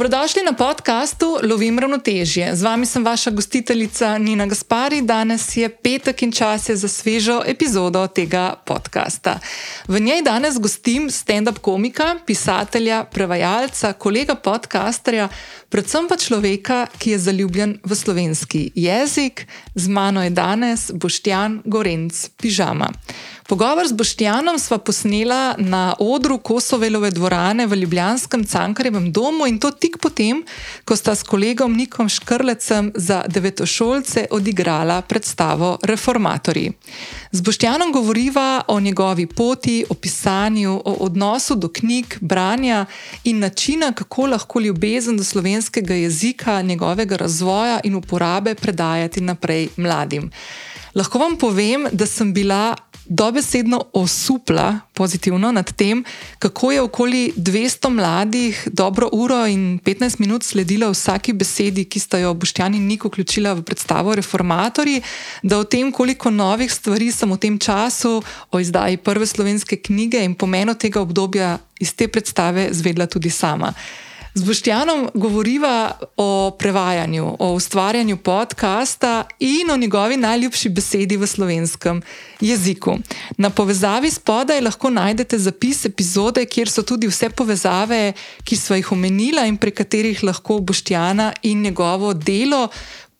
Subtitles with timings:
[0.00, 2.56] Dobrodošli na podkastu Lovim ravnotežje.
[2.56, 5.02] Z vami sem vaša gostiteljica Nina Gaspari.
[5.02, 9.38] Danes je petek in čas je za svežo epizodo tega podcasta.
[9.88, 15.28] V njej danes gostim stand-up komika, pisatelja, prevajalca, kolega podcasterja,
[15.68, 19.46] predvsem pa človeka, ki je zaljubljen v slovenski jezik.
[19.74, 22.88] Z mano je danes Boštjan Gorenc, pižama.
[23.50, 29.72] Pogovor z Boštjanom sva posnela na odru Kosovelove dvorane v Ljubljanskem Cankarjevem domu in to
[29.74, 30.44] tik potem,
[30.86, 36.70] ko sta s kolegom Nikom Škrlecem za devetošolce odigrala predstavo Reformatorji.
[37.32, 42.86] Z Boštjanom govoriva o njegovi poti, o pisanju, o odnosu do knjig, branja
[43.24, 50.30] in načina, kako lahko ljubezen do slovenskega jezika, njegovega razvoja in uporabe predajati naprej mladim.
[50.94, 52.76] Lahko vam povem, da sem bila
[53.10, 56.04] dobesedno osupla pozitivno nad tem,
[56.38, 62.18] kako je okoli 200 mladih dobro uro in 15 minut sledilo vsaki besedi, ki sta
[62.18, 65.02] jo Boštjan in Nik vključila v predstavo Reformatorji,
[65.42, 70.22] da o tem, koliko novih stvari sem v tem času o izdaji prve slovenske knjige
[70.24, 73.74] in pomenu tega obdobja iz te predstave zvedla tudi sama.
[74.34, 82.02] Z Boštjanom govoriva o prevajanju, o ustvarjanju podcasta in o njegovi najljubši besedi v slovenskem
[82.40, 82.94] jeziku.
[83.36, 88.12] Na povezavi spodaj lahko najdete zapis epizode, kjer so tudi vse povezave,
[88.44, 92.68] ki sva jih omenila in prek katerih lahko Boštjana in njegovo delo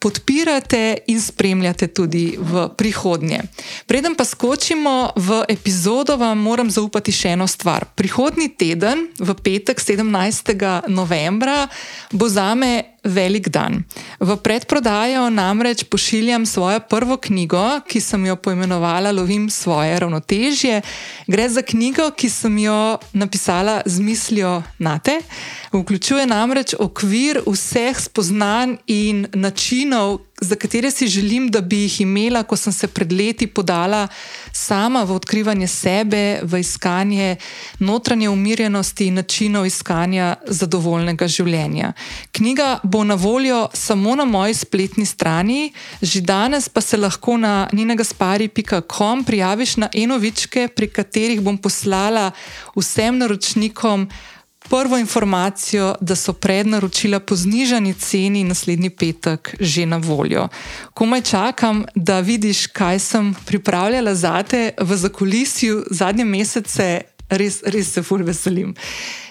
[0.01, 3.43] podpirate in spremljate tudi v prihodnje.
[3.87, 7.85] Preden pa skočimo v epizodo, vam moram zaupati še eno stvar.
[7.95, 10.89] Prihodnji teden, v petek 17.
[10.89, 11.69] novembra,
[12.17, 13.85] bo za me velik dan.
[14.21, 20.83] V predprodajo namreč pošiljam svojo prvo knjigo, ki sem jo poimenovala Lovim svoje ravnotežje.
[21.27, 25.21] Gre za knjigo, ki sem jo napisala z mislijo na te.
[25.73, 32.43] Vključuje namreč okvir vseh spoznanj in načinov, za katere si želim, da bi jih imela,
[32.43, 34.09] ko sem se pred leti podala
[34.53, 37.37] sama v odkrivanje sebe, v iskanje
[37.79, 41.93] notranje umirjenosti in načinov iskanja zadovoljnega življenja.
[42.33, 47.69] Knjiga bo na voljo samo na moji spletni strani, že danes pa se lahko na
[47.73, 52.31] ninagaspari.com prijaviš na enovičke, pri katerih bom poslala
[52.77, 54.09] vsem naročnikom
[54.71, 60.49] prvo informacijo, da so prednaročila po znižani ceni naslednji petek že na voljo.
[60.95, 67.93] Komaj čakam, da vidiš, kaj sem pripravljala za te v zakulisju zadnje mesece, res, res
[67.93, 68.75] se fur veselim.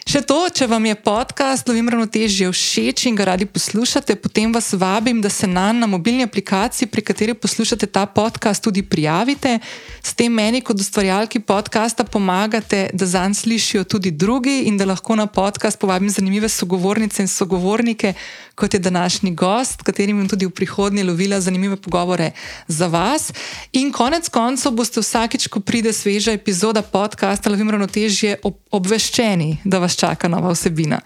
[0.10, 4.72] Še to, če vam je podcast Lovim ravnotežje všeč in ga radi poslušate, potem vas
[4.74, 9.60] vabim, da se nam na mobilni aplikaciji, pri kateri poslušate ta podcast, tudi prijavite.
[10.02, 15.14] S tem meni, kot ustvarjalki podcasta, pomagate, da zanj slišijo tudi drugi in da lahko
[15.14, 18.16] na podcast povabim zanimive sogovornice in sogovornike,
[18.58, 22.32] kot je današnji gost, katerim bom tudi v prihodnje lovila zanimive pogovore
[22.68, 23.30] za vas.
[23.78, 28.40] In konec koncev boste vsakič, ko pride sveža epizoda podcasta Lovim ravnotežje,
[28.74, 31.02] obveščeni, da vas čaka nova vsebina.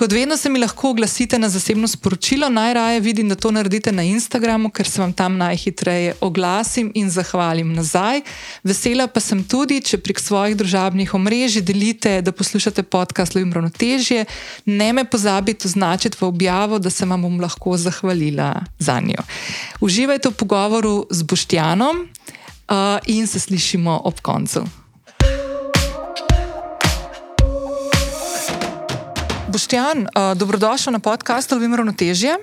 [0.00, 4.02] Kot vedno se mi lahko oglasite na zasebno sporočilo, najraje vidim, da to naredite na
[4.02, 8.22] Instagramu, ker se vam tam najhitreje oglasim in zahvalim nazaj.
[8.64, 14.24] Vesela pa sem tudi, če prek svojih družabnih omrežij delite, da poslušate podcast Lovim ravnotežje.
[14.64, 19.20] Ne me pozabite označiti v objavo, da se vam bom lahko zahvalila za njo.
[19.84, 24.64] Uživajte v pogovoru z Boštjanom uh, in se slišimo ob koncu.
[29.50, 32.36] Boštjan, uh, dobrodošel na podkastu Lovim ravnotežje.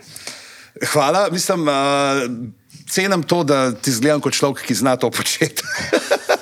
[0.91, 1.73] Hvala, mislim, uh,
[2.90, 5.63] cenim to, da ti zgledam kot človek, ki zna to početi.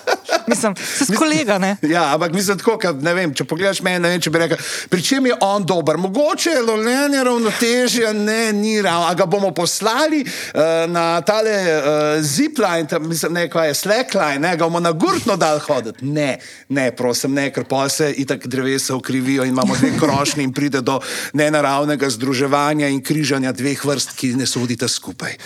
[0.47, 1.78] Mislim, se s kolega, ne?
[1.81, 4.61] Ja, ampak mislim tako, kad, ne vem, če pogledaš meni, ne vem, če bi rekel,
[4.89, 5.97] pri čem je on dober.
[5.97, 10.62] Mogoče je lovljenje ravnotežje, ne, ni ravno, a ga bomo poslali uh,
[10.92, 15.38] na tale uh, zipline, tam, mislim, ne, kaj je slackline, ne, ga bomo na gurtno
[15.38, 16.06] dal hoditi.
[16.06, 16.38] Ne,
[16.69, 20.81] ne, prosim, ne, ker pa se itak drevesa ukrivijo in imamo dve krošnji in pride
[20.81, 21.00] do
[21.33, 25.38] nenaravnega združevanja in križanja dveh vrst, ki ne sodita skupaj.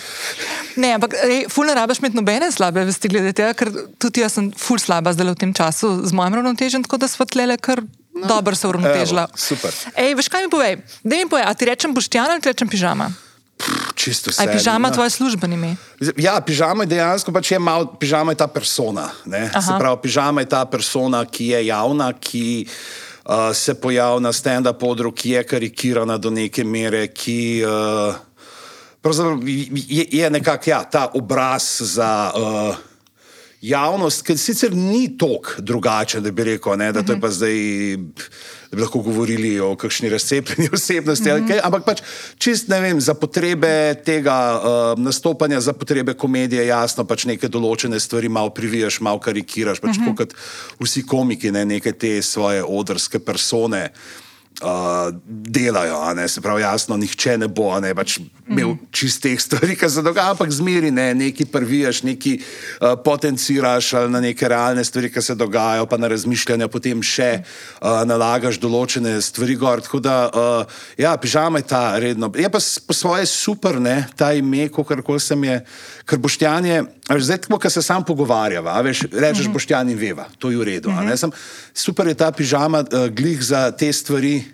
[0.76, 1.14] Ne, ampak
[1.50, 5.14] ful ne rabiš imeti nobene slabe vesti glede tega, ker tudi jaz sem ful slaba
[5.14, 8.26] zdaj v tem času z mojim ravnotežjem, tako da smo tlele kar no.
[8.26, 9.30] dobro se uravnotežila.
[9.38, 9.70] Super.
[9.94, 10.82] Ej, veš kaj mi povej?
[11.06, 13.06] Da mi povej, a ti rečem boštjana ali ti rečem pižama?
[13.94, 14.42] Čisto vse.
[14.42, 14.94] Je pižama no.
[14.94, 15.76] tvoje službeno ime?
[16.18, 19.12] Ja, pižama je dejansko pač je malo, pižama je ta persona.
[19.54, 24.80] Se pravi, pižama je ta persona, ki je javna, ki uh, se pojavlja na stand-up
[24.80, 28.16] podru, ki je karikirana do neke mere, ki uh,
[29.86, 32.32] je, je nekako ja, ta obraz za.
[32.34, 32.89] Uh,
[33.60, 37.56] javnost, ki sicer ni tako drugačen, da bi rekel, ne, da to je pa zdaj.
[38.70, 41.48] Da bi lahko govorili o kakšni razcepljeni osebnosti, mm -hmm.
[41.48, 42.02] kaj, ampak pač
[42.38, 48.00] čist ne vem, za potrebe tega uh, nastopanja, za potrebe komedije, jasno, pač neke določene
[48.00, 50.16] stvari malo privijaš, malo karikiraš, pač mm -hmm.
[50.16, 50.34] kot
[50.80, 53.90] vsi komiki, ne neke te svoje odrske persone.
[53.90, 54.30] Uh,
[54.62, 56.14] uh, delajo.
[56.14, 58.18] Ne, se pravi, jasno, nihče ne bo ne, pač
[58.50, 64.20] imel čistih stvari, ki se dogajajo, ampak zmeri ne, nekaj prvijaš, nekaj uh, potenciraš na
[64.20, 69.54] neke realne stvari, ki se dogajajo, pa na razmišljanja potem še uh, nalagaš določene stvari
[69.60, 69.84] gor.
[69.86, 72.32] Tako da, uh, ja, pižama je ta redno.
[72.34, 75.60] Je pa po svoje super, ne, ta ime, kako koli sem je.
[76.10, 76.78] Ker boštjan je,
[77.22, 79.52] zdaj tako, ko se sam pogovarjava, veš, rečeš uh -huh.
[79.54, 80.90] boštjan in veva, to je v redu.
[80.90, 81.16] Uh -huh.
[81.16, 81.30] Sem,
[81.74, 84.44] super je ta pižama, uh, glih za te stvari.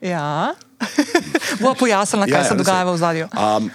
[0.00, 0.54] Ja,
[1.62, 3.28] bo pojasnila, kaj ja, se ja, dogaja v zadju.
[3.32, 3.70] Um,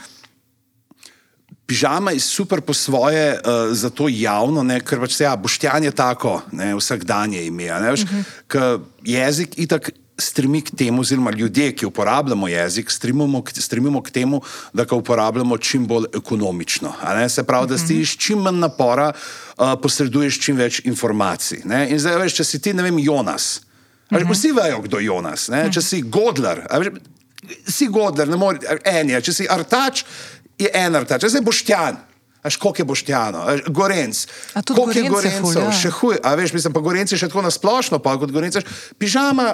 [1.66, 5.96] pižama je super po svoje, uh, zato javno, ne, ker pač se ja, boštjan je
[5.96, 7.72] tako, ne, vsakdanje ime.
[7.72, 8.22] Ne, veš, uh mhm.
[8.50, 8.80] -huh.
[9.04, 9.90] Jezik itak
[10.22, 14.42] stremi k temu, oziroma ljudje, ki uporabljamo jezik, stremimo, stremimo k temu,
[14.74, 16.94] da ga uporabljamo čim bolj ekonomično.
[17.30, 19.12] Se pravi, da si iš čim manj napora,
[19.58, 21.62] uh, posreduješ čim več informacij.
[21.66, 21.90] Ne?
[21.90, 23.62] In zdaj veš, če si ti, ne vem, Jonas.
[24.12, 25.48] Veš, vsi vejo, kdo je Jonas.
[25.54, 25.66] Ne?
[25.72, 26.94] Če si Godler, veš,
[27.68, 29.26] si Godler, ne moreš, en je.
[29.30, 30.06] Če si Artač,
[30.60, 31.26] je en Artač.
[31.26, 32.00] Če si Boštjan.
[32.42, 34.18] Až koliko je boštjano, gorenc.
[34.66, 36.18] Koliko je gorencev, še huje.
[36.26, 38.64] A veš, mislim, pa gorenci še tako nasplošno, pa kot gorenci.
[38.98, 39.52] Pižama,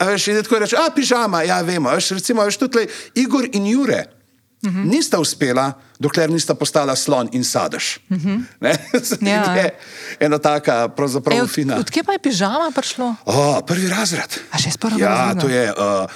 [0.00, 1.90] Veš, in tako reče, a pižama, ja, vemo.
[1.92, 2.86] Veš, recimo, veš, tudi
[3.20, 3.98] Igor in Jure
[4.62, 4.84] uh -huh.
[4.84, 7.98] nista uspela, dokler nista postala slon in sadež.
[8.10, 9.28] Uh -huh.
[9.28, 9.70] ja, je
[10.20, 11.76] ena taka, pravzaprav, e, od, fina.
[11.76, 13.14] Odkje pa je pižama prišlo?
[13.24, 14.40] O, prvi razred.
[14.50, 15.34] A še iz prvega ja, razreda?
[15.34, 15.72] Ja, to je.
[16.04, 16.10] Uh,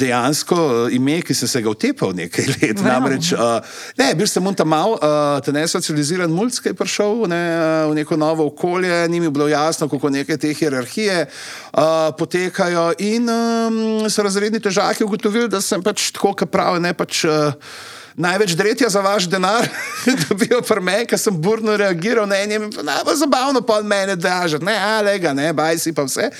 [0.00, 0.56] dejansko
[0.88, 2.82] eh, ime, ki sem se ga utepal nekaj let.
[2.84, 3.58] Namreč, uh,
[3.98, 7.90] ne, bil sem tam mal, uh, te ne socializiran mulj, ki je prišel ne, uh,
[7.90, 12.90] v neko novo okolje, ni mi bilo jasno, kako neke te hierarhije uh, potekajo.
[13.06, 17.24] In um, so razredni težaki ugotovili, da sem pač tako, kot pravi, ne pač.
[17.28, 19.68] Uh, največ dretja za vaš denar,
[20.22, 24.16] da bi jo prme, ker sem burno reagiral na enem, najbolj zabavno pa od mene
[24.16, 26.30] držati, ne, alega, ne, bajsi pa vse.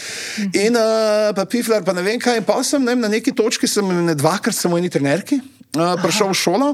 [0.53, 3.69] In uh, pa pifler, pa ne vem kaj, in pa sem ne, na neki točki,
[3.69, 5.41] sem ne dvakrat samo eni trenerki.
[5.71, 6.69] Uh, prišel v šolo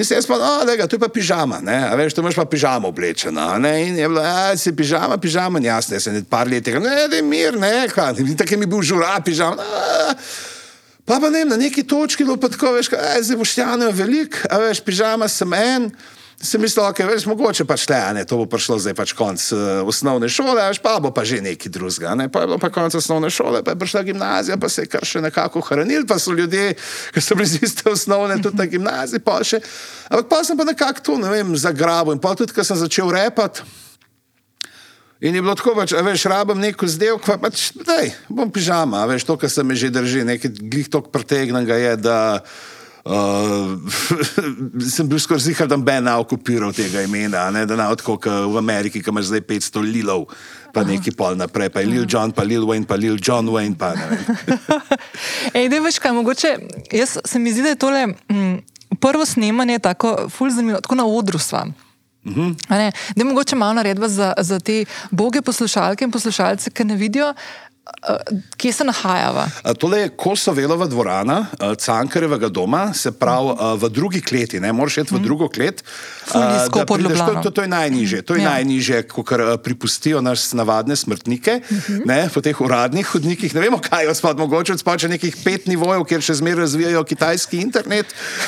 [0.00, 2.88] in se je spal, da je to pa pižama, ne, veš, tu imaš pa pižamo
[2.88, 3.58] oblečeno.
[3.60, 7.04] Ne, in je bilo, da si pižama, pižama, jasno, jaz sem nekaj let tega, ne,
[7.12, 9.60] da je mir, ne, kaj, in tako je mi bil žura, pižama.
[9.60, 10.14] A,
[11.10, 14.60] Pa pa ne, na neki točki je tako, veš, kaj, zdaj boštjano je velik, a
[14.62, 15.90] veš, pižama sem en.
[16.38, 19.42] Sem mislil, da okay, je mogoče pač le, ne, to bo prišlo zdaj pač konc
[19.52, 22.14] uh, osnovne šole, veš, pa bo pa že neki drugega.
[22.14, 24.92] Ne, pa je bilo pa konc osnovne šole, pa je prišla gimnazija, pa se je
[24.94, 26.78] kar še nekako hranil, pa so ljudje,
[27.10, 29.58] ki so bili z iste osnovne, tudi na gimnaziji, pa še.
[30.14, 33.10] Ampak pa sem pa nekako tu, ne vem, zagrabil in pa tudi, ko sem začel
[33.10, 33.66] repati.
[35.20, 39.26] In je bilo tako, pač, veš, rabim neko zdevko, pa pač, daj, bom pižama, veš,
[39.28, 42.16] to, kar se me že drži, nekaj glih tok pretegnega je, da
[43.04, 43.76] uh,
[44.94, 49.02] sem bil skoraj zihar, da ben okupiral tega imena, ne, da na odko, v Ameriki,
[49.04, 50.24] ki imaš zdaj 500 lilov,
[50.72, 53.92] pa neki pol naprej, pa Lil John, pa Lil Wayne, pa Lil John Wayne, pa
[53.92, 54.08] ne.
[55.58, 56.54] Ej, da veš kaj, mogoče,
[56.96, 60.96] jaz se mi zdi, da je tole m, mm, prvo snemanje tako, ful zanimivo, tako
[60.96, 61.66] na odru sva.
[62.24, 62.54] Uh -huh.
[62.70, 67.34] ne, ne, mogoče malo naredba za, za te boge poslušalke in poslušalce, ki ne vidijo,
[68.56, 69.48] Kje se nahajava?
[69.78, 71.46] Tole je Kosovelova dvorana,
[71.78, 75.24] Cankarevega doma, se pravi v drugi kleti, ne moreš iti v mhm.
[75.24, 75.84] drugo klet.
[76.32, 78.50] To, to, to je najniže, to je ja.
[78.50, 81.92] najniže, kar pripustijo nas navadne smrtnike, uh mhm.
[81.92, 82.06] -huh.
[82.06, 83.54] ne, po teh uradnih hodnikih.
[83.54, 87.60] Ne vemo, kaj je spod, mogoče spod nekih pet nivojev, kjer še zmeraj razvijajo kitajski
[87.60, 88.06] internet.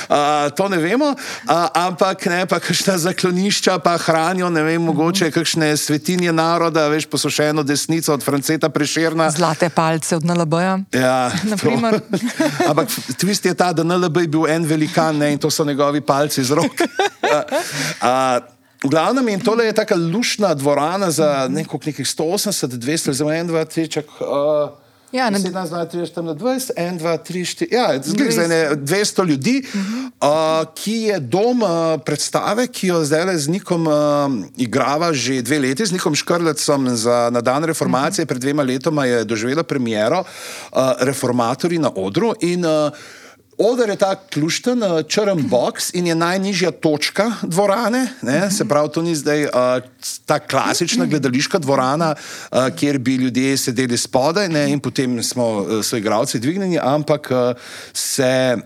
[0.08, 1.14] A, to ne vemo,
[1.46, 7.06] a, ampak ne, pa kakšna zaklonišča pa hranijo, ne vem, mogoče kakšne svetinje naroda, veš,
[7.06, 10.78] posušeno desnico od Franceta Prešerna zlate palce od NLB-ja.
[10.92, 11.30] Ja,
[12.70, 12.88] Ampak
[13.18, 16.44] tvist je ta, da NLB je bil en velikan ne, in to so njegovi palci
[16.44, 16.72] z rok.
[18.82, 23.64] V glavnem in tole je tako lušna dvorana za nekih 180, 200, zelo en, dva,
[23.64, 24.06] tri, čak.
[24.18, 24.74] Uh,
[25.12, 27.68] Ja, na 17, 20, 20, 1, 2, 3, 4.
[27.70, 30.62] Ja, zgled, zdaj je 200 ljudi, uh -huh.
[30.62, 31.68] uh, ki je dom uh,
[32.04, 33.94] predstave, ki jo zdaj z Nikom uh,
[34.56, 38.22] igrava že dve leti, z Nikom Škrlecom za, na dan reformacije.
[38.22, 38.28] Uh -huh.
[38.28, 42.32] Pred dvema letoma je doživela premiero uh, Reformatori na odru.
[42.40, 42.92] In, uh,
[43.62, 48.08] Oder je ta ključen, eh, črn box in je najnižja točka dvorane.
[48.22, 48.50] Ne?
[48.50, 49.50] Se pravi, to ni zdaj uh,
[50.26, 54.66] ta klasična gledališka dvorana, uh, kjer bi ljudje sedeli spodaj ne?
[54.72, 57.38] in potem smo uh, so igravci dvignjeni, ampak uh,
[57.92, 58.56] se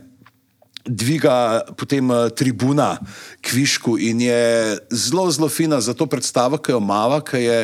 [0.86, 2.96] dviga potem tribuna
[3.42, 7.60] kvišku in je zelo, zelo fina za to predstavo, ki jo mava, ki je.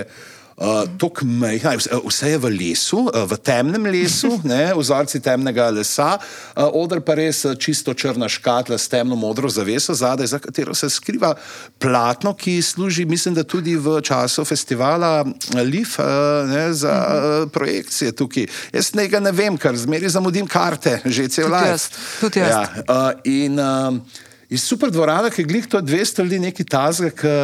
[0.62, 1.74] Uh, mejha,
[2.06, 7.16] vse je v lesu, uh, v temnem lesu, ne, vzorci temnega lesa, uh, odr pa
[7.18, 11.34] res čisto črna škatla s temno modro zaveso zadaj, za katero se skriva
[11.82, 15.24] platno, ki služi, mislim, da tudi v času festivala
[15.58, 16.06] LIF uh,
[16.46, 18.46] ne, za uh, projekcije tukaj.
[18.70, 21.90] Jaz tega ne vem, ker zmeri zamudim karte, že cel let.
[22.20, 22.54] Tudi jaz.
[22.54, 23.98] Ja, uh, in uh,
[24.46, 27.34] je super dvorana, ki glih to 200 ljudi neki tazga, ki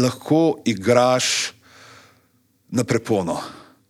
[0.00, 1.55] lahko igraš
[2.70, 3.40] na prepono.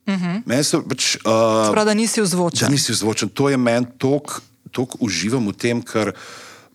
[0.06, 0.62] Uh -huh.
[0.62, 2.66] so, pač, uh, Prav, da nisi vzvočen.
[2.66, 3.28] Da nisi vzvočen.
[3.28, 6.12] To je meni toliko uživam v tem, ker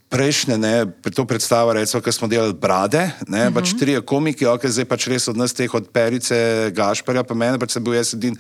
[0.10, 3.54] prejšnje, ne, to predstava, recimo, ki smo delali brade, ne, uh -huh.
[3.54, 3.80] pač mhm.
[3.80, 7.72] tri komiki, ok, zdaj pač res od nas teh od Perice, Gašparja, pa meni, pač
[7.72, 8.36] se bil jaz edin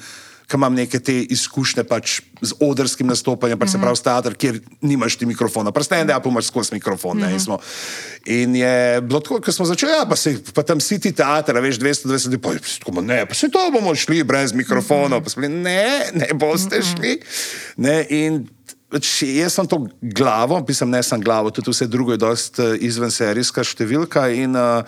[0.51, 3.71] ki imam neke te izkušnje pač z odrskim nastopanjem, pa mm -hmm.
[3.71, 3.85] se mhm.
[3.85, 7.17] pravi, teater, kjer nimaš ti mikrofona, prste en, a pa imaš skozi mikrofon.
[7.17, 7.59] Mm -hmm.
[8.25, 11.55] In je bilo tako, ko smo začeli, ja, pa, se, pa tam si ti teater,
[11.59, 15.23] veš, 220 ljudi, pa ne, pa se to bomo šli brez mikrofona, mm -hmm.
[15.23, 16.97] pa smo rekli, ne, ne boste mm -hmm.
[16.97, 17.19] šli.
[17.77, 18.47] Ne, in
[18.91, 22.73] Pač jaz sem to glavo, pisem ne sem glavo, tudi vse drugo je dost uh,
[22.75, 24.83] izven serijska številka in uh,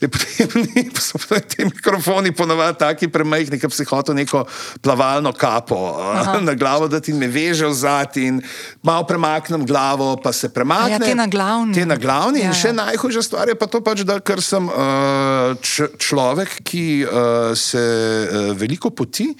[0.00, 0.48] je potem
[1.08, 4.44] so potem ti mikrofoni ponovadi taki premajhni, da si hotel neko
[4.80, 8.42] plavalno kapo uh, na glavo, da ti ne veže v zad in
[8.82, 11.00] malo premaknem glavo, pa se premaknem.
[11.00, 11.74] Ja, te na glavni.
[11.74, 12.78] Te na glavni ja, in še ja.
[12.84, 15.56] najhujša stvar je pa to pač, da ker sem uh,
[15.98, 19.30] človek, ki uh, se uh, veliko poti,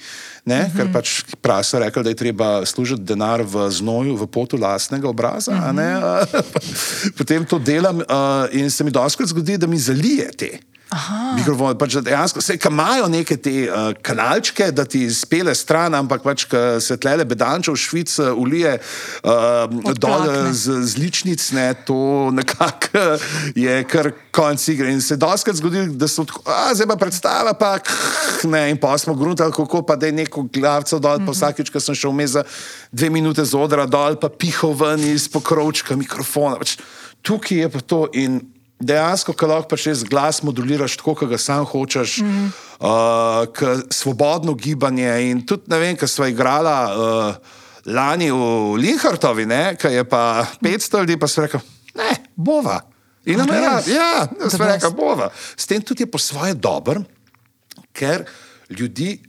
[0.45, 0.75] ne, uh -huh.
[0.75, 0.93] ker mhm.
[0.93, 5.51] pač prasa rekel, da je treba služiti denar v znoju, v potu lastnega obraza.
[5.51, 7.13] Uh -huh.
[7.17, 8.03] Potem to delam uh,
[8.51, 10.48] in se mi doskrat zgodi, da mi zalije te.
[11.37, 16.47] Mikrofon, pač dejansko se imajo neke te uh, kanalčke, da ti spele stran, ampak pač
[16.81, 23.05] se tlele bedančev, švic, ulije uh, dol z, z ličnic, ne, to nekako
[23.53, 24.89] je kar konc igre.
[24.89, 27.77] In se doskrat zgodi, da so tako, a zdaj pa predstava, pa
[28.49, 31.25] ne, in pa smo gruntali, kako pa da je neko glavco dol, mm -hmm.
[31.25, 31.37] pa mhm.
[31.37, 32.43] vsakič, ko sem šel vmes za
[32.91, 36.57] dve minute z odra dol, pa pihal ven iz pokrovčka mikrofona.
[36.57, 36.79] Pač,
[37.21, 38.41] tukaj je pa to in
[38.79, 42.47] dejansko, ko lahko pač res glas moduliraš tako, kot ga sam hočeš, mm -hmm.
[42.79, 45.31] uh, svobodno gibanje.
[45.31, 47.35] In tudi, ne vem, kaj smo igrali uh,
[47.85, 49.45] lani v Linhartovi,
[49.79, 51.59] ki je pa 500 ljudi, pa so rekli,
[51.95, 52.81] ne, bova.
[53.25, 55.29] In nam je rekel, ja, smo rekli, bova.
[55.55, 56.99] S tem tudi je po svoje dober,
[57.93, 58.25] ker
[58.69, 59.19] ljudi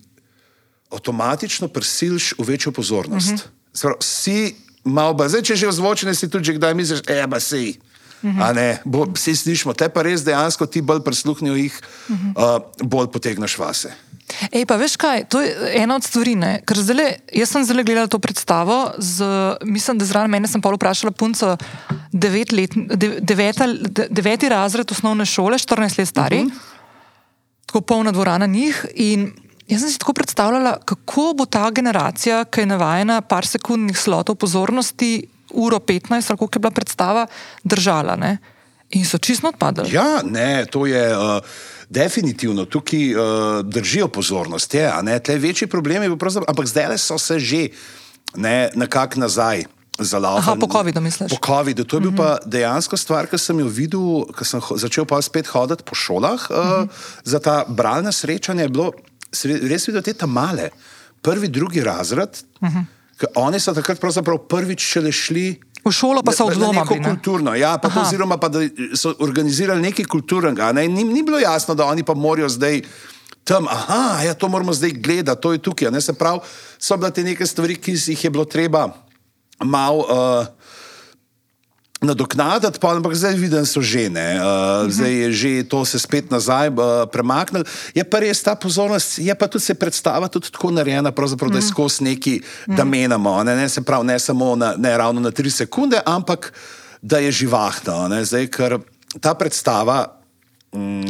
[0.90, 3.30] avtomatično prisiliš v večjo pozornost.
[3.30, 3.94] Mm -hmm.
[4.00, 7.80] Si malo, zdaj, če že vzvočene si tudi, kdaj misliš, e, pa si.
[9.14, 12.56] Vsi slišimo, te pa res dejansko ti bolj prisluhnijo, jih uh -huh.
[12.56, 13.92] uh, bolj potegneš vase.
[14.52, 15.50] Ej, pa veš kaj, to je
[15.82, 16.36] ena od stvari.
[16.76, 19.24] Zdele, jaz sem zelo gledala to predstavo, z,
[19.64, 21.56] mislim, da zraven mene sem pa vprašala punco,
[22.12, 26.52] devet let, de, deveta, de, deveti razred osnovne šole, 14 let stari, uh mhm.
[26.52, 27.66] -huh.
[27.66, 28.86] tako polna dvorana njih.
[28.94, 29.32] In
[29.68, 34.34] jaz sem si tako predstavljala, kako bo ta generacija, ki je navajena par sekundnih slotov
[34.34, 37.26] pozornosti, uro 15, ali koliko je bila predstava,
[37.64, 38.16] držala.
[38.16, 38.38] Ne?
[38.90, 39.92] In so čisto odpadli.
[39.92, 41.38] Ja, ne, to je uh,
[41.88, 43.22] definitivno tukaj uh,
[43.62, 44.74] držijo pozornost.
[44.74, 44.90] Je,
[45.24, 46.06] Tle večji problemi,
[46.46, 47.68] ampak zdaj so se že
[48.74, 49.64] nekako nazaj.
[50.00, 51.28] Aha, po COVID-u, misliš?
[51.28, 51.84] Po COVID-u.
[51.84, 52.38] To je bil mm -hmm.
[52.40, 56.40] pa dejansko stvar, ki sem jo videl, ko sem začel pa spet hoditi po šolah
[56.50, 56.88] uh, mm -hmm.
[57.24, 58.62] za ta bralna srečanja.
[58.62, 58.92] Je bilo
[59.44, 60.70] res videti te tam male,
[61.22, 62.42] prvi, drugi razred.
[62.60, 62.84] Mm -hmm.
[63.36, 64.00] Oni so takrat
[64.48, 65.60] prvič šele šli.
[65.84, 66.80] V šolo pa so odlomili.
[66.80, 67.08] Neko ne?
[67.08, 68.60] kulturno, ja, pa to, oziroma pa, da
[68.94, 70.72] so organizirali nekaj kulturnega.
[70.72, 70.88] Ne?
[70.88, 72.82] Ni, ni bilo jasno, da oni pa morajo zdaj
[73.44, 75.90] tam, aha, ja, to moramo zdaj gledati, to je tukaj.
[75.90, 76.00] Ne?
[76.00, 76.44] Se pravi,
[76.78, 78.90] so bile te neke stvari, ki jih je bilo treba
[79.64, 80.04] malo.
[80.04, 80.46] Uh,
[82.00, 84.44] nadoknaditi, pa ampak zdaj vidim, so žene, uh,
[84.86, 87.64] uh zdaj je že to se spet nazaj uh, premaknilo.
[87.94, 91.62] Je pa res ta pozornost, je pa tudi se predstava tudi tako narejena, da je
[91.62, 95.50] skozi neki, da menamo, ne, ne, se pravi, ne samo na, ne ravno na tri
[95.50, 96.52] sekunde, ampak
[97.02, 98.08] da je živahno.
[98.24, 98.78] Zdaj, ker
[99.20, 100.19] ta predstava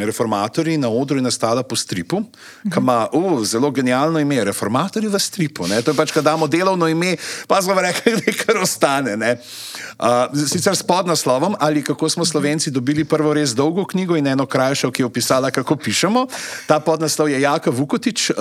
[0.01, 2.23] reformatorji na odru je nastala po stripu,
[2.63, 5.67] ki ima uh, zelo genialno ime, reformatorji v stripu.
[5.69, 5.83] Ne?
[5.83, 9.37] To je pač, ko damo delovno ime, pa smo rekli, da kar ostane.
[10.01, 14.47] Uh, sicer s podnaslovom, ali kako smo Slovenci dobili prvo res dolgo knjigo in eno
[14.47, 16.27] krajšo, ki je opisala, kako pišemo.
[16.67, 18.37] Ta podnaslov je Jaka Vukotič, uh,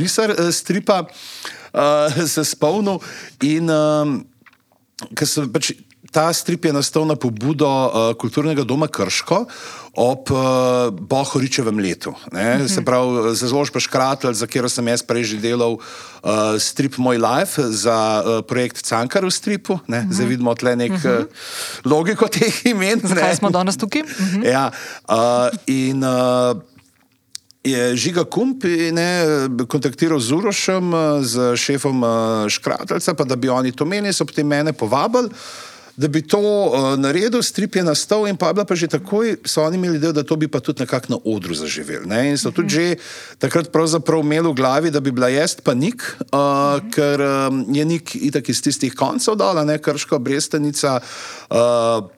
[0.00, 2.98] risar uh, stripa, uh, se spomnil
[3.44, 4.20] in um,
[5.16, 5.74] ker sem pač
[6.10, 9.44] ta strip je nastal na pobudo uh, kulturnega doma Krško
[9.94, 10.38] ob uh,
[10.90, 12.10] Bohoričevem letu.
[12.10, 12.68] Uh -huh.
[12.68, 15.80] Se pravi, za zložbo Škratelj, za katero sem jaz prej že delal uh,
[16.58, 19.72] strip Moj Life, za uh, projekt Cankar v stripu.
[19.72, 20.12] Uh -huh.
[20.12, 21.18] Zdaj vidimo tle nek uh -huh.
[21.18, 21.24] uh,
[21.84, 23.00] logiko teh imen.
[23.04, 24.02] Zakaj smo danes tukaj?
[24.02, 24.46] Uh -huh.
[24.46, 24.70] Ja,
[25.08, 26.04] uh, in.
[26.04, 26.62] Uh,
[27.64, 29.24] Je Žiga Kump ne,
[29.68, 32.04] kontaktiral z Urošem, z šefom
[32.48, 35.28] Škrateljca, pa da bi oni to menili, so potem mene povabili
[36.00, 39.36] da bi to uh, naredil, strip je nastal in pa je bila pa že takoj,
[39.44, 42.08] so oni imeli del, da to bi pa tudi nekako na odru zaživeli.
[42.08, 42.32] Ne?
[42.32, 42.86] In so tudi že
[43.36, 46.00] takrat pravzaprav imeli v glavi, da bi bila jaz pa nik,
[46.32, 51.04] uh, ker um, je nik itak iz tistih koncev dala, ne krško, brestenica.
[51.52, 52.08] Uh,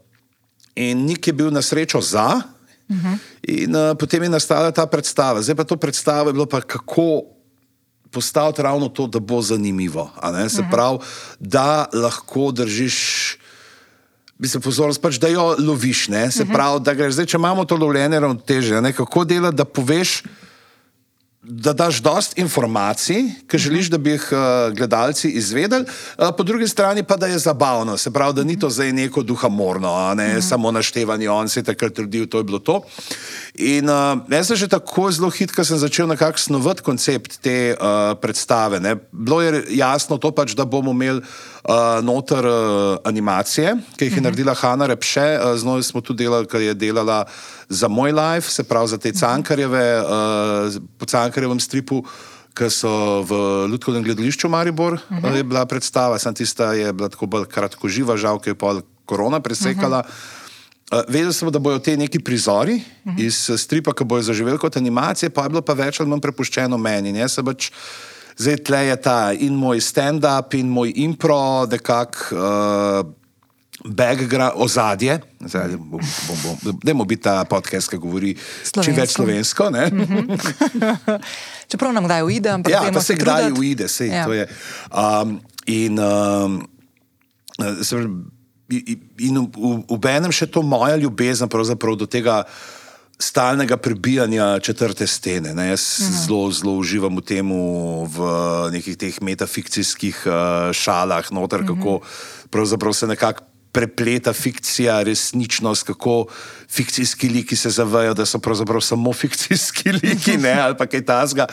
[0.78, 2.38] in nik je bil na srečo za.
[2.86, 3.18] Uh -huh.
[3.50, 5.42] In uh, potem je nastala ta predstava.
[5.42, 7.22] Zdaj pa to predstavo je bilo pa kako
[8.10, 10.10] postaviti ravno to, da bo zanimivo.
[10.48, 10.98] Se pravi,
[11.40, 13.41] da lahko držiš
[14.42, 16.08] bi se pozornost, pač, da jo loviš.
[16.10, 16.26] Ne?
[16.30, 16.52] Se mhm.
[16.52, 20.22] pravi, da greš zdaj, če imamo to lovljenje ravnoteže, kako delati, da poveš.
[21.42, 26.68] Da daš dost informacij, ki želiš, da bi jih uh, gledalci izvedeli, uh, po drugi
[26.70, 30.36] strani pa da je zabavno, se pravi, da ni to zdaj neko duhamorno, ne mm
[30.36, 30.48] -hmm.
[30.48, 32.84] samo naštevanje, on se je takrat trudil, to je bilo to.
[33.52, 37.76] In uh, jaz sem že tako zelo hitro, ker sem začel nekako snovati koncept te
[37.76, 38.80] uh, predstave.
[38.80, 38.96] Ne.
[39.12, 44.16] Bilo je jasno to pač, da bomo imeli uh, noter uh, animacije, ki jih je
[44.16, 44.24] mhm.
[44.24, 47.28] naredila Hanna Repše, uh, z njo smo tudi delali, ker je delala
[47.68, 49.20] za moj life, se pravi za te mhm.
[49.20, 52.00] cankarjeve, uh, po cankarjevem stripu.
[52.52, 53.32] Ki so v
[53.72, 55.24] Ljudkovnem gledališču Maribor, uh mhm.
[55.24, 55.36] -huh.
[55.36, 58.80] je bila predstava, sem tista, je bila tako bolj kratko živa, žal, ki je pol
[59.04, 60.00] korona presekala.
[60.00, 60.41] Uh -huh.
[60.92, 63.26] Uh, vedel sem, da bojo te neki prizori uh -huh.
[63.26, 66.78] iz stripa, ki bojo zaživeli kot animacije, pa je bilo pa več ali manj prepuščeno
[66.78, 67.12] meni.
[67.12, 67.28] Ne?
[67.28, 67.70] Se pač
[68.36, 73.04] Zdaj tle je ta in moj stand-up, in moj impro, da kak uh,
[73.84, 75.20] background, ozadje.
[75.40, 78.82] Zdaj, bom, bom, bom, dajmo biti ta podcast, ki govori slovensko.
[78.82, 79.70] čim več slovensko.
[81.70, 84.24] Čeprav nam kdaj uide, ampak ja, se kdaj uide, se ja.
[84.26, 84.48] to je.
[84.90, 86.62] Um, in um,
[87.82, 88.00] se,
[88.72, 89.42] in
[89.88, 92.44] v enem še to moja ljubezen do tega
[93.22, 95.54] stalnega prebijanja četrte stene.
[95.54, 95.68] Ne.
[95.68, 96.18] Jaz mhm.
[96.26, 97.46] zelo, zelo uživam v tem,
[98.06, 98.18] v
[98.74, 100.34] nekih teh metafikcijskih uh,
[100.74, 101.68] šalah, noter, mhm.
[101.70, 102.00] kako
[102.50, 103.48] pravzaprav se nekako.
[103.72, 106.26] Prepleta fikcija, resničnost, kako
[106.68, 111.46] fikcijski liki se zavedajo, da so pravzaprav samo fikcijski liki, ne, ali pa kaj tasga.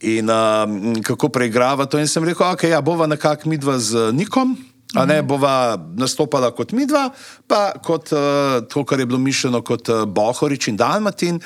[0.00, 2.02] In um, kako preigrava to.
[2.02, 4.56] In sem rekel, ok, ja, bova nekako midva z Nikom,
[4.94, 7.06] A ne bova nastopala kot midva,
[7.48, 11.40] pa kot uh, to, kar je bilo mišljeno kot uh, Bohorič in Dalmatin.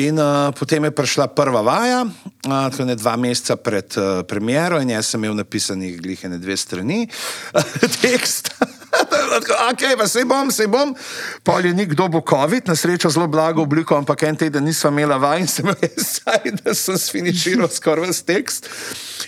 [0.00, 4.78] In uh, potem je prišla prva vaja, uh, tako ne dva meseca pred uh, premiero,
[4.80, 7.08] in jaz sem imel napisanih glihene dve strani
[8.02, 8.70] teksta.
[9.70, 10.94] Ok, pa se bom, se bom.
[11.42, 15.16] Pol je nekdo bo COVID, na srečo zelo blago obliko, ampak en teden nisem imela
[15.16, 18.70] vaj in sem vesel, da sem sfiniširal skoraj vse tekst.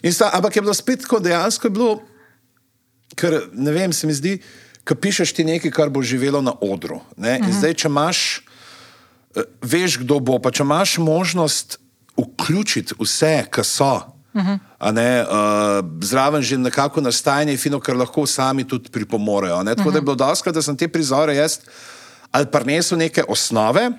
[0.02, 2.00] Sta, ampak je bilo spet tako, dejansko je bilo.
[3.16, 4.38] Ker ne vem, se mi zdi,
[4.88, 6.96] da pišeš ti nekaj, kar bo živelo na odru.
[6.96, 7.36] Uh -huh.
[7.36, 7.58] In mhm.
[7.58, 8.42] zdaj, če imaš,
[9.36, 11.78] eh, veš, kdo bo, pa če imaš možnost
[12.16, 14.00] vključiti vse, kar so.
[14.34, 14.52] Uh mhm.
[14.80, 14.92] -huh.
[14.92, 15.28] ne, uh,
[16.00, 19.64] zraven že nekako nastajanje, fino, kar lahko sami tudi pripomorejo.
[19.64, 19.92] Tako uh -huh.
[19.92, 20.04] da je mhm.
[20.04, 21.58] bilo doskrat, da sem te prizore jaz
[22.32, 23.90] ali pa nesel neke osnove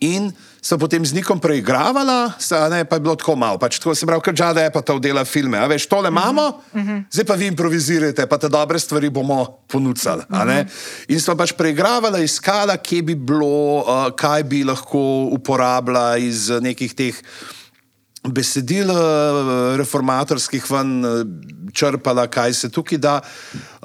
[0.00, 0.32] in
[0.64, 2.32] so potem z nikom preigravala,
[2.72, 3.60] ne, pa je bilo tako malo.
[3.60, 5.60] Pač, tako se pravi, Džada je pa to dela filme.
[5.60, 7.04] A veš, tole imamo, uh -huh.
[7.12, 10.24] zdaj pa vi improvizirate, pa te dobre stvari bomo ponudili.
[10.28, 10.66] Uh -huh.
[11.08, 16.94] In so pač preigravala, iskala, kje bi bilo, uh, kaj bi lahko uporabljala iz nekih
[16.94, 17.14] teh
[18.24, 21.10] besedil eh, reformatorskih ven eh,
[21.74, 23.18] črpala, kaj se tukaj da.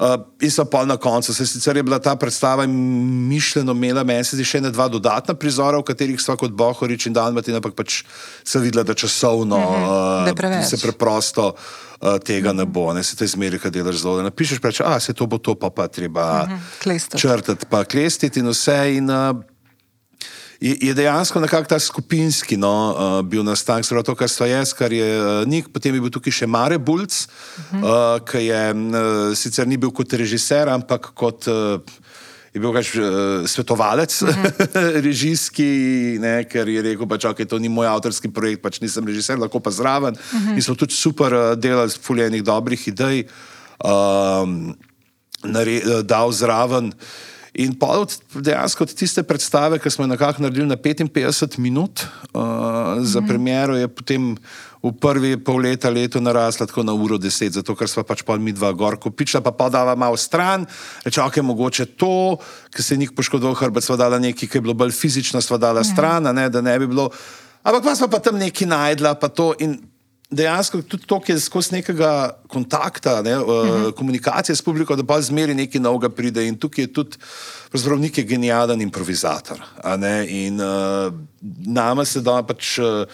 [0.00, 4.24] Uh, in so pa na koncu, se sicer je bila ta predstava mišljeno, imela meni
[4.24, 7.74] se zdi še ne dva dodatna prizora, v katerih sva kot Bohorič in Dalmatin, ampak
[7.76, 8.00] pač
[8.44, 11.52] se videla, da časovno uh, uh, se preprosto
[12.24, 14.22] tega ne bo, ne se te zmeri, kaj delaš zelo.
[14.24, 17.18] Napišeš pa, da se to bo to, pa pa treba uh -huh.
[17.18, 18.94] črtati, pa klestiti in vse.
[18.96, 19.36] In, uh,
[20.60, 24.74] je, je dejansko nekako ta skupinski no, uh, bil nastanek, zelo to, kar so jaz,
[24.76, 27.80] kar je uh, Nik, potem je bil tukaj še Mare Bulc, uh -huh.
[27.80, 31.48] uh, ki je uh, sicer ni bil kot režiser, ampak kot.
[31.48, 31.80] Uh,
[32.50, 34.46] Je bil pač uh, svetovalec, uh mhm.
[34.46, 35.00] -huh.
[35.06, 39.38] režijski, ne, ker je rekel, pač, okay, to ni moj avtorski projekt, pač nisem režiser,
[39.38, 40.14] lahko pa zraven.
[40.14, 40.48] Uh mhm.
[40.48, 40.54] -huh.
[40.54, 43.26] In so tudi super uh, delali, fuljenih dobrih idej,
[43.84, 44.74] um,
[45.44, 46.92] uh, dal zraven.
[47.54, 52.00] In pa od, dejansko od tiste predstave, ki smo jo nekako naredili na 55 minut,
[52.00, 52.40] uh,
[53.00, 53.28] za mm -hmm.
[53.28, 54.36] premjero je potem
[54.82, 58.38] v prvi pol leta, leto narasla tako na uro deset, zato ker smo pač pol
[58.38, 60.66] mi dva gor kopičila, pa podava malo stran,
[61.04, 62.38] reče, ok, mogoče to,
[62.70, 65.58] ker se je njih poškodoval hrbet, sva dala nekaj, ki je bilo bolj fizično, sva
[65.58, 65.92] dala mm -hmm.
[65.92, 67.10] stran, ne, da ne bi bilo.
[67.62, 69.54] Ampak pa smo pa tam nekaj najdla, pa to.
[69.58, 69.89] In,
[70.30, 73.92] dejansko tudi to, ki je skozi nekega kontakta, ne, uh -huh.
[73.94, 76.46] komunikacije s publiko, da pa zmeri nekaj novega pride.
[76.46, 77.16] In tukaj je tudi
[77.98, 79.60] nek genijalen improvizator.
[80.28, 81.12] In uh,
[81.66, 82.78] nama se da pač.
[82.78, 83.06] Uh,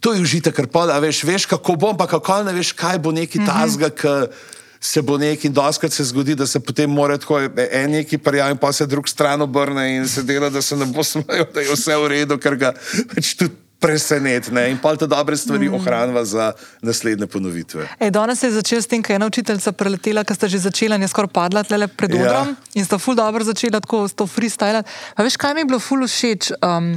[0.00, 3.12] To je užitek, ker pa veš, veš, kako bom, pa kako ne veš, kaj bo
[3.12, 3.46] neki mm -hmm.
[3.46, 4.32] tazga, ki
[4.80, 8.50] se bo neki in doskrat se zgodi, da se potem mora tako en neki prijav
[8.50, 11.60] in pa se drug stran obrne in se dela, da se ne bo smejal, da
[11.60, 12.72] je vse v redu, ker ga
[13.14, 15.74] pač tudi presenetne in pa te dobre stvari mm.
[15.78, 17.88] ohranjava za naslednje ponovitve.
[18.00, 20.64] Ej, danes se je začel s tem, ker je ena učiteljica preletela, ker ste že
[20.64, 22.80] začela in je skoraj padla tle pred odrom ja.
[22.80, 24.80] in sta ful dobro začela tako s to freestyle.
[25.14, 26.54] A veš, kaj mi je bilo ful všeč?
[26.64, 26.96] Um,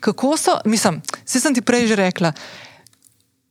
[0.00, 2.32] kako so, mislim, vse sem ti prej že rekla.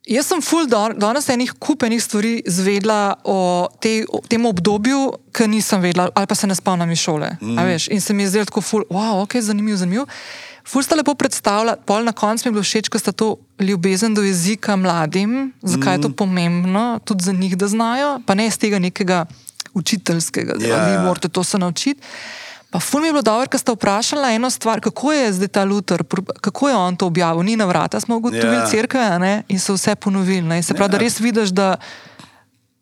[0.08, 5.84] Jaz sem ful danes enih kupenih stvari zvedla o, te, o tem obdobju, ki nisem
[5.84, 7.34] vedela, ali pa se ne spomnim iz šole.
[7.42, 7.60] Mm.
[7.92, 10.08] In se mi je zdelo tako ful, wow, ok, zanimivo, zanimivo.
[10.68, 14.14] Ful sta lepo predstavljala, pol na koncu mi je bilo všeč, ko sta to ljubezen
[14.14, 16.14] do jezika mladim, zakaj je to mm.
[16.14, 19.26] pomembno, tudi za njih, da znajo, pa ne iz tega nekega
[19.74, 20.86] učiteljskega, da yeah.
[20.88, 21.04] vi ja.
[21.06, 22.02] morate to se naučiti.
[22.70, 25.64] Pa ful mi je bilo dobro, ker sta vprašala eno stvar, kako je zdaj ta
[25.64, 26.04] Luther,
[26.42, 28.72] kako je on to objavil, ni na vrata, smo ugotovili yeah.
[28.72, 30.42] crkve in so vse ponovili.
[30.42, 30.64] Ne?
[30.64, 30.92] Se pravi, yeah.
[30.92, 31.76] da res vidiš, da.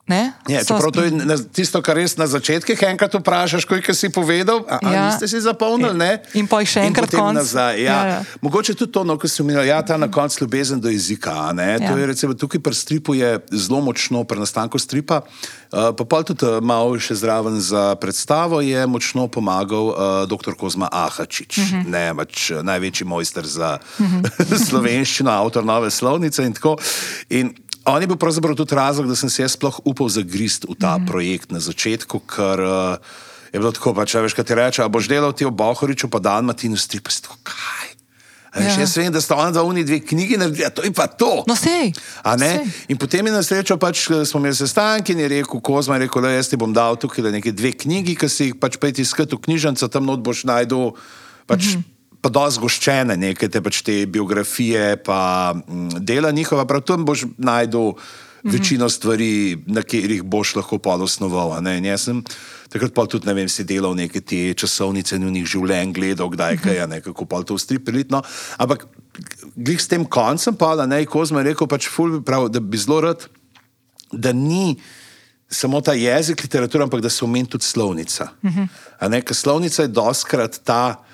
[0.07, 1.11] Ne, čeprav to je
[1.49, 5.01] tisto, kar res na začetku enkrat vprašaš, koliko si povedal, a, ja.
[5.01, 5.97] a niste si zapolnili.
[5.97, 6.11] Ne?
[6.37, 7.81] In pa jih še enkrat nazaj.
[7.81, 7.89] Ja.
[7.89, 8.19] Ja, ja.
[8.45, 11.49] Mogoče tudi to, no, kar si omenil, ja, ta na koncu ljubezen do jezika.
[11.57, 11.81] Ja.
[11.81, 13.17] To je recimo tukaj pri stripu
[13.49, 15.23] zelo močno, pri nastanku stripa.
[15.73, 19.97] Uh, pa pa tudi uh, malo še zraven za predstavo je močno pomagal uh,
[20.29, 20.53] dr.
[20.53, 21.81] Kozma Ahačič, uh mhm.
[21.81, 21.89] -huh.
[21.89, 24.05] ne, mač, največji mojster za uh.
[24.05, 24.65] -huh.
[24.69, 26.77] slovenščino, avtor nove slovnice in tako.
[27.29, 30.73] In On je bil pravzaprav tudi razlog, da sem se jaz sploh upal zagrist v
[30.79, 31.05] ta mm.
[31.05, 32.97] projekt na začetku, ker uh,
[33.53, 36.19] je bilo tako, če veš, kaj ti reče, a boš delal ti v Bohoriču, pa
[36.19, 37.93] dan Matinu stripa, si tako kaj.
[38.55, 38.71] Ja.
[38.79, 41.43] Jaz vem, da sta ona dva uni dve knjigi naredila, to je pa to.
[41.43, 41.91] No, sej.
[42.23, 42.59] sej.
[42.87, 46.23] In potem je na srečo, pač, smo imeli sestanki in je rekel, Kozma je rekel,
[46.23, 49.35] da jaz ti bom dal tukaj nekaj dve knjigi, ki si jih pač pejti skrat
[49.35, 50.95] v knjižnico, tam not boš najdel.
[51.45, 51.94] Pač, mm -hmm
[52.25, 57.27] pa dosti zgoščene, neke te, pač te biografije, pa mm, dela njihova, prav tam boš
[57.37, 58.49] najdel mhm.
[58.55, 59.29] večino stvari,
[59.69, 61.53] na katerih boš lahko podosnoval.
[61.85, 62.23] Jaz sem
[62.73, 66.33] takrat pa tudi, ne vem, si delal neke te časovnice in v njih življenj gledal,
[66.33, 68.23] kdaj kaj je, kako pa to vstri prilitno.
[68.57, 68.87] Ampak
[69.53, 73.03] glih s tem koncem pa, ne, ko smo rekel, pač ful, prav, da bi zelo
[73.05, 73.29] rad,
[74.11, 74.79] da ni
[75.45, 78.33] samo ta jezik literatura, ampak da se omeni tudi slovnica.
[78.41, 79.21] Uh -huh.
[79.21, 81.04] Ker slovnica je doskrat ta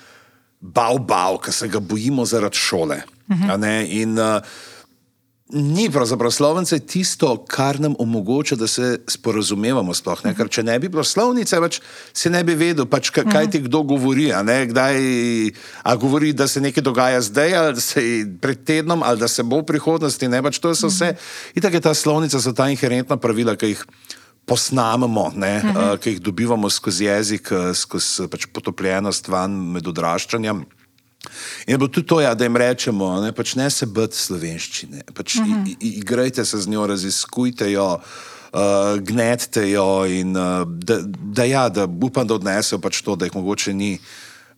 [0.62, 3.02] bav, bav, ki se ga bojimo zaradi šole.
[3.28, 3.86] Uh -huh.
[3.88, 4.42] In uh,
[5.48, 9.94] ni pravzaprav slovence tisto, kar nam omogoča, da se sporazumevamo.
[9.94, 10.36] Sploh, uh -huh.
[10.36, 11.80] Ker če ne bi bilo slovnice, pač
[12.12, 14.32] se ne bi vedel, pač, kaj, kaj ti kdo govori.
[14.32, 14.96] A, Kdaj,
[15.82, 18.00] a govori, da se nekaj dogaja zdaj, ali se
[18.40, 20.28] pred tednom, ali da se bo v prihodnosti.
[20.28, 21.10] Ne, pač to so vse.
[21.10, 21.52] Uh -huh.
[21.54, 23.84] In tako je ta slovnica, so ta inherentna pravila, ki jih
[24.46, 25.92] posnamemo, uh -huh.
[25.92, 30.64] uh, ki jih dobivamo skozi jezik, uh, skozi pač potopljenost van med odraščanjem.
[31.66, 35.36] In bo tudi to, ja, da jim rečemo, ne, pač ne se bati slovenščine, pač
[35.36, 35.76] uh -huh.
[35.80, 38.00] igrajte se z njo, raziskujte jo,
[38.52, 40.98] uh, gnetite jo in uh, da,
[41.34, 43.98] da, ja, da upam, da odnesejo pač to, da jih mogoče ni.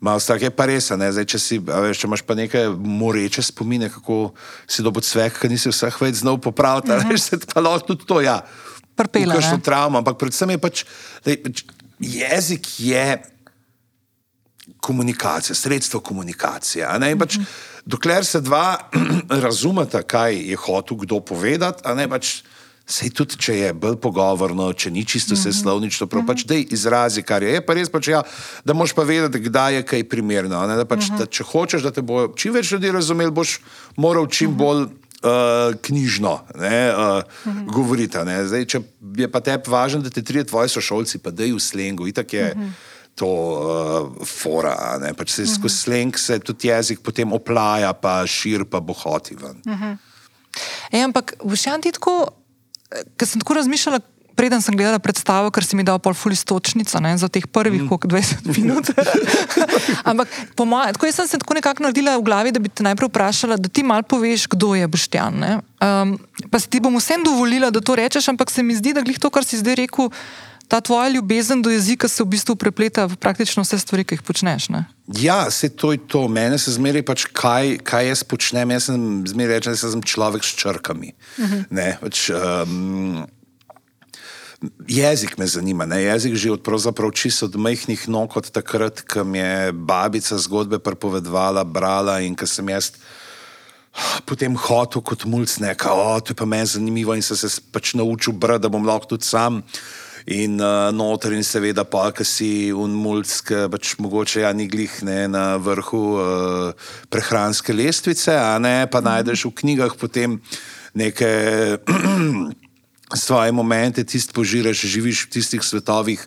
[0.00, 1.12] Malo strah je pa res, ne?
[1.12, 4.34] Zdaj, če, si, veš, če imaš pa nekaj moreče spomine, kako
[4.66, 7.10] si dobil cvek, ki nisi vseh več znal popraviti, uh -huh.
[7.10, 8.42] veš, se pa lahko tudi to, ja
[8.96, 9.38] prpela.
[9.38, 10.84] Kakšno travmo, ampak predvsem je pač,
[11.24, 11.64] da je pač
[12.00, 13.22] jezik je
[14.80, 16.88] komunikacija, sredstvo komunikacije.
[17.18, 17.38] Pač,
[17.84, 18.78] dokler se dva
[19.44, 22.42] razumeta, kaj je hotel kdo povedati, ne pač.
[22.84, 25.56] Sej tudi, če je bolj pogovorno, če ni čisto vse mhm.
[25.56, 27.54] slovnično, prav, pač da izrazi, kar je.
[27.56, 28.20] je pa res, pač, ja,
[28.60, 30.60] da moš pa vedeti, kdaj je kaj primerno.
[30.68, 33.56] Da pač, da, če hočeš, da te bo čim več ljudi razumel, boš
[33.96, 34.90] moral čim bolj
[35.24, 37.72] uh, knjižno ne, uh, uh -huh.
[37.72, 38.18] govoriti.
[38.24, 38.46] Ne.
[38.46, 38.80] Zdaj, če
[39.16, 42.54] je pa tebi važno, da te tri tvoji sošolci pa dajo v slengu, itak je.
[42.54, 42.70] -huh.
[43.14, 45.54] To uh, fora, ne pač se uh -huh.
[45.54, 49.62] skozi sleng se tudi jezik potem oplaja, pa šir, pa bohoti ven.
[49.66, 49.96] Uh -huh.
[50.90, 52.28] e, ampak, boš ti tako,
[53.16, 54.00] ker sem tako razmišljala,
[54.36, 57.88] preden sem gledala predstavo, ker si mi dal pol fulistočnico za teh prvih mm.
[57.88, 58.90] 20 minut.
[60.10, 63.56] Ampak moja, tako sem se tako nekako naredila v glavi, da bi te najprej vprašala,
[63.56, 65.62] da ti mal poveš, kdo je Boštjan.
[65.78, 66.18] Um,
[66.50, 69.18] pa si ti bom vsem dovolila, da to rečeš, ampak se mi zdi, da glih
[69.18, 70.10] to, kar si zdaj rekel.
[70.68, 74.22] ta tvoja ljubezen do jezika se v bistvu prepleta v praktično vse stvari, ki jih
[74.22, 74.68] počneš.
[74.72, 74.84] Ne?
[75.20, 76.28] Ja, se to je to.
[76.28, 78.72] Mene se zmeraj pač, kaj, kaj jaz počnem.
[78.72, 81.12] Jaz sem zmeraj rečen, da sem človek s črkami.
[81.38, 81.64] Uh -huh.
[81.70, 83.26] ne, pač, um,
[84.88, 86.02] Jezik me zanima, ne?
[86.02, 90.78] jezik že od pravzaprav čisto od majhnih nog, od takrat, ko mi je babica zgodbe
[90.78, 92.92] prepovedvala, brala in ko sem jaz
[94.26, 97.94] potem hotel kot mulj, neka, o, to je pa meni zanimivo in sem se pač
[97.94, 99.62] naučil brati, da bom lahko tudi sam.
[100.24, 105.02] In uh, noter, in seveda, pa ki si unmulj, ki pač mogoče ja, ni glih
[105.04, 110.40] ne, na vrhu uh, prehranske lestvice, a ne pa najdeš v knjigah potem
[110.96, 111.28] neke.
[113.12, 116.24] svoje momente, tisti požiraš, živiš v tistih svetovih.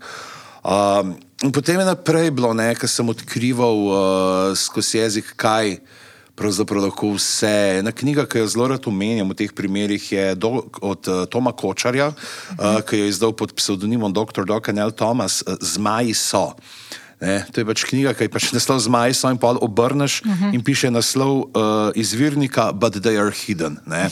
[0.61, 3.97] Um, in potem je naprej bilo, ker sem odkrival uh,
[4.53, 5.79] skozi jezik, kaj
[6.37, 7.81] pravzaprav lahko vse.
[7.81, 11.51] Ena knjiga, ki jo zelo rad omenjam v teh primerih, je do, od uh, Toma
[11.51, 14.45] Kočarja, uh, ki jo je izdal pod psevdonimom Dr.
[14.45, 16.53] Dokanel Thomas, uh, Zmaji so.
[17.17, 20.29] Ne, to je pač knjiga, ki je pač naslov z Majsom in pol obrneš uh
[20.29, 20.53] -huh.
[20.53, 23.81] in piše naslov uh, izvirnika, but they are hidden.
[23.85, 24.09] Ne.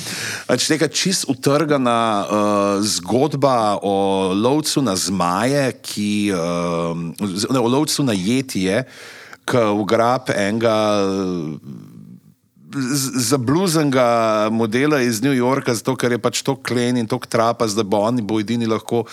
[0.47, 6.97] Pač neka čist utrgana uh, zgodba o lovcu na zmaje, ki, uh,
[7.53, 8.83] ne, o lovcu na jetije,
[9.45, 11.05] ki ugrab enega.
[11.05, 11.94] Uh,
[12.75, 17.83] zabluzenega modela iz New Yorka, zato ker je pač to klen in to trapa, da
[17.83, 19.05] bo on bo edini lahko,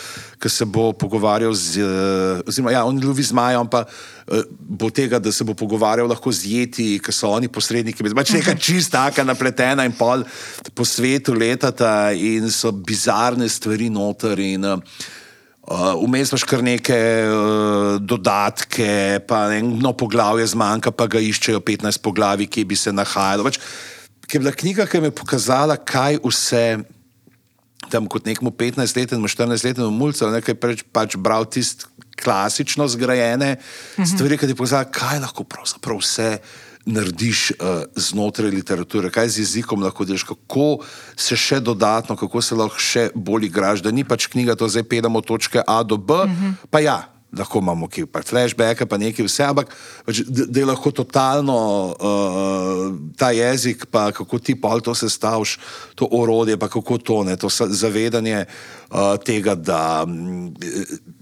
[0.42, 1.78] ki se bo pogovarjal z.
[1.78, 6.10] Eh, oziroma, ja, on lovi zmaja, on pa eh, bo tega, da se bo pogovarjal
[6.10, 8.02] lahko z jeti, ki so oni posredniki.
[8.02, 10.26] Pač neka čista, taka napletena in pol
[10.74, 14.38] po svetu letata in so bizarne stvari noter.
[14.42, 15.21] In, uh, Uh,
[16.02, 22.02] vmes uh, imaš kar neke uh, dodatke, pa eno poglavje zmanjka, pa ga iščejo 15
[22.04, 23.46] poglavij, ki bi se nahajalo.
[23.48, 23.60] Pač,
[24.26, 26.64] ki je bila knjiga, ki mi je pokazala, kaj vse
[27.92, 31.88] tam kot nekmu 15-letnemu, 14-letnemu mulcu, nekaj preč pač bral tiste
[32.22, 34.06] klasično zgrajene mhm.
[34.08, 36.36] stvari, ki ti pokazala, kaj lahko pravzaprav vse
[36.86, 40.82] narediš uh, znotraj literature, kaj z jezikom lahko delaš, kako
[41.16, 44.88] se še dodatno, kako se lahko še bolj igraš, da ni pač knjiga, to zdaj
[44.88, 46.54] pedamo točke A do B, uh -huh.
[46.70, 49.72] pa ja, lahko imamo ki pa flashback, pa nekaj vse, ampak
[50.04, 51.56] pač, da je lahko totalno
[51.96, 55.56] uh, ta jezik, pa kako ti pol to sestaviš,
[55.96, 60.52] to orodje, pa kako to ne, to zavedanje uh, tega, da um,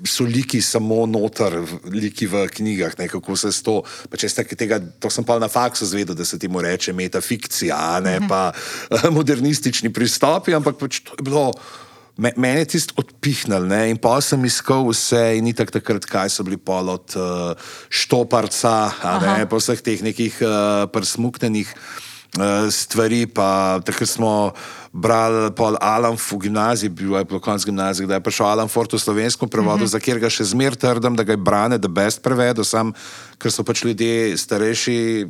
[0.03, 4.47] so liki samo noter, liki v knjigah, ne, kako se s to, pa če ste
[4.59, 8.51] tega, to sem pa na faksu zvedel, da se ti mu reče metafikcija, ne pa
[8.51, 11.53] uh, modernistični pristopi, ampak pač to je bilo.
[12.21, 13.89] Mene je tisto odpihnil ne?
[13.95, 17.57] in pa sem iskal vse, in tako takrat, kaj so bili pol od uh,
[17.89, 18.93] štoparca,
[19.25, 19.49] ne?
[19.49, 21.73] po vseh teh nekih uh, prsmuknenih
[22.37, 23.25] uh, stvari.
[23.25, 24.53] Pa takrat smo
[24.93, 28.93] brali pol Alan v gimnaziji, bil je po koncu gimnazije, da je prišel Alan Fort
[28.93, 29.97] v slovensko prevodu, uh -huh.
[29.97, 32.93] za kjer ga še zmer trdim, da ga je brane, da best prevedo, sam,
[33.39, 35.27] ker so pač ljudje starejši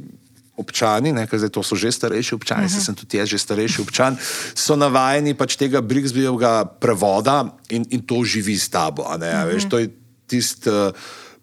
[0.61, 2.85] občani, ne, zdaj to so že starejši občani, uh -huh.
[2.85, 4.17] sem tudi jaz že starejši občan,
[4.55, 9.03] so navajeni pač tega Brixbyjevega prevoda in, in to živi s tabo.
[9.03, 9.47] Uh -huh.
[9.47, 9.89] veš, to je
[10.27, 10.93] tisti uh,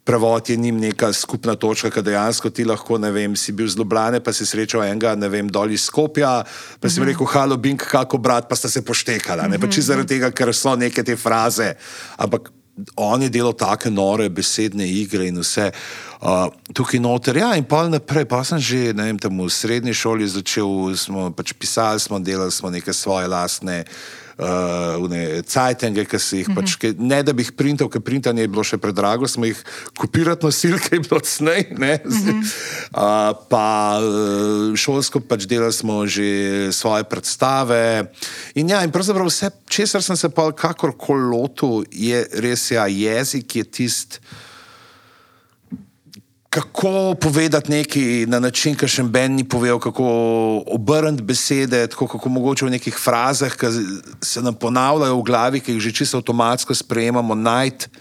[0.07, 4.21] prevod, je njim neka skupna točka, ki dejansko ti lahko, ne vem, si bil zlobljen,
[4.23, 6.43] pa si srečal enega, ne vem, dol iz Skopja,
[6.79, 7.09] pa si uh -huh.
[7.11, 9.47] rekel, halo, bink, kako brat, pa sta se poštekala.
[9.47, 9.67] Ne, uh -huh.
[9.67, 11.75] pač zaradi tega, ker so neke te fraze.
[12.17, 12.51] Ampak
[12.95, 15.71] on je delal take nore besedne igre in vse.
[16.17, 20.95] Uh, tukaj noter, ja, in pa naprej, pa sem že vem, v srednji šoli začel,
[20.97, 26.53] smo pač pisali, smo delali smo neke svoje lastne uh, cajtenge, ki si jih mm
[26.53, 26.61] -hmm.
[26.61, 29.63] pač, ke, ne da bi jih printal, ker printanje je bilo še predrago, smo jih
[29.97, 31.67] kopirati nosili, ker je bilo cnej.
[31.71, 32.41] Mm -hmm.
[32.93, 38.11] uh, pa uh, šolsko pač delali smo že svoje predstave.
[38.55, 43.55] In ja, in pravzaprav vse, česar sem se pa kakorkoli lotil, je res ja, jezik
[43.55, 44.19] je tisti
[46.49, 50.03] kako povedati nekaj na način, ki še Ben ni povedal, kako
[50.73, 53.71] obrniti besede, tako kako mogoče v nekih frazah, ki
[54.23, 57.91] se nam ponavljajo v glavi, ki jih že čisto avtomatsko sprejemamo, najti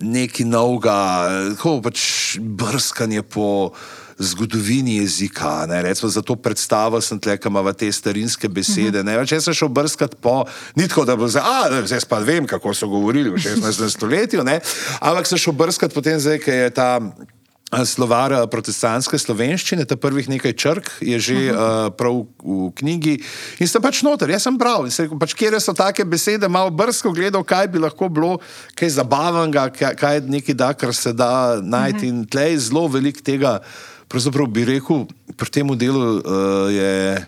[0.00, 0.98] nekaj novega,
[1.56, 3.72] tako pač brskanje po.
[4.20, 9.00] Zgodovini jezika, ne, recimo za to predstavo sem tlekal v te starinske besede.
[9.00, 10.44] Ne, če sem šel brskati po,
[10.76, 13.88] ni tako, da bo zdaj, a zdaj pa vem, kako so govorili v 16.
[13.88, 14.60] stoletju, ne,
[15.00, 17.00] ampak sem šel brskati potem, zdaj, ker je ta
[17.86, 21.86] slovar protestantske slovenščine, ta prvih nekaj črk je že uh -huh.
[21.86, 23.22] uh, prav v knjigi
[23.58, 26.48] in sem pač noter, jaz sem bral in se rekel, pač kje so take besede,
[26.48, 28.38] malo brsko gledal, kaj bi lahko bilo,
[28.74, 32.20] kaj zabavnega, kaj, kaj je nekaj da, kar se da najti uh -huh.
[32.20, 33.60] in tleh je zelo velik tega,
[34.08, 35.06] pravzaprav bi rekel,
[35.36, 37.26] pri tem delu uh, je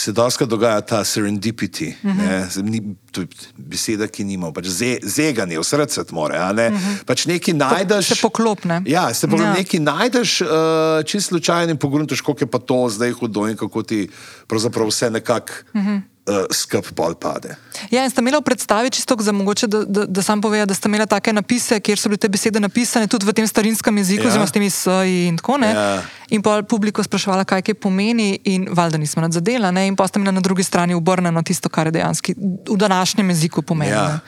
[0.00, 1.94] se doska dogaja ta serendipity.
[2.02, 2.62] Uh -huh.
[2.62, 6.38] ne, to je beseda, ki nima, pač ze, zeganje, v srce more.
[6.54, 6.68] Ne?
[6.68, 7.04] Uh -huh.
[7.04, 8.06] pač nekaj najdeš.
[8.06, 8.82] Se poklopne.
[8.86, 9.46] Ja, se poklopne.
[9.46, 9.58] Ja.
[9.58, 10.48] Nekaj najdeš, uh,
[11.04, 14.08] čisto slučajno in pogruntoš, kako je pa to zdaj hudo in kako ti
[14.46, 15.52] pravzaprav vse nekako.
[15.74, 17.56] Uh -huh uh, skrb pol pade.
[17.90, 20.74] Ja, in ste imeli v predstavi čisto za mogoče, da, da, da sam povem, da
[20.74, 24.28] ste imeli take napise, kjer so bile te besede napisane tudi v tem starinskem jeziku,
[24.28, 24.28] ja.
[24.28, 25.76] oziroma s temi s-ji in tako naprej.
[25.76, 26.02] Ja.
[26.30, 29.88] In pa publiko sprašvala, kaj kaj pomeni, in valjda nismo nadzadela, ne?
[29.90, 32.36] in pa ste imeli na drugi strani obrnjeno tisto, kar je dejansko
[32.70, 33.90] v današnjem jeziku pomeni.
[33.90, 34.20] Ja.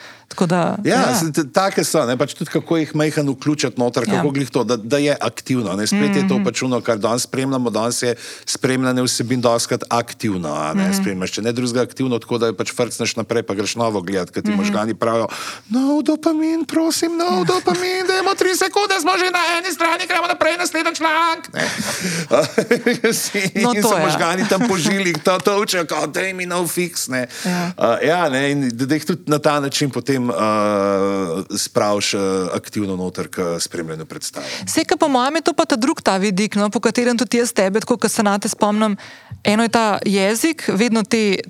[0.47, 1.43] Da, ja, ja.
[1.53, 4.45] Take so, ne, pač tudi kako jih majhen vključiti noter, kako ja.
[4.51, 5.73] to, da, da je aktivno.
[5.73, 6.23] Ne, spet mm -hmm.
[6.23, 6.43] je to mhm.
[6.43, 10.73] pač uno, kar danes spremljamo, danes je spremljanje vsebin doskrat aktivno.
[10.73, 11.01] Ne, mm -hmm.
[11.01, 14.43] Spremljaš, če ne drugega aktivno, tako da pač frcneš naprej, pa greš novo gledati, ker
[14.43, 14.57] ti mm -hmm.
[14.57, 15.27] možgani pravijo,
[15.69, 17.43] no, dopamin, prosim, no, ja.
[17.43, 21.49] dopamin, da imamo tri sekunde, smo že na eni strani, gremo naprej, naslednji članek.
[23.63, 24.05] no, to je.
[24.05, 27.07] Možgani tam požili, to točejo, kot da jim je no fiks.
[27.07, 27.27] Ne.
[27.45, 27.71] Ja.
[27.77, 32.21] Uh, ja, ne, in da jih tudi na ta način potem potem uh, spraviš uh,
[32.53, 34.45] aktivno noter, ki spremljajo predstave.
[34.65, 37.41] Vse, kar po mojem, je to pa ta drug ta vidik, no, po katerem tudi
[37.41, 38.97] jaz tebe, kot se na te spomnim.
[39.43, 41.41] Eno je ta jezik, vedno te.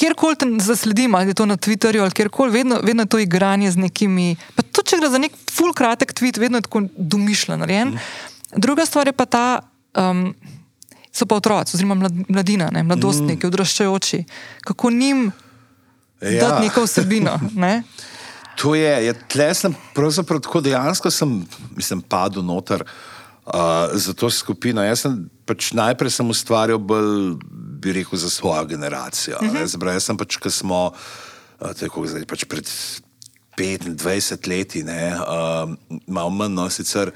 [0.00, 3.70] Kjerkoli te zasledim, ali je to na Twitterju ali kjerkoli, vedno, vedno je to igranje
[3.70, 4.36] z nekimi.
[4.56, 7.66] Pa tudi če gre za nek full kratek tweet, vedno je tako domišljeno.
[7.68, 7.98] Mm.
[8.56, 9.60] Druga stvar je pa ta,
[9.92, 10.32] um,
[11.12, 13.52] so pa otroci, oziroma mladina, ne, mladostniki, mm.
[13.52, 14.24] odraščajoči.
[14.64, 15.28] Kako njim
[16.22, 16.48] ja.
[16.48, 17.40] dati neko vsebino.
[17.54, 17.82] Ne?
[18.62, 21.40] To je, je tle sem pravzaprav tako dejansko sem,
[21.76, 23.52] mislim, padel noter uh,
[23.92, 24.84] za to skupino.
[24.84, 25.16] Jaz sem
[25.48, 27.38] pač najprej sem ustvarjal bolj,
[27.82, 29.38] bi rekel, za svojo generacijo.
[29.42, 29.66] Uh -huh.
[29.66, 30.92] Zbraj sem pač, ko smo,
[31.60, 32.68] uh, tako zdaj pač pred
[33.56, 35.74] 25 leti, ne, uh,
[36.06, 37.12] malo manj, no, sicer.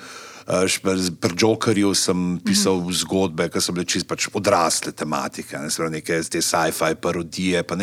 [0.47, 5.91] Pri Jokerju sem pisal mm zgodbe, ki so bile čisto pač odrasle tematike, ne samo
[5.91, 7.65] neke te sci-fi parodije.
[7.67, 7.75] Pa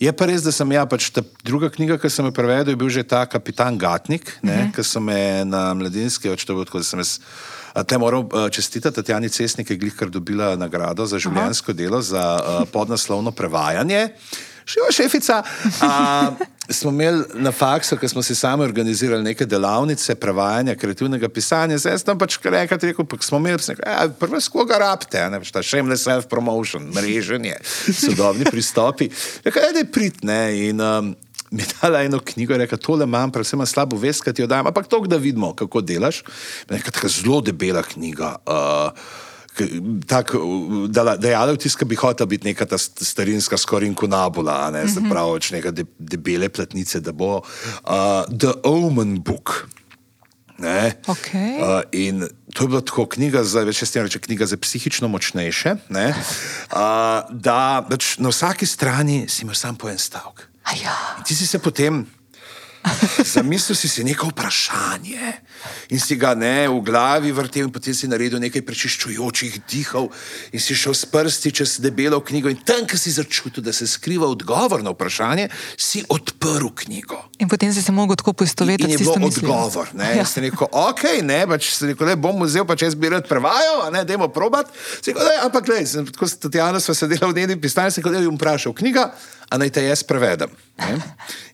[0.00, 2.80] je pa res, da sem ja, pač ta druga knjiga, ki sem jo prevedel, je
[2.80, 4.72] bil že ta Kapitan Gatnik, mm -hmm.
[4.72, 7.20] ki sem me na mladinski odštel, tako da sem jaz.
[7.86, 11.76] Te moram čestitati Tatjani Cesnik, je glihkar dobila nagrado za življenjsko Aha.
[11.76, 14.08] delo, za uh, podnaslovno prevajanje.
[14.68, 15.42] Živa šefica.
[15.80, 16.30] A,
[16.70, 21.78] smo imeli na faksu, ker smo si sami organizirali neke delavnice, prevajanja, kreativnega pisanja.
[21.78, 25.54] Zdaj sem pač rekel, rekel pa smo imeli vse, ja, prvo skoga rabite, ne veš,
[25.56, 27.56] ta shameless self-promotion, mreženje,
[27.88, 29.08] sodobni pristopi.
[29.46, 31.14] Rekel, da je pritne in um,
[31.50, 34.90] mi je dala eno knjigo, rekel, tole imam, predvsem slabo vest, ti jo dajem, ampak
[34.92, 36.20] to, da vidimo, kako delaš.
[36.68, 38.36] Rekel, taka zelo debela knjiga.
[38.44, 38.92] Uh,
[40.88, 45.10] da je Alevtis, ki bi hotel biti neka ta starinska skoraj inkunabula, ne, mm -hmm.
[45.10, 47.42] pravi, neka de, debele platnice, da bo uh,
[48.38, 49.68] The Omen Book.
[51.06, 51.62] Okay.
[51.62, 55.76] Uh, in to je bila tako knjiga za, več jaz reče, knjiga za psihično močnejše,
[55.88, 60.48] ne, uh, da pač na vsaki strani si imel sam po en stavek.
[60.82, 61.22] Ja.
[61.24, 62.06] Ti si se potem
[63.34, 65.32] Zamislil si si neko vprašanje
[65.90, 70.10] in si ga ne v glavi vrtel, in potem si naredil nekaj prečiščujočih dihov
[70.52, 72.50] in si šel s prsti čez debelo knjigo.
[72.52, 77.18] In tam, kjer si začutil, da se skriva odgovor na vprašanje, si odprl knjigo.
[77.42, 79.98] In potem si se lahko tako poistovetil s tem odgovorom.
[79.98, 80.26] Ja.
[80.28, 83.26] Si rekel, ok, ne, pač si rekel, ne bom vzel, pa če jaz bi rad
[83.28, 84.70] prevajal, ne, dajmo probat.
[85.06, 89.10] Rekel, ampak, gledaj, tako s Tatjano smo sedeli v njeni pisarni, se je vprašal knjiga
[89.48, 90.52] a naj te jaz prevedem.
[90.78, 90.98] Ne?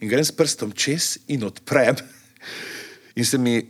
[0.02, 1.96] In grem s prstom čez in odprem,
[3.14, 3.62] in se mi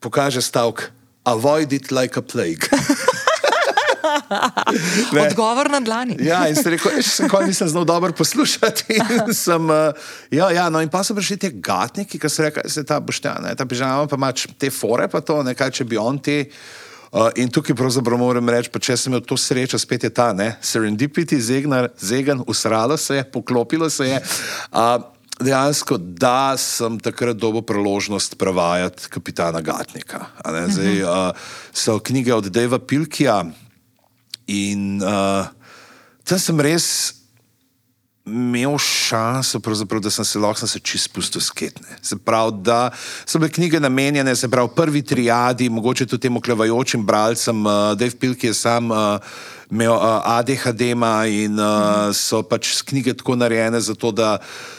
[0.00, 0.90] pokaže stavek:
[1.24, 2.68] Avoid it like a plague.
[5.28, 6.16] Odgovor na dlani.
[6.20, 8.98] ja, in se rekel, še kaj nisem znal dobro poslušati.
[9.44, 9.92] Sem, uh,
[10.32, 13.00] ja, ja, no, in pa so prišli ti gatniki, ki so rekli, da se ta
[13.00, 16.44] boštjan, ta pižama, pa imaš te fore, pa to, nekaj, če bi on te.
[16.44, 16.87] Uh,
[17.36, 21.40] in tukaj pravzaprav moram reči, če sem imel to srečo, spet je ta ne, serendipity,
[21.40, 24.20] zegnar, zegan, usralo se je, poklopilo se je.
[24.72, 24.98] Uh,
[25.38, 30.26] dejansko, da sem takrat dobil priložnost prevajati kapitana Gatnika.
[30.44, 31.30] Zdaj, uh,
[31.72, 33.44] so knjige od Deva Pilkija
[34.46, 35.46] in uh,
[36.24, 37.17] tam sem res
[38.28, 39.60] imel šanso,
[40.02, 41.98] da sem se lahko se čisto spustil sketne.
[42.02, 42.90] Se pravi, da
[43.26, 48.16] so bile knjige namenjene, se pravi, prvi triadi, mogoče tudi tem oklevajočim bralcem, uh, Dave
[48.20, 48.90] Pilk je sam.
[48.90, 48.96] Uh,
[49.70, 50.80] Imel uh, ADHD
[51.28, 54.38] in uh, so pač knjige tako narejene, zato da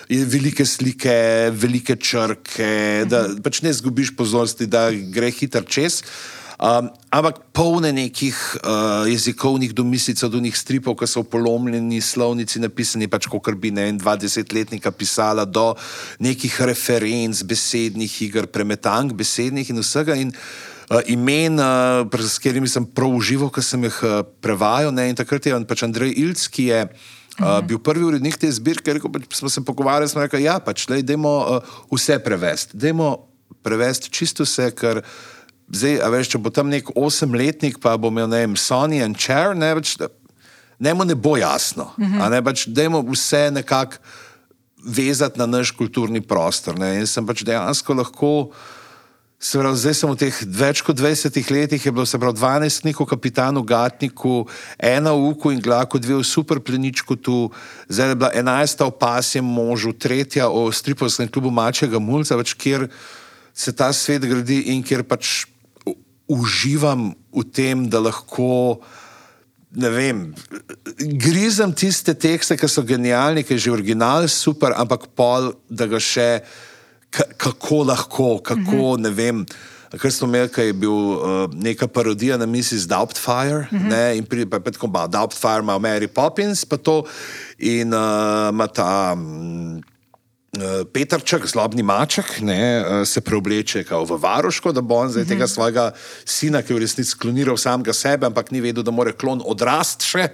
[0.10, 6.02] je velike slike, velike črke, da pač ne zgubiš pozornosti, da gre hitro čez.
[6.02, 12.02] Uh, Um, ampak polne nekih uh, jezikovnih domislic, od njih stripov, ki so v polomljeni
[12.04, 15.72] slovnici napisani, pač kot bi ne en 20-letnika pisala, do
[16.20, 20.20] nekih referenc, besednih iger, premetank, besednih in vsega.
[20.20, 20.36] In,
[20.90, 24.90] Uh, imen, uh, s katerimi sem prav užival, ko sem jih uh, prevajal.
[24.90, 25.06] Ne?
[25.14, 29.14] In takrat je pač Andrej Ilc, ki je uh, bil prvi urednik te zbirke, rekel,
[29.14, 33.12] pač, smo se pogovarjali, smo rekli, ja, pač, lej, dajmo uh, vse prevesti, dajmo
[33.62, 35.04] prevesti čisto vse, ker
[35.72, 39.20] zdaj, a veš, če bo tam nek osemletnik, pa bo imel, ne vem, Sony and
[39.20, 39.96] Chair, ne več,
[40.80, 42.22] ne mu ne bo jasno, -huh.
[42.22, 43.98] a ne pač, dajmo vse nekako
[44.84, 48.52] vezati na naš kulturni prostor, ne, in sem pač dejansko lahko
[49.40, 53.08] Pravi, zdaj sem v teh več kot 20 letih, je bilo se pravi 12 njihov
[53.08, 54.44] kapitanu Gatniku,
[54.76, 57.48] ena v Uku in Glaku, dve v Superpleničku tu,
[57.88, 62.92] zdaj je bila 11 v Pasjem možu, tretja v Stripovskem klubu Mačega Mulca, več kjer
[63.56, 65.48] se ta svet gradi in kjer pač
[66.30, 68.80] uživam v tem, da lahko,
[69.74, 70.22] ne vem,
[71.18, 76.00] grizem tiste tekste, ki so genialni, ki je že original super, ampak pol, da ga
[76.00, 76.30] še
[77.10, 79.02] kako lahko, kako uh -huh.
[79.02, 79.46] ne vem.
[79.90, 82.86] Ker smo imeli, kaj je bil uh, neka parodija na Mrs.
[82.86, 83.90] Doubtfire, uh -huh.
[83.90, 87.06] ne, in pride pa tako, da Doubtfire ima Mary Poppins, pa to
[87.58, 89.14] in uh, ima ta.
[89.14, 89.82] Um,
[90.94, 95.54] Petrček, zlobni maček, ne, eh, se preobleče v varoško, da bo on zdaj tega mhm.
[95.54, 95.92] svojega
[96.26, 100.06] sina, ki je v resnici kloniral samega sebe, ampak ni vedel, da mora klon odrasti
[100.06, 100.26] še.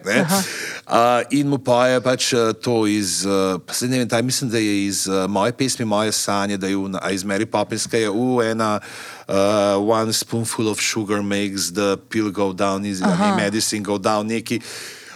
[0.86, 2.32] Uh, in mu pa je pač
[2.63, 3.59] to iz, uh,
[3.89, 7.24] ne vem, taj, mislim, da je iz moje pesmi, moje sanje, da je v, iz
[7.24, 8.80] Mary Poppinska je v ena.
[9.28, 14.28] Uh, one spoonful of sugar makes the pill go down, is the medicine go down,
[14.28, 14.61] neki.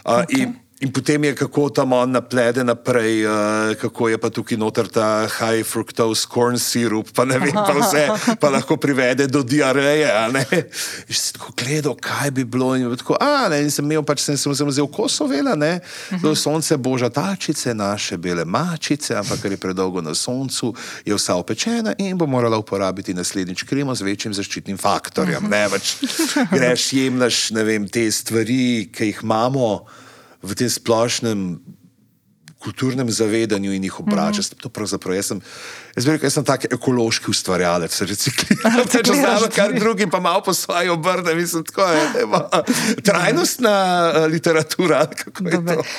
[0.06, 0.41] Uh, okay.
[0.41, 5.28] In potem je kako tam on naplede naprej, uh, kako je pa tukaj noter ta
[5.28, 8.08] high fructose corn syrup, pa ne vem, pa vse,
[8.40, 10.08] pa lahko privede do diareje.
[11.08, 12.72] In si tako gledal, kaj bi bilo.
[12.80, 15.82] In, tako, a, ne, in sem imel pač, sem, sem, sem vzel kosovela, ne,
[16.24, 20.72] do sonce boža tačice, naše bele mačice, ampak ker je predolgo na soncu,
[21.04, 25.44] je vsa opečena in bo morala uporabiti naslednjič kremo z večjim zaščitnim faktorjem.
[25.52, 25.98] Ne, pač,
[26.56, 26.94] greš,
[27.52, 29.74] ne vem, te stvari, ki jih imamo
[30.42, 31.60] v tem splošnem
[32.60, 34.52] kulturnem zavedanju in jih obračaš.
[34.52, 34.62] Mm -hmm.
[34.62, 35.42] To pravzaprav jaz sem.
[35.96, 38.88] Jaz bi rekel, jaz sem tak ekološki ustvarjalec, recikliran.
[39.06, 42.02] Če znaš, kar drugi pa malo po svoje obrne, mislim, tako je.
[43.04, 45.08] Trajnostna uh, literatura.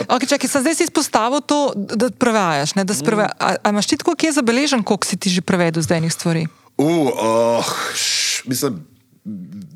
[0.09, 2.73] Okay, čakaj, zdaj si izpostavil to, da prevajaš.
[2.73, 3.25] Da preve...
[3.25, 3.37] mm.
[3.39, 6.13] a, a imaš ti tako, kje je zabeležen, koliko si ti že prevedel zdaj enih
[6.13, 6.47] stvari?
[6.77, 8.87] Uh, oh, š, mislim,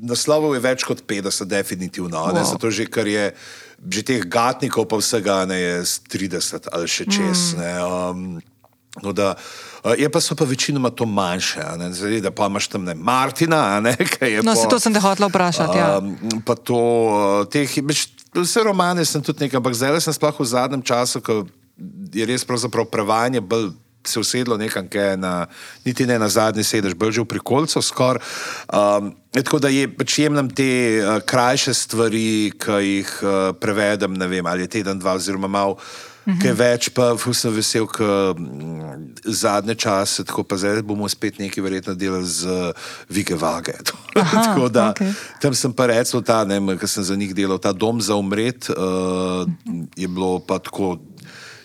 [0.00, 2.16] naslovov je več kot 50, definitivno.
[2.16, 2.44] Wow.
[2.44, 3.34] Zato že, ker je
[3.90, 5.74] že teh gatnikov, pa vsega ne je
[6.08, 7.54] 30 ali še čez.
[7.58, 8.40] Mm.
[9.00, 9.34] Um, da,
[9.98, 11.60] je pa so pa večinoma to manjše,
[11.90, 13.80] Zdaj, da pa imaš tam ne Martina.
[13.80, 13.96] Ne,
[14.46, 15.78] no, se to sem te hotel vprašati.
[15.78, 15.98] Ja.
[15.98, 16.80] Um, pa to,
[17.50, 21.44] teh, beč, vse romane sem tudi nekaj, ampak zdaj sem sploh v zadnjem času, ko
[22.14, 23.74] je res pravzaprav prevajanje bolj
[24.08, 25.46] se usedlo nekam, na,
[25.84, 28.22] niti ne na zadnji sedež, bolj že v prikolcu skoraj.
[28.68, 30.70] Um, tako da je, pač jemljem te
[31.02, 35.78] uh, krajše stvari, ki jih uh, prevedem, ne vem, ali je teden, dva, oziroma malo.
[36.24, 36.40] Mhm.
[36.40, 41.60] Kaj več, pa sem vesel, da mm, zadnje čase, tako pa zdaj bomo spet nekaj
[41.60, 43.76] verjetno delali z uh, Vige Vage.
[44.16, 45.12] tako da okay.
[45.40, 49.44] tam sem pa rekel, da sem za njih delal ta dom za umret, uh,
[49.96, 50.96] je bilo pa tako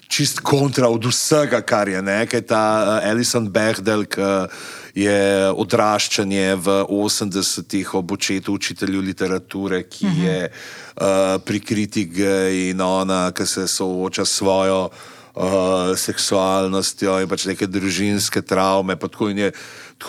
[0.10, 2.42] čist kontra od vsega, kar je nekaj.
[2.50, 4.30] Ta uh, Alison Behdel, ki
[4.98, 10.20] je odraščanje v 80-ih ob očetu učitelju literature, ki uh mhm.
[10.20, 10.26] -huh.
[10.26, 12.18] je uh, prikritik
[12.52, 18.96] in ona, ki se sooča s svojo uh, seksualnostjo in pač neke družinske travme.
[18.96, 19.30] Pa tako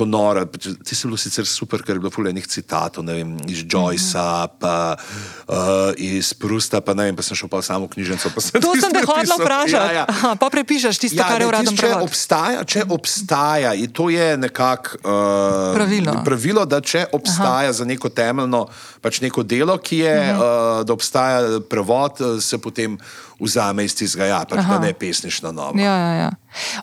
[0.07, 0.47] nora.
[0.47, 4.95] Ti si bil sicer super, ker je bilo fulejnih citatov, ne vem, iz Joycea, pa
[4.95, 8.31] uh, iz Prusta, pa ne vem, pa sem šel pa samo v knjižnico.
[8.41, 9.95] Sem to sem te hotel vprašati.
[9.95, 10.05] Ja, ja.
[10.09, 14.37] Aha, pa prepišeš tisto, ja, kar je uradno če obstaja, če obstaja, in to je
[14.39, 16.15] nekako uh, pravilo.
[16.25, 17.79] pravilo, da če obstaja Aha.
[17.83, 18.67] za neko temeljno,
[19.01, 20.81] pač neko delo, ki je, uh -huh.
[20.81, 22.99] uh, da obstaja prevod, se potem
[23.41, 25.81] vzame iz tistega, ja, pač, da ne pesniš na novo.
[25.81, 26.31] Ja, ja, ja.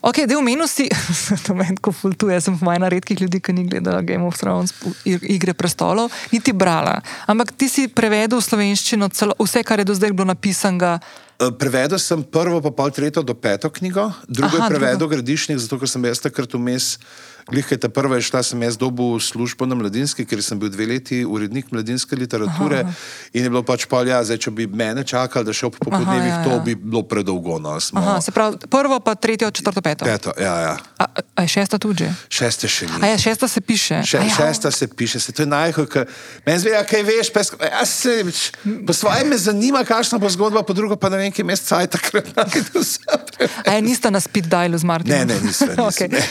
[0.02, 0.88] Ok, del menosti,
[1.46, 4.74] to meni tako fultuje, sem v majhnih redkih ljudi, ki ni gledala Game of Thrones,
[5.04, 7.00] igre prestolov, niti brala.
[7.26, 10.98] Ampak ti si prevedel v slovenščino celo, vse, kar je do zdaj bilo napisano.
[11.38, 15.58] Eh, prevedel sem prvo, pa pol tretjo do peto knjigo, drugo Aha, je prevedel Gradišnik,
[15.62, 16.98] zato ker sem jaz takrat vmes.
[17.50, 20.86] Glihaj ta prva je šla, sem jaz dobil službo na mladinski, ker sem bil dve
[20.86, 22.92] leti urednik mladinske literature aha.
[23.32, 26.28] in je bilo pač pa, ja, zdaj, če bi mene čakali, da še ob popodnevih,
[26.28, 26.42] ja, ja.
[26.44, 27.56] to bi bilo predolgo.
[27.62, 28.02] No, smo...
[28.02, 30.04] aha, se pravi, prvo, pa tretjo, četrto, peto.
[30.04, 30.74] Peto, ja, ja.
[31.00, 32.10] A, a je šesta tudi?
[32.28, 33.00] Šeste še ni.
[33.00, 34.02] A je šesta se piše.
[34.04, 34.36] Še, ja.
[34.36, 36.04] Šesta se piše, se to je najhoj, ker
[36.44, 38.18] meni zve, ja, kaj veš, pesko, ja, se,
[38.84, 41.88] po svojem me zanima, kakšna bo zgodba, po drugo pa ne vem, kje mest caj
[41.96, 42.28] takrat.
[43.64, 45.16] A je nista na speed dialu z Martinom?
[45.16, 45.72] Ne, ne, nisem.
[45.88, 46.12] okay.
[46.12, 46.22] ne.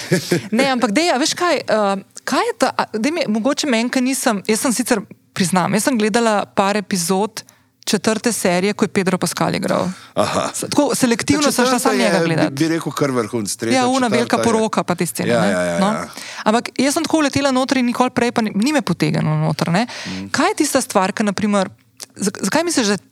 [0.51, 1.61] ne, ampak dej, veš kaj?
[1.65, 4.99] Uh, kaj je ta, da mi mogoče menjka nisem, jaz sem sicer
[5.33, 7.43] priznam, jaz sem gledala par epizod
[7.85, 9.85] četrte serije, ko je Pedro Pascal igral.
[10.13, 10.49] Aha.
[10.61, 12.49] Tako selektivno sem šla samo njega je, gledati.
[12.49, 13.55] Bi, bi rekel, kar vrhunc.
[13.55, 15.29] tretja, Ja, una velika je- poroka, pa te scene.
[15.29, 15.87] Ja, ja, ja, no?
[15.87, 16.07] ja.
[16.43, 19.69] Ampak jaz sem tako letela noter in nikoli prej, pa ni, ni me potegnilo noter.
[19.69, 19.87] Ne?
[20.05, 20.27] Mm.
[20.29, 21.69] Kaj je tista stvar, ki, naprimer,
[22.17, 23.06] zak- zakaj misliš, da je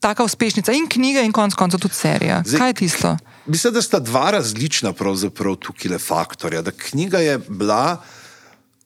[0.00, 2.42] taka uspešnica in knjiga, in konec koncev tudi serija?
[2.46, 3.16] Zdaj, Kaj je tisto?
[3.46, 6.62] Mislim, da sta dva različna pravzaprav tukaj le faktorja.
[6.62, 8.00] Da knjiga je bila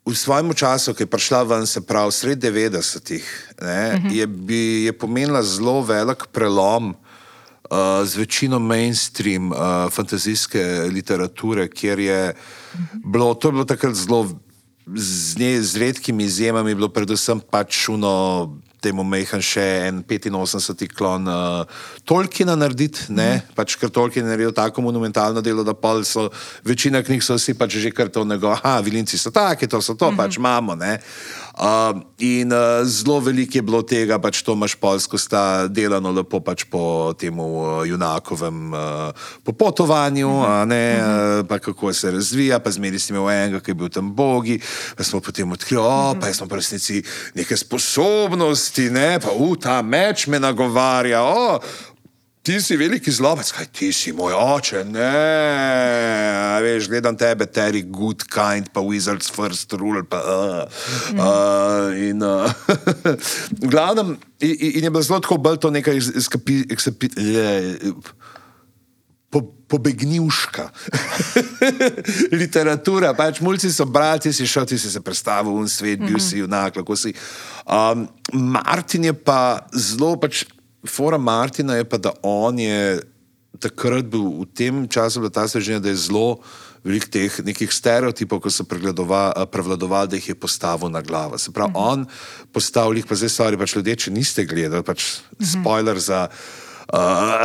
[0.04, 3.24] v svojem času, ki je prišla ven, se pravi, sred 90-ih,
[3.62, 4.12] ne, uh -huh.
[4.12, 6.94] je, bi- je pomenila zelo velik prelom.
[7.70, 9.58] Uh, z večino mainstream uh,
[9.90, 12.34] fantazijske literature, kjer je
[13.04, 14.28] bilo, to je bilo takrat zelo,
[14.94, 18.52] z, ne, z redkimi izjemami, bilo predvsem pač uno,
[18.84, 23.54] temu mehan še en 85 klon uh, Tolkiena narediti, ne, mm.
[23.56, 26.28] pač ker Tolkien je naredil tako monumentalno delo, da pol so,
[26.64, 29.94] večina knjig so vsi pač že kar to nego, aha, vilinci so taki, to so
[29.94, 30.22] to, mm -hmm.
[30.24, 30.98] pač imamo, ne.
[31.54, 36.64] Uh, in uh, zelo veliko je bilo tega, pač Tomaš Polsko sta delano lepo pač
[36.66, 39.14] po tem uh, junakovem uh,
[39.46, 40.66] popotovanju, uh -huh.
[40.66, 44.14] ne, uh, pa kako se razvija, pa zmeri si imel enega, ki je bil tam
[44.14, 44.58] bogi,
[44.96, 47.02] pa smo potem odkrili, o, pa jaz smo pa v resnici
[47.34, 51.60] neke sposobnosti, ne, pa u, ta meč me nagovarja, o,
[52.44, 55.12] Ti si veliki zlobec, kaj ti si moj oče, ne,
[56.60, 60.82] veš, gledam tebe, Terry, good kind, pa Wizards first rule, pa uh,
[61.16, 62.44] uh, in uh,
[63.64, 67.08] v glavnem, in, in je bilo zelo tako bolj to nekaj izkapi, izkapi,
[69.32, 70.68] po, pobegnjuška.
[72.40, 76.20] Literatura, pač mulci so brali, ti si šel, ti si se predstavil v svet, bil
[76.22, 77.16] si junak, lahko si.
[77.64, 80.44] Um, Martin je pa zelo, pač,
[80.88, 83.00] fora Martina je pa, da on je
[83.60, 86.42] takrat bil v tem času, bila ta svežnja, da je zelo
[86.84, 91.38] veliko teh nekih stereotipov, ko so prevladovali, prevladovali, da jih je postavil na glavo.
[91.40, 92.04] Se pravi, on
[92.52, 96.28] postavil jih, pa zdaj stvari, pač ljudje, če niste gledali, pač spoiler za.
[96.84, 97.40] Uh,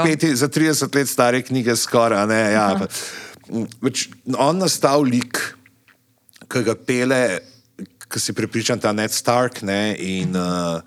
[0.06, 2.24] peti, za 30 let stare knjige, skoraj.
[2.30, 2.88] Ne, ja, pa,
[3.84, 5.36] več, on nastal lik,
[6.48, 7.20] ki ga pele,
[8.10, 9.60] ki si prepričan, ta Ned Stark.
[9.68, 10.80] Ne, in, uh,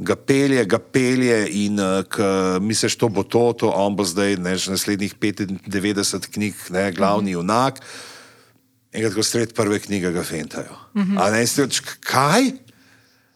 [0.00, 2.20] Ga pelje, ga pelje, in uh,
[2.64, 7.36] misliš, da bo to, to on bo zdaj, ne, že naslednjih 95 knjig, ne, glavni
[7.36, 7.82] junak.
[8.96, 10.74] In ko sred prve knjige ga fentajo.
[10.94, 11.20] Uh -huh.
[11.20, 11.68] A ne, ste,
[12.00, 12.50] kaj?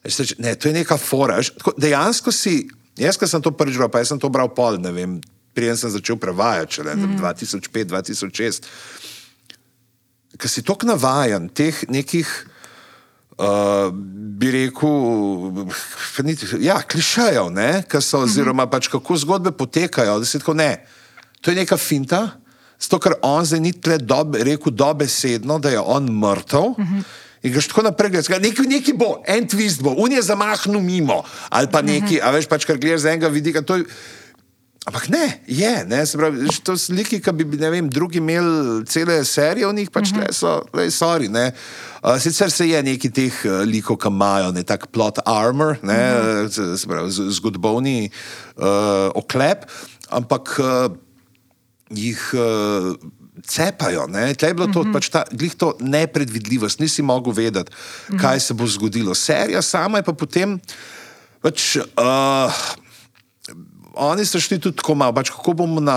[0.04, 1.36] Veš, Ne, to je neka fora.
[1.36, 4.48] veš, tako Dejansko si, jaz, ki sem to prvič bral, pa jaz sem to bral
[4.54, 5.20] pol, ne vem,
[5.54, 7.16] preden sem začel prevajati, šele mm.
[7.22, 8.66] 2005-2006.
[10.38, 12.26] Ker si tako navajen teh nekih,
[13.38, 13.90] uh,
[14.38, 14.92] bi rekel,
[16.60, 17.50] ja, klišejev,
[17.88, 20.86] ki so, oziroma pač kako zgodbe potekajo, da si tako ne.
[21.40, 22.28] To je neka finta.
[22.80, 26.74] Zato, ker on zdaj ni tle dobe, rekel dobesedno, da je on mrtev.
[26.74, 27.04] Uh -huh.
[27.44, 31.22] In greš tako naprej, gledaš, nekaj, nekaj bo, en twist bo, un je zamahnil mimo,
[31.48, 32.28] ali pa nekaj, uh -huh.
[32.28, 33.62] a veš, pač kar gledaš z enega vidika.
[33.62, 33.84] To je,
[34.84, 38.84] ampak ne, je, ne, se pravi, to so sliki, ki bi, ne vem, drugi imeli
[38.88, 40.20] cele serije o njih, pač uh -huh.
[40.20, 41.52] le so, le sorry, ne.
[42.02, 46.02] Uh, sicer se je neki teh uh, likov, ki imajo ne tak plot armor, ne,
[46.20, 46.76] uh -huh.
[46.76, 48.10] se pravi, z- zgodbovni
[48.56, 48.64] uh,
[49.14, 49.64] oklep,
[50.10, 50.92] ampak uh,
[51.90, 52.94] jih uh,
[53.46, 54.06] cepajo.
[54.06, 54.34] Ne?
[54.34, 54.92] Tle je bilo to, mm -hmm.
[54.92, 55.24] pač ta,
[55.58, 58.20] to nepredvidljivost, nisi mogel vedeti, mm -hmm.
[58.20, 59.14] kaj se bo zgodilo.
[59.14, 60.60] Serija sama je pa potem.
[61.40, 62.52] Pač, uh,
[63.96, 65.96] Oni so šli tudi tako malo, pač kako bomo na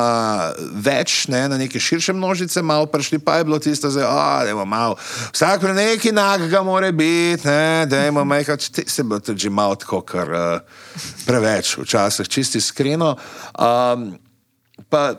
[0.73, 4.97] več, ne, na neke širše množice, malo prišli, pa je bilo tisto, da je malo,
[5.33, 9.47] vsak pri neki nag ga mora biti, ne, da je imamo nekaj, se bo tudi
[9.47, 10.83] že malo tako, kar uh,
[11.25, 13.15] preveč, včasih čisti iskreno.
[13.57, 14.13] Um,
[14.89, 15.15] pa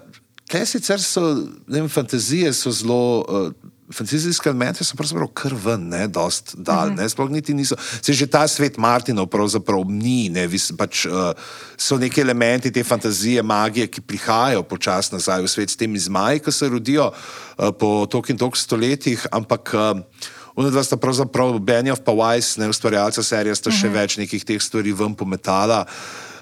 [0.49, 1.21] Kaj sicer so,
[1.69, 3.51] ne vem, fantazije so zelo, uh,
[3.93, 7.77] fantazijske elemente so pravzaprav kar ven, ne, dost dal, ne, sploh niti niso.
[8.03, 11.33] Se že ta svet Martinov pravzaprav ni, ne, vis, pač uh,
[11.77, 16.45] so neki elementi te fantazije, magije, ki prihajajo počasi nazaj v svet s temi zmaji,
[16.45, 21.55] ki se rodijo uh, po tok in tok stoletjih, ampak uh, Ona dva sta pravzaprav
[21.63, 25.85] Benjov pa Weiss, ne ustvarjalca serije, sta še več nekih teh stvari ven pometala.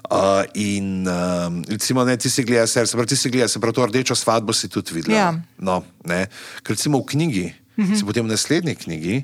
[0.07, 3.75] Uh, in um, recimo, ne, ti si gledal, se pravi, ti si gledal, se pravi,
[3.75, 5.15] to rdečo svadbo si tudi videl.
[5.15, 5.35] Ja.
[5.59, 6.27] No, ne.
[6.63, 7.47] Ker recimo v knjigi,
[7.77, 7.99] uh -huh.
[7.99, 9.23] se potem v naslednji knjigi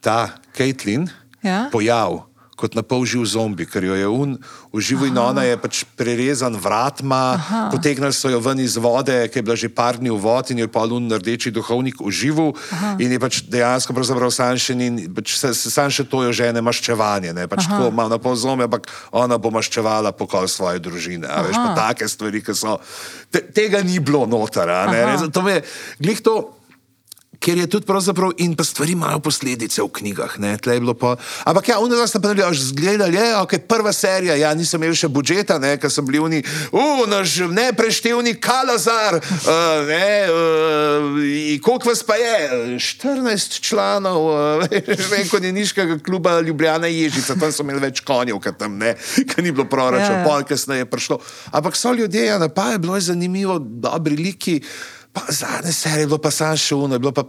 [0.00, 1.10] ta Caitlin
[1.42, 1.68] Ja.
[1.72, 2.31] pojav
[2.62, 4.36] kot na pol živ zombi, ker jo je un
[4.70, 7.42] uživo in ona je pač prerezan vratma,
[7.74, 10.62] potegnili so jo ven iz vode, ki je bila že par dni v vodi in
[10.62, 12.54] jo je pa un rdeči duhovnik užival
[13.02, 16.30] in je pač dejansko pravzaprav sam še ni, pač se, se sam še to jo
[16.30, 20.78] žene maščevanje, ne, pač tako malo na pol zombi, ampak ona bo maščevala pokol svoje
[20.78, 22.78] družine, a veš, pa take stvari, ki so,
[23.32, 25.14] te, tega ni bilo noter, a ne, Aha.
[25.16, 25.60] res, to me,
[25.98, 26.36] glih to,
[27.42, 30.36] Ker je tudi pravzaprav in pa stvari imajo posledice v knjigah.
[31.00, 31.16] Pa.
[31.44, 34.94] Ampak ja, onda ste pa naredili, až zgledali, je, ok, prva serija, ja, nisem imel
[34.94, 41.58] še budžeta, ne, ker sem bil oni, uh, naš nepreštevni kalazar, uh, ne, uh, in
[41.62, 42.78] koliko vas pa je?
[42.78, 44.78] 14 članov, uh,
[45.12, 48.94] vem, kot je niškega kluba Ljubljana Ježica, tam so imeli več konjev, ker tam ne,
[49.26, 50.24] ker ni bilo proračuna, Ja, ja.
[50.26, 51.18] pol kasneje je prišlo.
[51.50, 54.60] Ampak so ljudje, ja, pa je bilo zanimivo, dobri liki,
[55.12, 57.24] pa zadnje serije je bilo pa samo še uno, je bilo pa.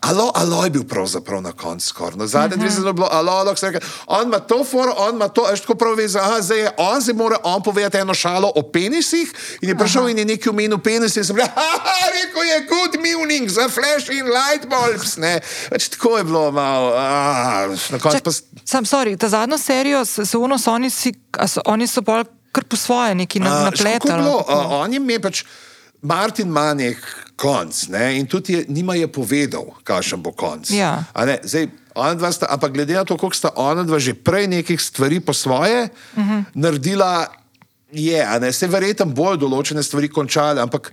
[0.00, 2.16] Alo, alo je bil pravzaprav na koncu skoraj.
[2.16, 5.14] Na zadnje dve sezone je bilo alo, alo, se reče, on ima to foro, on
[5.14, 8.14] ima to, veš, tako prav ve, aha, zdaj je on, zdaj mora on povedati eno
[8.14, 10.10] šalo o penisih in je prišel aha.
[10.10, 14.10] in je nekaj omenil penis in sem rekel, haha, rekel je good morning za flash
[14.10, 15.40] in light bulbs, ne.
[15.70, 18.30] Več tako je bilo malo, a, na koncu pa.
[18.64, 21.14] Sam, sorry, ta zadnjo serijo, se, so oni, si,
[21.46, 23.98] so, oni so bolj kar po svoje neki na, napletali.
[23.98, 25.44] škoda je bilo, a, On je imel pač,
[26.02, 27.02] Martin ima nek
[27.36, 30.70] konc ne, in tudi je, nima je povedal, kakšen bo konc.
[30.70, 31.04] Ja.
[31.42, 31.68] Zdaj,
[32.32, 35.88] sta, ampak glede na to, koliko sta ona dva že prej nekih stvari po svoje
[35.88, 36.44] uh -huh.
[36.54, 37.26] naredila,
[37.92, 40.92] je, ne, se verjetno bolj določene stvari končale, ampak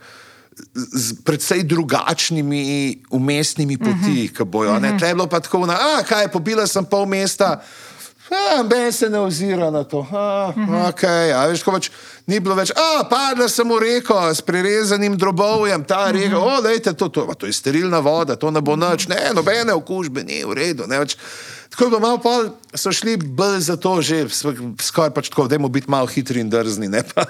[0.74, 4.72] z predvsej drugačnimi umestnimi poti, ki bojo.
[4.72, 5.00] Uh -huh.
[5.00, 7.62] Tle je bilo pa tako, na, a kaj, pobila sem pol mesta.
[8.32, 10.08] Ja, Ben se ne ozira na to.
[10.12, 10.90] A, uh -huh.
[10.90, 11.90] okay, a, veš, pač
[12.26, 16.58] ni bilo več, a padla sem v reko s prerezanim drobovjem, ta reka, uh -huh.
[16.58, 20.24] o, lejte, to, to, to je sterilna voda, to ne bo nič, ne, nobene okužbe,
[20.24, 20.88] ni v redu.
[20.88, 21.18] Ne, več.
[21.76, 24.32] Tako je bilo malo pol, so šli bolj za to, že
[24.80, 26.88] skoraj pač tako, da biti malo hitri in drzni.
[27.12, 27.28] Pa.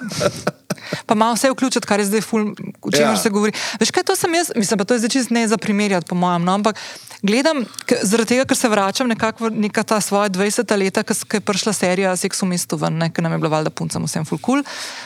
[1.05, 3.11] Pa malo vse vključiti, kar je zdaj, ful, o čemer Ja.
[3.11, 3.17] ja.
[3.17, 3.51] se govori.
[3.79, 6.15] Veš kaj, to sem jaz, mislim, pa to je zdaj čist ne za primerjati, po
[6.15, 6.77] mojem, no, ampak
[7.21, 7.63] gledam,
[8.03, 11.41] zaradi tega, ker se vračam nekako v neka ta svoja 20 leta, ko ko je
[11.41, 14.37] prišla serija Seks v mestu ven, ne, ker nam je bila valjda puncem vsem ful
[14.45, 14.61] cool,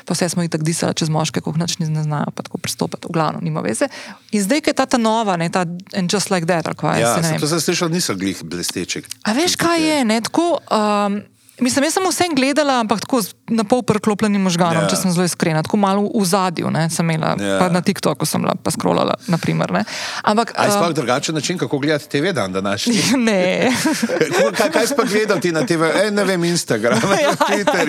[0.05, 3.07] pa vse smo jih tako disali čez moške, koliko nič ne znajo, pa tako pristopiti,
[3.07, 3.87] v glavno, nima veze.
[4.31, 5.63] In zdaj, ko je ta, ta nova, ne, ta
[5.95, 7.39] And Just Like That, ali kaj, Ja, se ne vem.
[7.39, 9.07] to sem slišal, niso glih blestečih.
[9.29, 9.97] A veš, kaj je?
[10.05, 11.21] Ne, tako, um,
[11.59, 13.19] mislim, jaz sem vsem gledala, ampak tako
[13.49, 14.89] na pol preklopljenim možganom, Ja.
[14.89, 17.45] če sem zelo iskrena, tako malo v zadju, ne, sem imela, Ja.
[17.45, 17.59] ja.
[17.59, 19.69] pa na TikToku sem bila, pa scrollala, naprimer.
[19.69, 19.83] Ne.
[20.23, 22.95] Ampak, A je sploh um, drugačen način, kako gledati TV dan današnji?
[23.29, 23.69] ne.
[24.57, 25.83] Kaj, kaj si pa gledal ti na TV?
[25.83, 27.85] E, ne vem, Instagram, Ja, Twitter.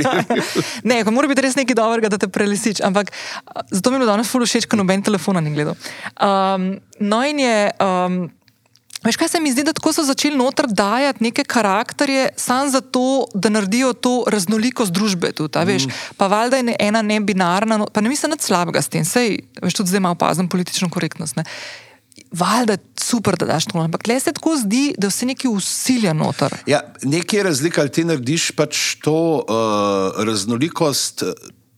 [0.85, 2.83] ne, ko mora biti res nekaj dobrega, da te prelisiš.
[2.83, 3.13] Ampak
[3.47, 5.79] a, zato mi je bilo danes ful všeč, ker noben telefona ni gledal.
[6.21, 7.57] Um, no in je.
[7.79, 8.29] Um,
[9.01, 13.05] Veš, kaj se mi zdi, da tako so začeli noter dajati neke karakterje, samo zato,
[13.35, 15.33] da naredijo to raznolikost družbe.
[15.33, 15.87] Tudi, veš,
[16.17, 19.75] pa valjda je ena nebinarna, no- pa ne mislim nič slabega s tem, sej, veš,
[19.75, 21.37] tudi zdaj malo opazim politično korektnost.
[21.37, 21.45] Ne.
[22.31, 26.13] Valjda je super, da daš to, ampak le se tako zdi, da vse neki usilja
[26.13, 26.53] noter.
[26.67, 29.47] Ja, nekje je razlika, ali ti narediš pač to uh,
[30.21, 31.33] raznolikost eh,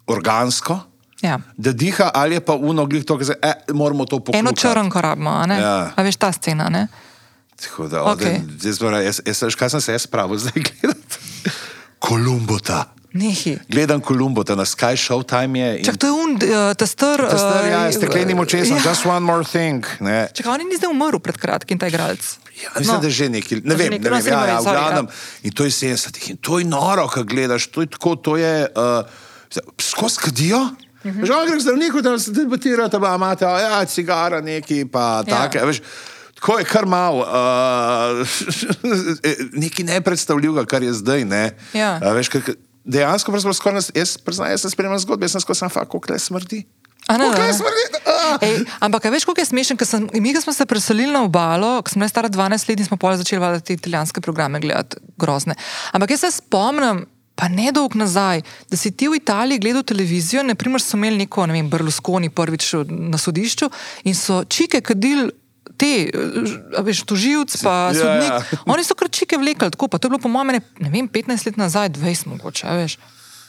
[0.06, 0.80] organsko,
[1.22, 1.38] Ja.
[1.56, 4.38] da diha, ali je pa uno glih to, da se, eh, moramo to pokriti.
[4.38, 5.54] Eno črnko rabimo, a ne?
[5.54, 5.92] Ja.
[5.96, 6.88] A veš ta scena, ne?
[7.62, 8.40] Tako da, okay.
[8.60, 11.16] jaz, moram- jaz, jaz, jaz, kaj sem se jaz spravil zdaj gledati?
[11.98, 12.84] Kolumbota.
[13.12, 13.58] Nehi.
[13.68, 15.78] Gledam Kolumbota na Sky Showtime je.
[15.78, 16.40] in- Čak, to je un, uh,
[16.72, 17.20] ta star.
[17.20, 18.82] Ta star, ja, eh, steklenim očesom, ja.
[18.82, 19.84] just one more thing.
[20.00, 20.28] Ne.
[20.32, 22.24] Čakaj, on ni zdaj umrl pred kratkim, ta igralec.
[22.54, 23.00] Ja, mislim, no.
[23.00, 25.06] da je že neki, ne vem, neki- ne no, vem, saj ja, ja, v glavnem.
[25.42, 28.66] In to je 70-ih in to je noro, ko gledaš, to je tako, to je,
[28.66, 29.04] uh,
[29.78, 30.72] skozi kadijo.
[31.04, 31.24] Mhm.
[31.24, 35.20] Že on gre k zdravniku, da se debatira, da ima imate, ja, cigara neki, pa
[35.20, 35.36] Ja.
[35.36, 35.64] take, ja.
[35.64, 35.80] veš.
[36.42, 38.26] Tako je kar malo, uh,
[39.62, 41.24] nekaj nepredstavljivega, kar je zdaj.
[41.24, 41.44] Ne.
[41.72, 42.00] Ja.
[42.02, 42.42] A veš, kar,
[42.84, 46.18] dejansko, skoraj jaz, priznam, jaz sem spremljal zgodbe, jaz sem skozi sam fakt, koliko le
[46.18, 46.64] smrdi.
[47.06, 47.52] Koliko ne.
[47.54, 47.84] smrdi?
[48.42, 51.76] Ej, ampak, veš, kako je smešen, ker sem, mi, ko smo se preselili na obalo,
[51.78, 54.98] ko sem bila stara 12 let in smo pol začeli valjda te italijanske programe gledati,
[55.22, 55.54] grozne.
[55.94, 57.04] Ampak jaz se spomnim,
[57.38, 61.46] pa ne dolgo nazaj, da si ti v Italiji gledal televizijo, naprimer so imeli neko,
[61.46, 63.70] ne vem, Berlusconi prvič na sodišču
[64.10, 65.30] in so čike kadil.
[65.74, 68.30] Te, eh, veš, tožilc, pa Ja, sodnik.
[68.30, 68.62] ja.
[68.66, 71.46] Oni so krčike vlekli tako, pa to je bilo po mojem, ne, ne vem, 15
[71.46, 72.96] let nazaj, 20 mogoče, veš.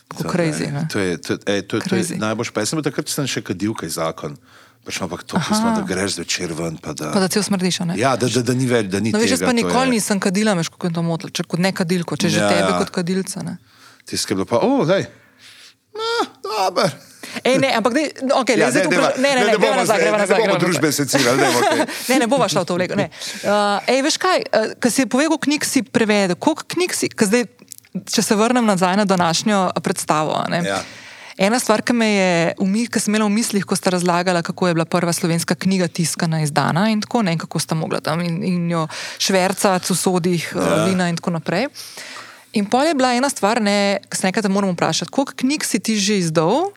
[0.07, 0.69] Tako crazy.
[0.71, 0.87] ne.
[0.87, 2.19] To je, to, ej, to, to je Crazy.
[2.19, 2.61] najbolj špaj.
[2.61, 4.37] Jaz sem bil takrat, sem še kadil kaj zakon.
[4.83, 6.75] Pač ampak to, pismo, da greš zvečer ven.
[6.75, 7.95] Pa da, Pa da cel smrdiš, ne?
[7.95, 10.19] ja, da, da, da ni več, da ni No, veš, jaz tega, pa nikoli nisem
[10.19, 12.71] kadila, veš, kako je to motilo, če kot ne kadilko, če že Ja, ja, tebe
[12.75, 12.79] ja.
[12.83, 13.39] kot kadilca.
[14.11, 15.07] Je bilo pa, o, daj.
[15.95, 16.11] No,
[16.43, 16.91] dober.
[17.41, 18.03] Ej, ne, ampak ne,
[18.35, 19.13] okay, Ja, ne, deva-.
[19.17, 20.37] Ne, ne, ne, ne greva nazaj, zdaj- greva ne nazaj.
[20.37, 20.61] bomo nazaj.
[20.61, 21.79] družbe secirali, dajmo, okej.
[22.09, 22.95] ne, ne bova šla v to vleko.
[22.95, 23.07] ne.
[23.41, 27.49] Uh, ej, veš kaj, uh, ko si povedal, knjig si prevedel, koliko knjig si, zdaj,
[28.05, 30.45] če se vrnem nazaj na današnjo a, predstavo.
[30.47, 30.61] ne.
[30.63, 30.81] Ja.
[31.35, 32.29] Ena stvar, ki me je,
[32.87, 36.41] ki sem imela v mislih, ko ste razlagali, kako je bila prva slovenska knjiga tiskana,
[36.41, 38.85] izdana in tako, in kako sta mogla tam in, in jo
[39.17, 40.61] švercati v sodih, Ja.
[40.61, 40.85] ja.
[40.85, 41.67] vina in tako naprej.
[42.53, 45.79] In pol je bila ena stvar, ne, ki se nekaj moramo vprašati, koliko knjig si
[45.79, 46.69] ti že izdal?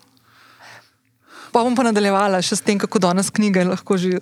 [1.57, 4.19] Pa bom pa nadaljevala še s tem, kako danes knjige lahko že.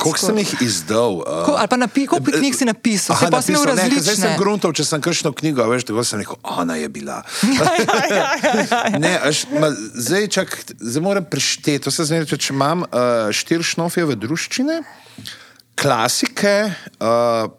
[0.00, 1.18] Koliko sem jih izdal?
[1.20, 3.12] Uh, Ko, ali pa napi, koliko knjig si napisal?
[3.12, 4.04] Aha, napisal, ne, različne.
[4.06, 7.20] Zdaj sem gruntov, če sem kakšno knjigo, veš, tako sem rekel, ona je bila.
[7.58, 9.00] Ja, ja, ja, ja, ja.
[9.02, 11.82] Ne, až, ma, zdaj, čak, zdaj moram prešteti.
[11.84, 14.78] To se zmeraj, če imam uh, štiri šnofjeve druščine,
[15.76, 16.54] klasike,
[17.02, 17.50] uh,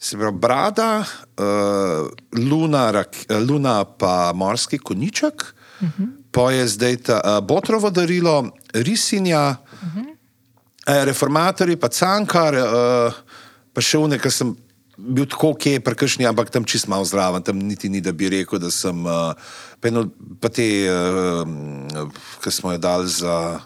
[0.00, 5.44] se pravi Brada, uh, Luna, rak, Luna pa Morski koniček,
[5.82, 6.21] uh -huh.
[6.32, 10.08] Pa je zdaj ta uh, Botrovo darilo, Risinja, uh -huh.
[10.88, 13.12] uh, Reformatorji, pa Cankar, uh,
[13.72, 14.56] pa še une, ki sem.
[14.96, 18.28] Bil tako, ki je prekršni, ampak tam čist malo zraven, tam niti ni, da bi
[18.28, 19.06] rekel, da sem.
[19.06, 19.34] Uh,
[19.80, 20.04] pa, eno,
[20.40, 22.08] pa te, uh,
[22.44, 23.60] ki smo jo dali za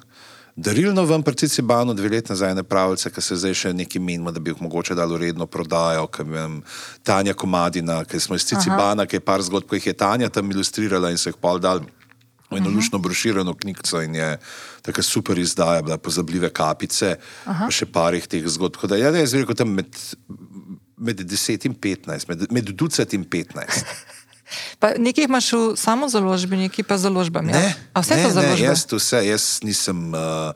[0.57, 4.33] darilno ven, predvsem Bano, dve leti nazaj, ne pravice, ki se zdaj še neki menimo,
[4.33, 6.63] da bi jih mogoče dali uredno prodajo, ki vem,
[7.05, 10.51] Tanja Komadina, ki smo iz Cicibana, ki je par zgodb, ki jih je Tanja tam
[10.51, 11.85] ilustrirala in so jih pol dal.
[12.51, 14.39] V eno lušno broširano knjigo in je
[14.83, 17.67] tako super izdaja, bila pozabljive kapice, Aha.
[17.67, 18.77] pa še parih teh zgodb.
[18.79, 19.99] Tako Da, ja, ne, jaz bi rekel, tam med,
[20.97, 23.83] med 10 in 15, med, med ducat in 15.
[24.79, 27.51] Pa nekaj imaš v samo založbi, nekaj pa založbami.
[27.51, 28.63] Ne, A vse ne, to ne, založbe?
[28.63, 30.55] jaz, to vse, jaz nisem uh,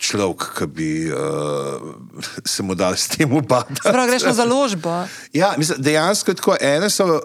[0.00, 1.84] človek, ki bi uh,
[2.52, 3.84] se mu dal s tem ubadati.
[3.84, 5.04] Prav, greš na založbo.
[5.36, 7.20] Ja, mislim, dejansko tako, ene so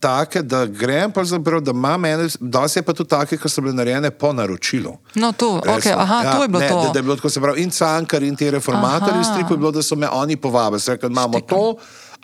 [0.00, 3.74] take, da grem, pravzaprav, da imam ene, dosti je pa tudi take, ki so bile
[3.74, 4.96] narejene po naročilu.
[5.14, 5.98] No, to, okay, Resno.
[5.98, 6.82] aha, to je bilo ne, to.
[6.82, 9.70] Da, da je bilo tako, se pravi, in cankar in ti reformatorji stripu je bilo,
[9.72, 10.80] da so me oni povabili.
[10.80, 11.58] Se Rekli, imamo Štekam.
[11.58, 11.76] to,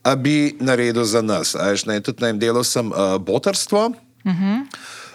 [0.03, 1.55] a bi naredil za nas.
[1.55, 3.87] A Veš, ne, tudi na enem delu sem uh, botarstvo.
[4.25, 4.61] Uh -huh.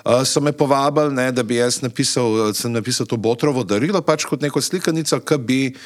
[0.06, 4.02] Uh, so me povabili, ne, da bi jaz napisal, uh, sem napisal to Botrovo darilo,
[4.02, 5.82] pač kot neko slikanico, ki bi uh,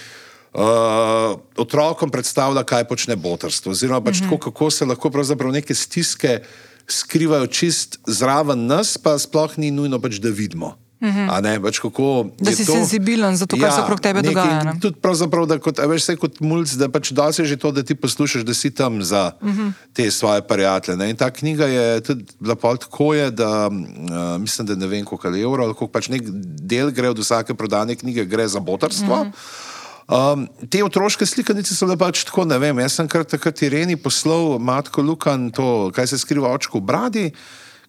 [0.53, 3.71] otrokom predstavila, kaj počne botarstvo.
[3.71, 4.29] Oziroma, pač uh -huh.
[4.29, 6.39] tako, kako se lahko pravzaprav neke stiske
[6.87, 10.77] skrivajo čist zraven nas, pa sploh ni nujno, pač, da vidimo.
[11.03, 11.41] Uh -huh.
[11.43, 14.33] ne, pač kako Da si to, Ja, senzibilen za to, kar se okrog tebe nekaj-
[14.33, 14.79] dogaja, ne?
[14.81, 18.53] Tudi pravzaprav, da kot, veš, kot mulj, da pač doseže to, da ti poslušaš, da
[18.53, 19.71] si tam za uh -huh.
[19.93, 20.97] te svoje prijatelje.
[20.97, 21.09] Ne?
[21.09, 22.25] In ta knjiga je tudi
[22.61, 26.07] pol tako, je, da uh, mislim, da ne vem, koliko je evro, ali koliko pač
[26.07, 26.21] nek
[26.61, 29.21] del gre od vsake prodane knjige, gre za botarstvo.
[29.21, 29.72] Uh -huh.
[30.07, 32.79] Um, te otroške slikanice so bile pač tako, ne vem.
[32.83, 37.27] Jaz sem kar takrat Ireni poslal Matko Lukan, to, kaj se skriva očku v bradi.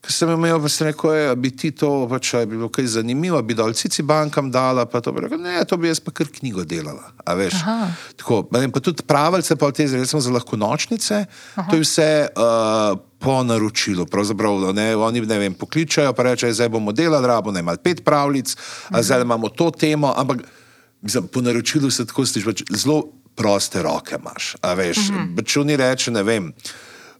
[0.04, 2.68] Ker sem imel, pa sem rekel, "Ej, a bi ti to, pa če bi bilo
[2.68, 5.98] kaj zanimivo, bi dol cici bankam dala, pa to bi rekel, ne, to bi jaz
[5.98, 7.08] pa kar knjigo delala.
[8.16, 11.24] Tako, vem, pa tudi pravice, pa te recimo za lahko nočnice,
[11.56, 11.70] Aha.
[11.70, 14.04] to je vse uh, po naročilu.
[14.04, 18.04] Pravzaprav, ne, oni ne vem, pokličajo, pa rečejo, zdaj bomo delali, rabo ne malo pet
[18.04, 18.56] pravljic,
[18.92, 20.44] a zdaj imamo to temo, ampak
[21.04, 24.56] mislim, po naročilu se tako sliši, pač zelo proste roke imaš.
[24.60, 25.44] A veš, uh -huh.
[25.44, 26.52] če oni reče, ne vem.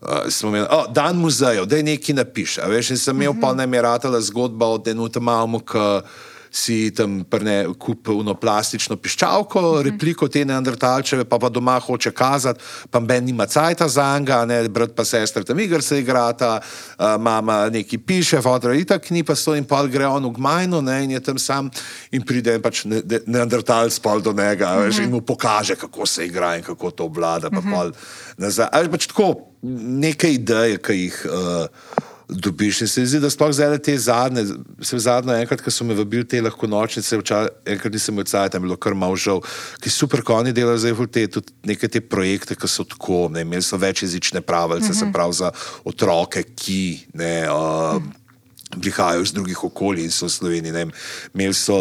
[0.00, 2.62] Uh, smo imeli, oh, dan muzejev, da je nekaj napiše.
[2.62, 3.40] a Veš, in sem imel, uh -huh.
[3.40, 5.78] pa nam je ratala zgodba o Denuta Malmu, ki
[6.54, 9.82] si tam prne, kupil eno plastično piščalko, uh -huh.
[9.82, 14.68] repliko te neandertalčeve, pa pa doma hoče kazati, pa Ben nima cajta za njega, ne,
[14.68, 16.60] brat pa sestra tam igr se igrata,
[16.98, 20.80] uh, mama nekaj piše, fotor itak ni pa so in pol gre on v gmajno,
[20.80, 21.70] ne, in je tam sam
[22.10, 24.86] in pride pač ne, ne, neandertalc pol do njega, uh -huh.
[24.86, 27.74] veš, in mu pokaže, kako se igra in kako to obvlada, pa uh -huh.
[27.74, 27.92] pol
[28.36, 28.68] nazaj.
[28.72, 29.34] A veš, pač tako,
[29.82, 31.66] neke ideje, ki jih uh,
[32.28, 32.80] dobiš.
[32.80, 34.46] In se mi zdi, da sploh zdaj te zadnje,
[34.80, 38.52] se zadnje enkrat, ko so me vabili te lahko nočnice, včasih enkrat nisem imel cajt,
[38.52, 39.42] tam je bilo kar malo žal,
[39.80, 43.44] ki super koni delajo zdaj v te, tudi neke te projekte, ki so tako, ne,
[43.44, 44.98] imeli so večjezične pravice, uh -huh.
[44.98, 45.52] se pravi za
[45.84, 47.50] otroke, ki ne.
[47.50, 48.02] Uh,
[48.70, 50.72] prihajajo iz drugih okolij in so v Sloveniji.
[50.72, 50.92] Ne vem,
[51.34, 51.76] imeli so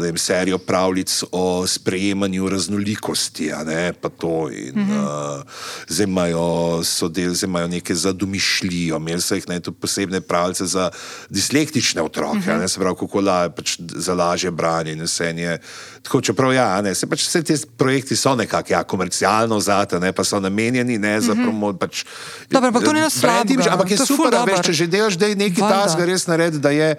[0.00, 4.48] ne vem, serijo pravljic o sprejemanju raznolikosti, ne, pa to.
[4.50, 5.38] In, mm -hmm.
[5.38, 5.42] uh,
[5.88, 10.90] zdaj, imajo, del, zdaj imajo neke za domišljijo, imeli so jih ne, posebne pravljice za
[11.30, 12.58] dislektične otroke, mm -hmm.
[12.58, 15.24] ne, se pravi, kako la, pač za lažje branje in vse.
[15.36, 15.58] Je,
[16.02, 20.12] tako, čeprav ja, ne, se pač vse te projekti so nekako ja, komercialno zate, ne,
[20.12, 21.42] pa so namenjeni ne, za mm -hmm.
[21.42, 21.72] promo.
[21.72, 22.04] Pač,
[22.50, 23.72] Dobro, ampak to ni brandim, slabega.
[23.72, 26.94] Ampak je super, veš, če že delaš, da je nekaj tasga res narediti, da je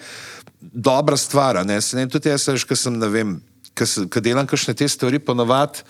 [0.59, 1.61] dobra stvar.
[1.65, 1.79] Ne?
[1.81, 3.37] Se ne, vem, tudi jaz, ko sem, ne vem,
[3.77, 5.85] ko delam kakšne te stvari, ponovadi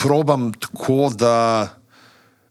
[0.00, 1.68] probam tako, da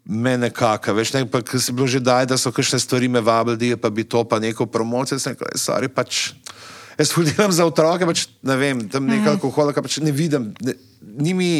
[0.05, 3.75] me nekako, veš, ne, pa se bilo že daj, da so kakšne stvari me vabili,
[3.77, 6.33] pa bi to pa neko promocijo, sem rekel, sorry, pač.
[6.99, 11.33] Jaz delam za otroke, pač ne vem, tam nekaj alkohola, pač ne vidim, ne, ni
[11.33, 11.53] mi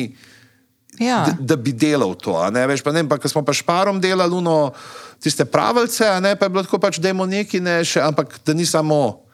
[1.00, 1.24] Ja.
[1.24, 2.34] da, da bi delal to.
[2.52, 4.74] Ne, veš, pa ne, pa, ko smo pa šparom delali uno,
[5.20, 8.54] tiste pravice, ne, pa je bilo tako pač, da je neki ne še, ampak da
[8.54, 9.30] ni samo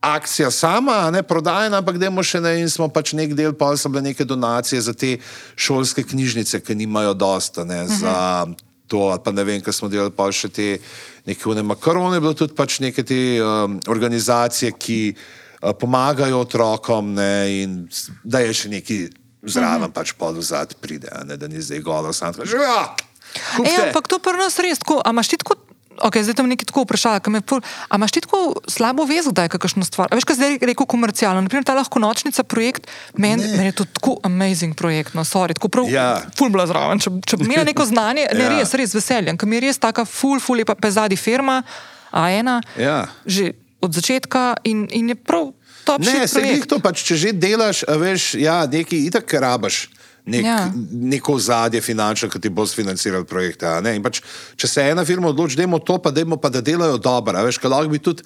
[0.00, 3.72] akcija sama, ne prodajna, ampak da je še ne in smo pač nek del, pa
[3.76, 5.16] so bile neke donacije za te
[5.56, 8.46] šolske knjižnice, ki nimajo dosta, ne, za
[8.86, 10.68] to, ali pa ne vem, kaj smo delali, pa še te
[11.26, 17.32] neke une makarone, bilo tudi pač neke te um, organizacije, ki uh, pomagajo otrokom ne,
[17.64, 17.76] in
[18.22, 19.00] da je še neki
[19.46, 22.62] zraven, pač pod vzad pride, ne, da ni zdaj golo, sam tako, že
[23.64, 25.00] E, ampak to pri nas res tako.
[25.04, 25.56] A imaš ti tako,
[25.96, 29.32] ok, zdaj tam nekaj tako vprašala, kam je pol, a imaš ti tako slabo vezo,
[29.32, 30.08] da je kakšno stvar?
[30.12, 33.84] A veš, kaj zdaj rekel komercialno, naprimer ta lahko nočnica projekt, meni men je to
[33.96, 36.20] tako amazing projekt, no, sorry, tako prav, Ja.
[36.36, 37.00] ful bila zraven.
[37.00, 38.50] Če, če bi imela neko znanje, ne Ja.
[38.58, 41.62] res, res veseljem, ker mi je res taka ful, ful je pa pezadi firma,
[42.12, 43.06] A1, Ja.
[43.26, 45.52] že od začetka in, in je prav
[45.84, 49.88] top Ne, se jih to pač, če že delaš, veš, ja, nekaj itak rabaš.
[50.26, 50.50] Nek, Ja.
[50.50, 50.72] ja.
[50.90, 53.62] Neko zadje finančno, ki ti bo sfinanciral projekt.
[53.62, 53.94] a ne.
[53.94, 54.20] In Pač,
[54.56, 57.44] če se ena firma odloči, da je to, pa dajmo pa da delajo dobro.
[57.44, 58.22] Veš, kaj lahko bi tudi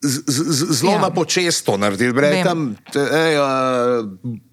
[0.00, 0.96] z- z- z- zelo Ja.
[0.96, 1.02] ja.
[1.02, 2.12] na počesto naredili.
[2.12, 2.24] Vem.
[2.32, 2.58] Rekam,
[2.94, 4.08] ej, uh,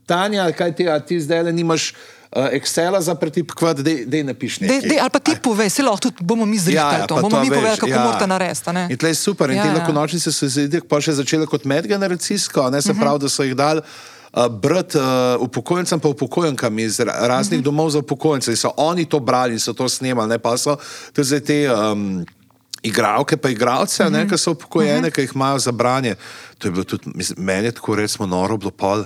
[0.06, 1.94] Tanja, kaj ti, a ti zdaj le nimaš
[2.30, 3.92] Excela za pretipkvat, da
[4.22, 4.90] ne piš Dej, nekaj.
[4.90, 7.40] dej, ali pa ti povej, se lahko tudi bomo mi zrihtali ja, to, pa bomo
[7.40, 8.04] mi veš, povedali, kako ja.
[8.04, 8.70] morate narediti.
[8.90, 9.50] In tle je super.
[9.50, 9.80] In Ja, ja, te ja.
[9.80, 13.00] lakonočnice so se zdaj pa še začele kot medgeneracijsko, a ne se uh -huh.
[13.00, 13.82] pravi, da so jih dali.
[14.34, 15.02] Uh, Brat uh,
[15.40, 17.66] upokojencem, pa upokojenkam iz ra- raznih uh -huh.
[17.66, 20.76] domov za upokojence, in so oni to brali in so to snemali, ne pa so
[21.14, 22.26] tudi zdaj te um,
[22.84, 24.30] igralke, pa igralce, uh -huh.
[24.30, 25.12] ki so upokojene, uh -huh.
[25.16, 26.16] ki jih imajo za branje.
[26.58, 29.04] To je bilo tudi, mislim, meni je tako recimo noro bilo pol.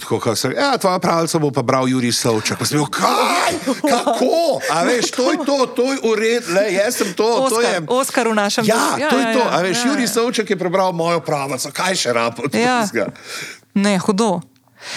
[0.00, 2.58] Tako, kot se reče, ja, tvoja pravljica bo pa bral Juri Savčak.
[2.58, 3.52] Pa sem bil, kaj,
[3.90, 4.60] kako?
[4.70, 7.82] A veš, to je to, to je ured, le, jaz sem to, to Oskar, je.
[7.88, 9.38] Oskar v našem Ja, ja, to je ja, to.
[9.38, 10.08] ja, A veš, ja, Juri ja.
[10.08, 12.42] Savčak je prebral mojo pravljico, kaj še rabo.
[12.52, 13.06] Ja.
[13.74, 14.40] Ne, hudo.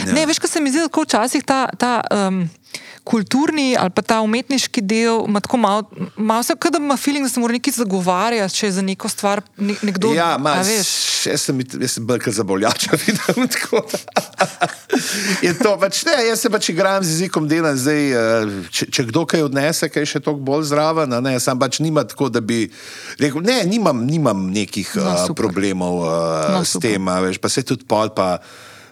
[0.05, 0.13] Ja.
[0.13, 2.45] Ne, veš, kaj se mi zdi, da včasih ta, ta um,
[3.05, 5.83] kulturni ali pa ta umetniški del ima tako malo,
[6.17, 9.41] malo se, da ima feeling, da se mora nekaj zagovarjati, če je za neko stvar
[9.57, 10.13] ne, nekdo.
[10.17, 13.47] Ja, ma, jaz sem, jaz sem bolj kot zaboljača videl.
[13.53, 13.83] tako.
[15.45, 19.07] Je to pač, ne, jaz se pač igram z jezikom dela, zdaj, eh, če, če
[19.11, 22.65] kdo kaj odnese, kaj še toliko bolj zraven, ne, sam pač nima tako, da bi
[23.21, 25.43] rekel, ne, nimam, nimam nekih No, no, super.
[25.45, 26.09] problemov uh,
[26.49, 26.95] No, no, s super.
[26.95, 28.39] tem, veš, pa se tudi pol pa.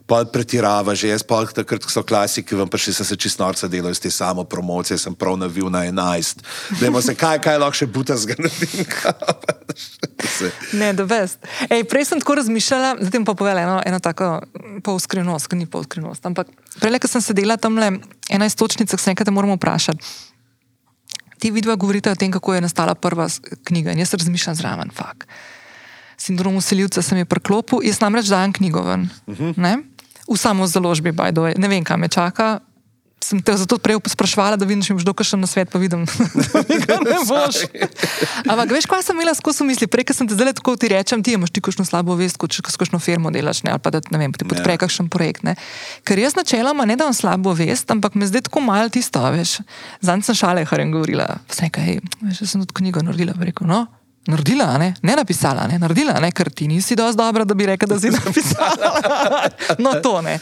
[0.03, 3.69] Pol pretirava, že jaz pa takrat, ko so klasiki, vam še sem se čist norca
[3.71, 6.43] delal iz te samo promocije, sem prav navil na 11.
[6.81, 8.83] Dajmo se, kaj, kaj lahko še buta zgradim.
[10.73, 11.39] Ne, da vest.
[11.69, 14.41] Ej, prej sem tako razmišljala, zdaj bom pa povedala eno, eno tako
[14.83, 16.25] polskrinost, ki ni polskrinost.
[16.25, 16.49] Ampak
[16.81, 17.91] prej, ko sem sedela tam le
[18.33, 20.03] ena istočnica, se enkrat moramo vprašati.
[21.39, 23.27] Ti vidva govorite o tem, kako je nastala prva
[23.67, 25.27] knjiga in jaz razmišljam zraven, fak.
[26.17, 29.09] Sindrom usiljivca sem je preklopil, jaz namreč dajem knjigo ven.
[29.27, 29.83] Uh -huh.
[30.27, 31.57] V samo založbi, way.
[31.57, 32.59] Ne vem, kam me čaka.
[33.23, 36.03] Sem te zato prej sprašvala, da vidim, če imaš dokaj še na svet, pa vidim,
[36.51, 37.61] da ga ne boš.
[38.43, 39.87] Ampak veš, kaj sem imela skozi misli?
[39.87, 42.59] Prej, sem te zdaj tako ti rečem, ti imaš ti kakšno slabo vest, kot če
[42.67, 44.81] s kakšno firmo delaš, ne, ali pa da ne vem, ti podpre Ja.
[44.83, 45.47] kakšen projekt.
[45.47, 45.55] Ne.
[46.03, 49.63] Ker jaz načeloma ne dam slabo vest, ampak me zdaj tako malo tisto, veš.
[50.03, 51.39] Zanj sem šale, harem govorila.
[51.47, 53.85] Vse kaj, hej, jaz sem tudi knjigo naredila, rekel, no.
[54.27, 54.93] Naredila, ne?
[55.01, 55.75] ne napisala, ne?
[55.77, 56.31] naredila, ne?
[56.31, 59.49] ker ti nisi dovolj dobra, da bi rekel, da si napisala.
[59.79, 60.37] no, to ne.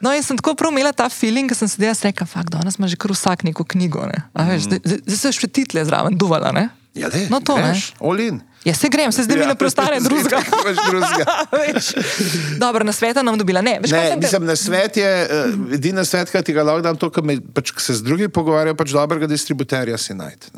[0.00, 2.76] No, in sem tako prav imela ta feeling, ker sem se delala, rekel, fakt, danes
[2.76, 4.04] ima že kar vsak neko knjigo.
[4.04, 4.24] Ne?
[4.32, 6.50] A Veš, zdaj, zdaj zdaj se še title zraven duvala.
[6.52, 6.68] Ne?
[6.94, 7.72] Ja, le, No, to, ne.
[8.00, 8.40] Olin.
[8.64, 10.40] Ja, se grem, se zdaj mi ne preostane drugega.
[10.40, 11.24] Imaš drugega.
[11.58, 11.88] Veš.
[12.56, 13.60] Dobro, na sveta nam dobila.
[13.60, 16.80] Ne, veš, Ne, te- mislim, na svet je, uh, edina svet, ki ti ga lahko
[16.80, 20.52] dam, to, kar me, pač, ko se z drugimi pogovarjajo, pač dobrega distributerja si najti.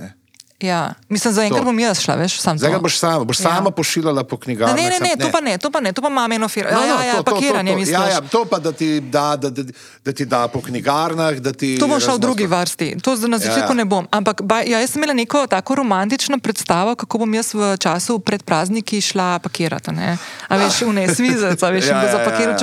[0.61, 1.65] Ja, mislim, za enkrat To.
[1.65, 2.83] bom jaz šla, veš, sam Zdaj ga to.
[2.83, 3.25] boš sama,
[3.67, 3.71] Ja.
[3.71, 4.75] pošiljala po Ne, knjigah.
[4.75, 6.71] ne, ne, ne, to pa ne, to pa ne, to pa imam eno firmo.
[6.71, 7.93] Ja, ja, ja, pakiranje, misliš.
[7.93, 9.63] Ja, ja, to pa da ti da, da, da,
[10.05, 11.77] da ti da po knjigarnah, da ti.
[11.79, 13.75] To bom šla v drugi vrsti, to na začetku Ja, ja.
[13.75, 14.09] ne bom.
[14.11, 18.19] Ampak ba, ja, jaz sem imela neko tako romantično predstavo, kako bom jaz v času
[18.19, 19.93] pred prazniki šla pakirati.
[19.93, 20.17] Ne?
[20.49, 22.59] A veš, v nesvizec, a veš, Ja, in bo ja, zapakiral ja, ja.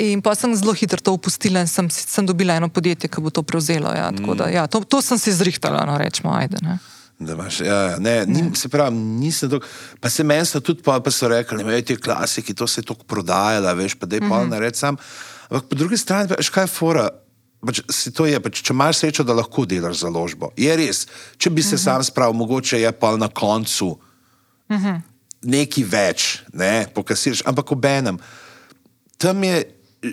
[0.00, 3.30] In pa sem zelo hitro to upustila in sem, sem dobila eno podjetje, ki bo
[3.30, 3.90] to prevzelo.
[3.90, 6.60] Ja, tako da, ja, to, to sem si zrihtala, no, rečemo, ajde.
[6.62, 6.78] Ne?
[7.18, 9.64] Da imaš, ja, ja, ne, nim, se pravi, nisem dolg.
[9.98, 12.86] Pa se meni so tudi pa, pa so rekli, da ti klasiki, to se je
[12.86, 14.30] tako prodajalo, veš, pa da je Mhm.
[14.30, 14.96] pol nared sam.
[15.48, 17.08] Ampak po drugi strani, veš, kaj je fora.
[17.58, 17.80] Pač,
[18.14, 20.52] to je, pač, če imaš srečo, da lahko delaš založbo.
[20.54, 21.82] Je res, če bi se Mhm.
[21.82, 23.98] sam spravil, mogoče je pa na koncu
[24.70, 25.02] Mhm.
[25.42, 26.20] nekaj več,
[26.52, 28.18] ne, pokasiraš, ampak ob enem.
[29.16, 29.64] Tam je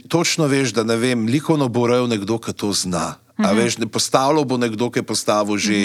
[0.08, 3.16] točno veš, da ne vem, likovno bo rekel nekdo, ki to zna.
[3.38, 5.80] A veš, ne postavljal bo nekdo, ki je postavil že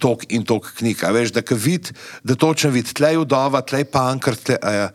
[0.00, 1.04] tok in tok knjig.
[1.04, 1.92] A veš, da vid,
[2.24, 4.86] da točno vid, tlej udova, tlej pankrt, tlej, a ja.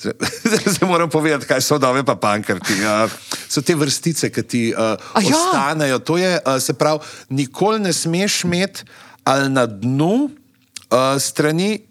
[0.00, 2.80] Zdaj zdaj moram povedati, kaj so udove pa pankrti.
[2.80, 3.04] Ja.
[3.48, 5.36] So te vrstice, ki ti uh, A ja?
[5.36, 6.00] ostanejo.
[6.08, 8.88] To je, uh, se pravi, nikoli ne smeš imeti
[9.26, 11.82] ali na dnu uh, strani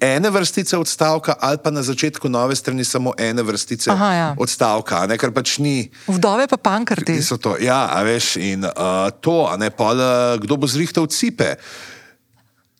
[0.00, 4.28] ene vrstice odstavka, ali pa na začetku nove strani samo ene vrstice Aha, ja.
[4.38, 5.90] odstavka, ne, kar pač ni.
[6.06, 7.20] Vdove pa pankrti.
[7.42, 11.54] To, ja, a veš, in uh, to, ne, pol, uh, kdo bo zrihtal cipe.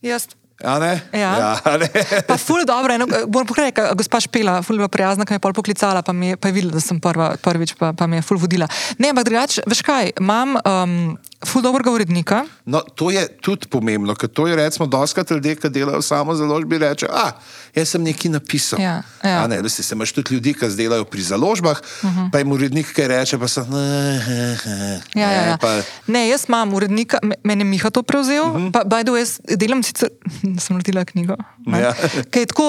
[0.03, 0.29] Jaz.
[0.65, 0.81] Ja.
[1.13, 1.61] ja?
[2.25, 5.45] Pa ful dobro, eno, moram povedati, gospa Špela, ful je bila prijazna, ki me je
[5.45, 8.23] pol poklicala, pa, mi je, pa je videla, da sem prva, prvič, pa, pa me
[8.23, 8.69] je ful vodila.
[8.99, 10.95] Ne, ampak drugače, veš kaj, imam um,
[11.45, 12.47] ful dobrega urednika.
[12.65, 16.81] No, to je tudi pomembno, ker to je recimo doskrat ljudje, ki delajo samo založbi,
[16.81, 17.35] reče, a,
[17.77, 18.81] jaz sem nekaj napisal.
[18.81, 19.47] Ja, ja.
[19.47, 22.31] Ne, veste, se imaš tudi ljudi, ki delajo pri založbah, uh -huh.
[22.31, 23.61] pa jim urednik kaj reče, pa so.
[25.15, 25.57] Ja, ja, ja.
[25.57, 28.73] Pa, Ne, jaz imam urednika, me- mene je Miha to prevzel, uh -huh.
[28.73, 30.09] pa bajdo jaz delam sicer,
[30.59, 31.37] sem naredila knjigo.
[31.67, 31.81] ne.
[31.81, 31.95] Ja.
[32.31, 32.67] Kaj je tako,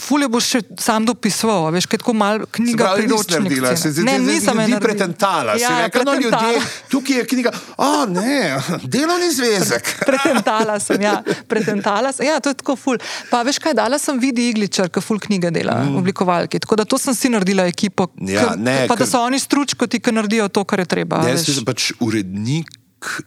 [0.00, 3.42] fulje boš še sam dopisoval, a veš, kaj je tako malo knjiga pravi, priročnik.
[3.42, 3.94] naredila, scena.
[3.94, 4.80] si- Ne, ti- nisem naredila.
[4.80, 5.52] pretentala.
[5.52, 9.84] Ja, si ja, rekla, no, ljudje, tukaj je knjiga, a ne, delovni zvezek.
[10.06, 12.26] Pretentala sem, ja, pretentala sem.
[12.26, 12.96] Ja, to je tako ful.
[13.30, 15.96] Pa veš kaj, dala sem vidi igličar, ki ful knjige dela, mm.
[15.96, 16.58] oblikovalki.
[16.62, 18.08] Tako da to sem si naredila ekipo.
[18.20, 21.20] Ja, k- ne, pa da ker- so oni stručkoti, ki naredijo to, kar je treba.
[21.22, 22.70] a Jaz da pač urednik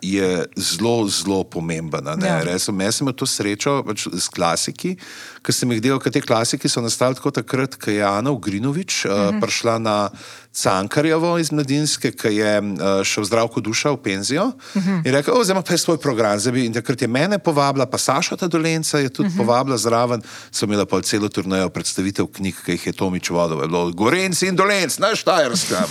[0.02, 2.06] je zelo, zelo pomemben.
[2.22, 2.42] Ja.
[2.44, 4.98] Res sem- Jaz sem imel to srečo pač s klasiki,
[5.44, 9.06] ker sem jih delal, ker te klasiki so nastali tako takrat, ko je Ana Ugrinovič
[9.06, 9.36] uh -huh.
[9.36, 10.10] uh, prišla na
[10.52, 15.06] Cankarjevo iz Mladinske, ki je uh, šel zdravko duša v penzijo uh -huh.
[15.06, 16.40] in rekel, zdaj pa jaz svoj program.
[16.54, 19.38] Bi, in takrat je mene povabila, pa Saša Tadolenca je tudi uh -huh.
[19.38, 23.94] povabila zraven, so imela pa celo turnejo predstavitev knjig, ki jih je Tomič vodil, je
[23.94, 25.90] Gorenci in Dolenc, na Štajerskem.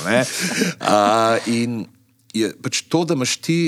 [0.81, 1.87] Uh, in
[2.41, 3.59] je pač to, da imaš ti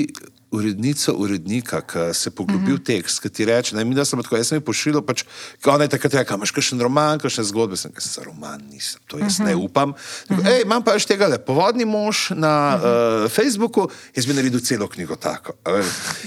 [0.51, 4.35] urednico, urednika, ki se poglobi v tekst, ki ti reče, ne, mi da sem tako,
[4.35, 5.23] jaz sem jih pošiljal, pač,
[5.63, 8.99] ko ona je takrat rekla, imaš kakšen roman, kakšne zgodbe, sem rekel, za roman nisem,
[9.07, 9.95] to jaz ne upam.
[10.27, 14.63] Tako, Ej, imam pa še tega le, povodni mož na uh, Facebooku, jaz bi naredil
[14.67, 15.55] celo knjigo tako.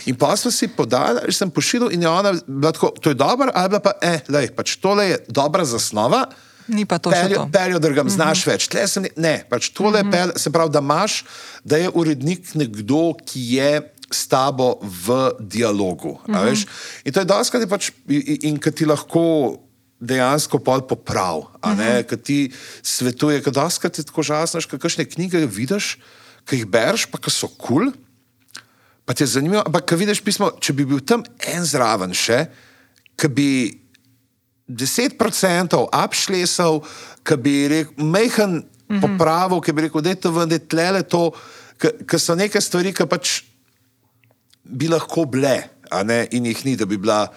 [0.09, 3.21] In pa smo si podali, že sem pošiljal in je ona bila tako, to je
[3.21, 6.25] dobro, ali pa, eh, lej, pač tole je dobra zasnova,
[6.69, 7.49] Ni pa to peljo, to.
[7.53, 8.53] peljo drgam, znaš uh -huh.
[8.53, 8.69] več.
[8.69, 10.11] Tle sem, ne- ne, pač tole uh -huh.
[10.11, 11.25] pel, se pravi, da imaš,
[11.65, 16.09] da je urednik nekdo, ki je s tabo v dialogu.
[16.09, 16.45] Uh -huh.
[16.45, 16.67] veš?
[17.05, 19.57] In to je doskrat pač, in, in, ki ti lahko
[20.01, 22.05] dejansko pol poprav, uh -huh.
[22.05, 22.53] ki ti
[22.83, 25.99] svetuje, ker doskrat je tako žasno, ker kakšne knjige vidiš,
[26.45, 27.85] ki jih bereš, pa ki so kul.
[27.85, 27.93] Cool,
[29.05, 32.47] Pa te je zanimivo, ampak ko vidiš pismo, če bi bil tam en zraven še,
[33.21, 33.49] ki bi
[34.69, 36.81] 10% upšlesal,
[37.25, 39.01] ki bi rekel, mehen mm -hmm.
[39.01, 41.33] popravil, ki bi rekel, da je to vendar tlele to,
[41.79, 43.43] ker so neke stvari, ki pač
[44.65, 47.29] bi lahko bile, a ne, in jih ni, da bi bila.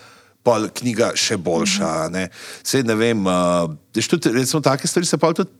[0.48, 2.08] Pol knjiga še boljša.
[2.10, 2.30] Ne.
[2.64, 5.52] Sej ne vem, uh, tudi, recimo, take stvari se pa tudi,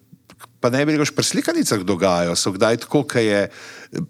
[0.60, 2.36] pa ne bi rekel, pri slikanicah dogajajo.
[2.36, 3.42] So kdaj tako, ker je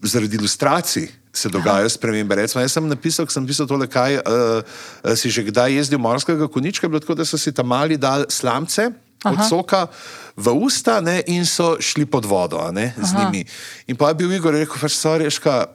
[0.06, 2.36] zaradi ilustracij se dogajajo spremembe.
[2.36, 6.90] Recimo, jaz sem napisal, sem pisal tole, kaj uh, si že kdaj jezdil morskega konička,
[6.90, 8.90] bilo tako, da so si tam mali dali slamce.
[9.26, 9.34] Aha.
[9.34, 9.88] Od soka
[10.38, 13.42] v usta ne, in so šli pod vodo ne, z njimi.
[13.90, 15.66] In pa je bil Igor rekel, pač sorješka,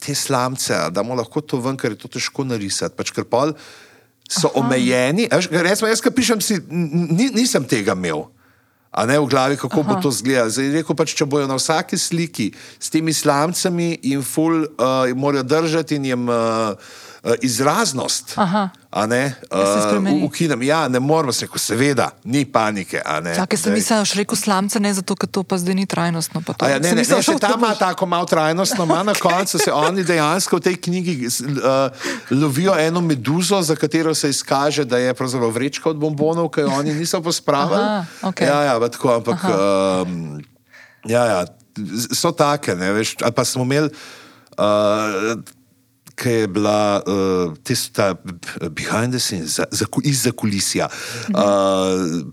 [0.00, 2.96] te slamce, da mu lahko to ven, ker je to težko narisati.
[2.96, 3.12] Pač,
[4.26, 4.60] so Aha.
[4.60, 5.28] omejeni.
[5.30, 8.26] a veš, Recimo, jaz, ki pišem, si, ni, nisem tega imel.
[8.96, 9.88] A ne v glavi, kako Aha.
[9.88, 10.50] bo to izgledalo.
[10.50, 12.46] Zdaj, rekel pač, če bojo na vsaki sliki
[12.80, 16.72] s temi slamcami in ful uh, morajo držati in jim uh,
[17.42, 18.32] izraznost.
[18.36, 18.68] Aha.
[19.08, 20.62] Ne, uh, ukinem.
[20.62, 23.02] Ja, ne moramo se reči, seveda, ni panike.
[23.36, 26.40] Čakaj, sem da boš rekel slamce, ne zato, ker to pa zdaj ni trajnostno.
[26.40, 26.54] to.
[26.64, 29.72] Ja, ne, ne, mislila, ne, še tako ima tako malo trajnostno, ima na koncu se
[29.72, 31.92] oni dejansko v tej knjigi uh,
[32.30, 36.72] lovijo eno meduzo, za katero se izkaže, da je pravzaprav vrečka od bombonov, ki jo
[36.78, 37.82] oni niso pospravili.
[37.82, 38.48] Aha, okej.
[38.48, 40.40] Ja, ja, tako, ampak um,
[41.04, 41.44] ja, ja,
[42.14, 43.92] so take, ne veš, ali pa smo imeli.
[44.56, 45.36] Uh,
[46.16, 48.14] Ki je bila uh, tista
[48.72, 50.88] behind the scenes, za, za, izza kulisja.
[51.28, 52.24] Uh,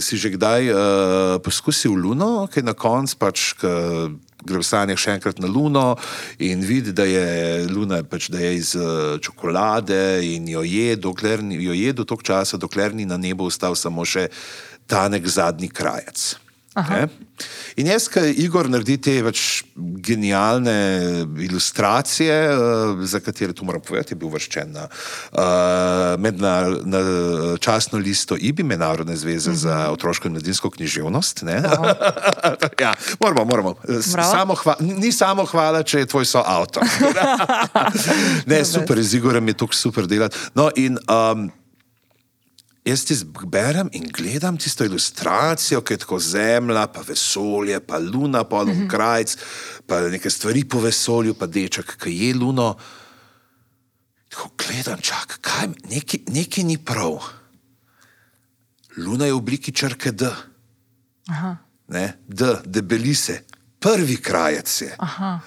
[0.00, 0.78] si že kdaj uh,
[1.42, 5.98] poskusil Luno, ki je na koncu pač, gre v sanjah še enkrat na Luno
[6.38, 8.70] in vidi, da je Luna pač, da je iz
[9.20, 13.74] čokolade in jo je, dokler jo je do tog časa, dokler ni na nebu ostal
[13.74, 14.30] samo še
[14.86, 16.38] tanek zadnji krajec.
[17.76, 19.64] In jaz, ki Igor naredi te več
[20.06, 20.74] genialne
[21.42, 26.54] ilustracije, uh, za katere tu moram povedati, je bil vrščen na, uh, medna,
[26.86, 27.00] na
[27.58, 29.58] časno listo IBI, Mednarodne zveze mm -hmm.
[29.58, 31.42] za otroško in mladinsko književnost.
[32.80, 33.74] ja, moramo, moramo.
[34.12, 34.30] Bravo.
[34.30, 36.82] Samo hva, ni samo hvala, če je tvoj soavtor.
[38.50, 40.36] ne, super, z Igorem je tukaj super delati.
[40.54, 41.50] No, in, um,
[42.90, 43.14] Jaz ti
[43.46, 48.70] berem in gledam tisto ilustracijo, ki je tako zemlja, pa vesolje, pa luna, pa mm
[48.70, 48.90] -hmm.
[48.90, 49.36] krajc,
[49.86, 52.76] pa neke stvari po vesolju, pa deček, ki je luno.
[54.28, 57.18] Tako gledam, čak, kaj, nekaj, nekaj ni prav.
[58.96, 60.26] Luna je v obliki črke D.
[61.28, 61.56] Aha.
[61.88, 62.12] Ne?
[62.26, 63.42] D, debeli se,
[63.78, 64.94] prvi krajec je.
[64.98, 65.40] Aha.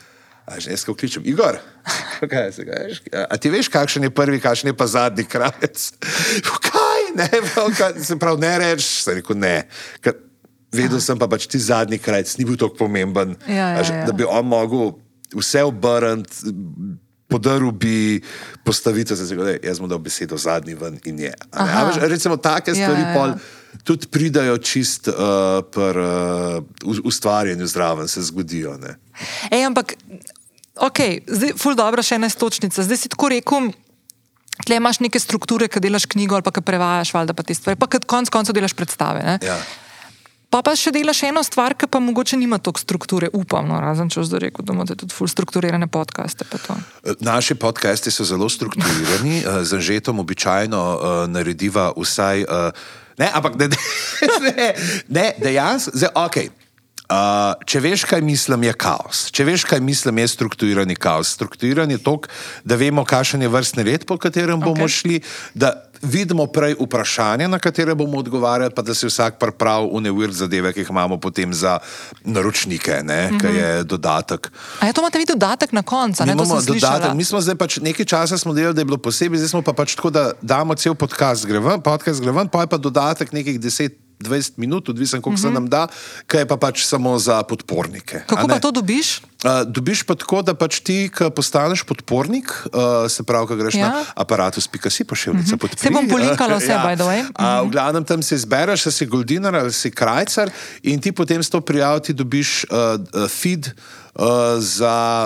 [0.46, 1.56] A že jaz kličem, Igor,
[2.32, 3.02] kaj se ga veš?
[3.30, 5.92] A ti veš, kakšen je prvi, kakšen je pa zadnji krajec?
[6.68, 6.83] Kaj,
[7.16, 7.28] ne,
[7.78, 9.56] kaj, se pravi, ne rečeš, sem rekel ne.
[10.02, 10.20] Ker
[10.74, 14.06] Vedel sem pa, pač ti zadnji krajec ni bil tako pomemben, Ja, ja, ja.
[14.08, 14.96] da bi on mogel
[15.38, 16.50] vse obrniti,
[17.30, 18.22] podaril bi
[18.66, 21.34] postavitev, se zgodi, jaz mu dal besedo zadnji ven in je.
[21.52, 21.72] a ne.
[21.72, 21.84] A Aha.
[21.92, 23.14] veš, Recimo, take Ja, stvari ja, ja.
[23.14, 23.36] pol
[23.84, 25.16] tudi pridajo čist uh,
[25.70, 28.74] pri uh, ustvarjanju zraven, se zgodijo.
[28.78, 28.98] Ne.
[29.52, 29.94] Ej, ampak,
[30.76, 32.82] ok, zdaj, ful dobro, še ena stočnica.
[32.82, 33.70] Zdaj si tako rekel.
[34.62, 37.80] Tle imaš neke strukture, ki delaš knjigo ali pa ki prevajaš, valjda pa te stvari,
[37.80, 39.24] pa ki konec koncev delaš predstave.
[39.26, 39.40] Ne?
[39.42, 39.58] Ja.
[40.54, 44.12] Pa pa še delaš eno stvar, ki pa mogoče nima toliko strukture, upam, no, razen
[44.14, 46.46] če zdaj rekel, da imate tudi ful strukturirane podcaste.
[46.46, 46.78] pa to.
[47.26, 52.46] Naši podcasti so zelo strukturirani, eh, z Anžetom običajno uh, narediva vsaj.
[52.46, 52.70] Uh,
[53.18, 53.74] ne, ampak ne,
[54.46, 54.68] ne,
[55.10, 56.54] ne dejansko, zdaj, okay.
[57.12, 59.26] Uh, če veš, kaj mislim, je kaos.
[59.36, 61.34] Če veš, kaj mislim, je strukturirani kaos.
[61.36, 62.30] Strukturiran je tok,
[62.64, 64.96] da vemo, kakšen je vrstni red, po katerem bomo Okej.
[64.96, 65.20] šli,
[65.54, 65.74] da
[66.04, 70.74] vidimo prej vprašanje, na katere bomo odgovarjali, pa da se vsak pripravi v nevir zadeve,
[70.74, 71.80] ki jih imamo potem za
[72.24, 73.42] naročnike, ne, mm -hmm.
[73.42, 74.52] ki je dodatek.
[74.80, 76.26] A je to imate vi dodatek na koncu?
[76.26, 77.14] Ne, imamo dodatek.
[77.14, 79.74] Mi smo zdaj pač nekaj časa smo delali, da je bilo posebej, zdaj smo pa
[79.74, 83.32] pač tako, da damo cel podcast gre ven, podcast gre ven, pa je pa dodatek
[83.32, 83.60] nekih
[84.20, 85.54] 10-20 minut, odvisen, koliko mm -hmm.
[85.54, 85.88] se nam da,
[86.28, 88.24] ki je pa pač samo za podpornike.
[88.28, 89.22] Kako pa to dobiš?
[89.44, 93.76] Uh, dobiš pa tako, da pač ti, ko postaneš podpornik, uh, se pravi, ko greš
[93.76, 93.80] ja.
[93.82, 93.90] Ja.
[93.90, 95.80] na aparatus.si, pošiljka podpri.
[95.80, 97.22] Saj bom polinkala vse, by the way.
[97.30, 100.48] Uh, v glavnem tam se izbereš, si goldinar ali si krajcar,
[100.82, 102.96] in ti potem s to prijavo ti dobiš uh,
[103.28, 103.68] feed.
[104.14, 104.22] Uh,
[104.60, 105.26] za,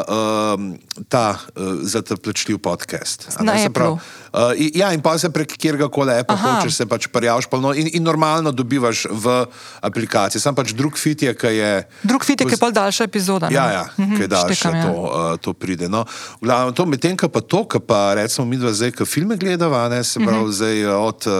[0.55, 3.27] um, ta, uh, za ta plačljiv podcast.
[3.37, 3.99] Na se pravi,
[4.29, 7.57] Uh, i- ja, in pa se prek kjerga koli Apple hočeš, se pač prijaviš, pa
[7.57, 9.45] no, in, in normalno dobivaš v
[9.81, 10.39] aplikaciji.
[10.39, 11.71] Sam pač drug fit je, ki je.
[12.03, 13.49] Drug fitek je pol daljša epizoda.
[13.49, 13.55] ne?
[13.55, 14.83] Ja, ja Mhm, kaj daš, štekam, ja.
[14.85, 15.89] to, uh, to pride.
[15.89, 16.05] No,
[16.41, 19.89] v glavnem, to medtem, pa to, ko pa recimo mi dva zdaj, ko filme gledava,
[19.89, 20.51] ne, se pravi, Mhm.
[20.51, 21.35] zdaj uh, od uh,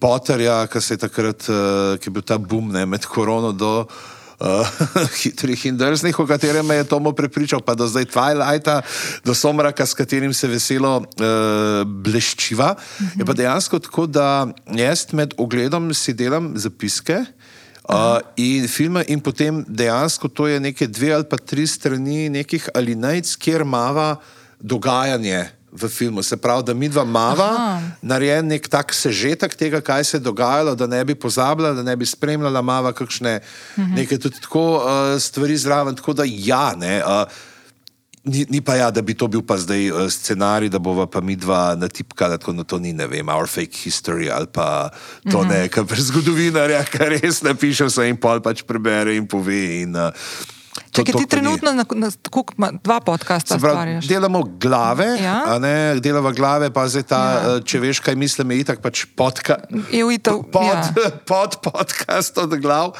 [0.00, 3.86] Potterja, ki se je takrat, uh, ki je bil ta boom ne, med korono do.
[4.40, 4.64] Uh,
[5.20, 8.80] hitrih in drznih, o katerem me je Tomo prepričal, pa do zdaj Twilighta,
[9.20, 12.72] do Somraka, s katerim se veselo uh, bleščiva.
[12.72, 13.18] Uh -huh.
[13.20, 17.24] Je pa dejansko tako, da jaz med ogledom si delam zapiske.
[17.90, 22.68] Uh, in filme, in potem dejansko to je neke dve ali pa tri strani nekih
[22.74, 24.20] alinejc, kjer mava
[24.60, 26.22] dogajanje v filmu.
[26.22, 30.74] Se pravi, da mi dva mava, narejen nek tak sežetek tega, kaj se je dogajalo,
[30.74, 33.40] da ne bi pozabila, da ne bi spremljala mava kakšne
[33.76, 33.94] Mhm.
[33.94, 35.96] neke tudi tako uh, stvari zraven.
[35.96, 37.02] Tako da ja, ne.
[37.04, 37.24] Uh,
[38.24, 41.20] Ni, ni pa ja, da bi to bil pa zdaj uh, scenarij, da bova pa
[41.24, 44.90] mi dva natipkala, tako da to ni, ne vem, our fake history ali pa
[45.30, 45.48] to mm -hmm.
[45.48, 49.80] ne, kar zgodovinarja, kar res napiše vse in pol pač prebere in pove.
[49.82, 50.12] In, uh,
[50.92, 52.10] to- Čakaj, to ti trenutno na, na,
[52.56, 54.06] ma, dva podcasta ustvarjaš.
[54.06, 55.58] delamo glave, Ja.
[55.58, 57.50] ne, delamo glave, pa zdaj ta, Ja.
[57.50, 57.60] ja.
[57.60, 59.56] če veš, kaj mislim, je itak pač podka,
[59.92, 60.92] Je itak, pod, ja.
[61.30, 62.92] pod podcast od glav.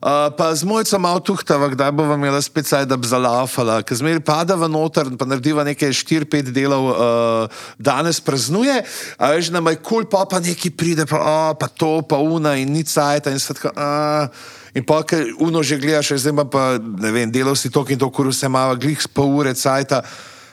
[0.00, 3.82] Uh, pa z mojco malo tuhtava, kdaj bo vam imela spet saj, da bi zalaufala,
[3.84, 8.80] ker zmeri pada v noter, pa narediva nekaj 4-5 delov, uh, danes praznuje,
[9.20, 12.16] a veš, nam je kul, cool, pa pa neki pride, pa, oh, pa to, pa
[12.16, 13.76] una in ni cajt in svetka.
[13.76, 17.98] Uh, In pa, ker uno že gledaš, zdaj pa, ne vem, delal si to in
[17.98, 19.98] to, kur se ima, glih pol ure cajta,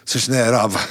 [0.02, 0.82] seš ne, raba,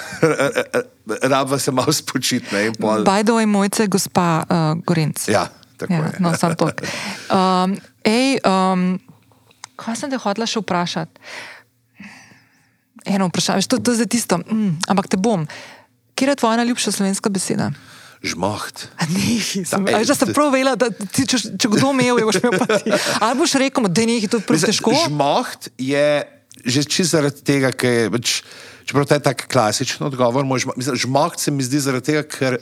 [1.35, 3.03] raba se malo spočitne in pol.
[3.03, 5.27] The way, mojce je gospa uh, Gorenc.
[5.27, 6.23] Ja, tako ja, je.
[6.25, 6.71] No, sam to.
[7.27, 7.75] Um,
[8.07, 8.97] ej, um,
[9.77, 11.19] kaj sem te hotela še vprašati?
[13.07, 15.47] Eno vprašanje, to, to je zdaj tisto, mm, ampak te bom.
[16.17, 17.71] Kje je tvoja najljubša slovenska beseda?
[18.27, 18.89] Žmoht.
[18.99, 22.39] A Ne, sem, da sem prav vela, da ti, če, če kdo imel, je boš
[22.41, 22.95] imel pa ti.
[23.23, 24.95] Ali boš rekel, da je nekaj to prav težko?
[25.07, 26.09] Žmoht je
[26.67, 28.33] že čisto zaradi tega, ker je, pač,
[28.89, 30.47] čeprav to je tak klasičen odgovor,
[30.99, 32.57] žmoht se mi zdi zaradi tega, ker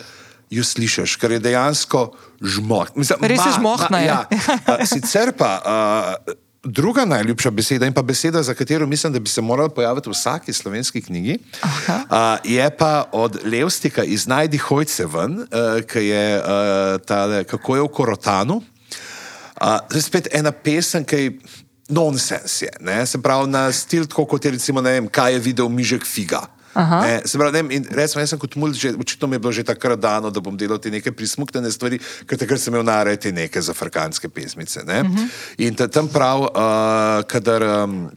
[0.51, 2.07] jo slišiš, ker je dejansko
[2.42, 2.97] žmoht.
[2.97, 4.07] Mislim, Res je žmohtna, je.
[4.07, 4.24] Ja,
[4.70, 5.53] A, sicer pa.
[5.64, 6.34] Uh,
[6.64, 10.12] Druga najljubša beseda in pa beseda, za katero mislim, da bi se morala pojaviti v
[10.12, 16.38] vsaki slovenski knjigi, uh, je pa od Levstika iz Najdi Hojce ven, uh, ki je
[16.38, 16.46] uh,
[17.04, 18.57] tale, kako je v Korotanu.
[19.61, 21.37] Uh, to je spet ena pesem, ki je
[21.88, 22.62] nonsens.
[22.62, 23.07] Je, ne?
[23.07, 26.46] se pravi, na stil, tako kot je recimo, ne vem, kaj je videl Mižek Figa.
[26.75, 29.64] Ne, se pravi, ne, recimo, jaz sem kot mulj, že, očitno mi je bilo že
[29.64, 33.63] takrat dano, da bom delal te neke prismuknjene stvari, ker takrat sem imel narejati neke
[33.63, 34.83] zafrkanske pesmice.
[34.84, 35.01] Ne?
[35.01, 35.29] Uh -huh.
[35.59, 38.11] In ta, tam prav, uh, kadar um,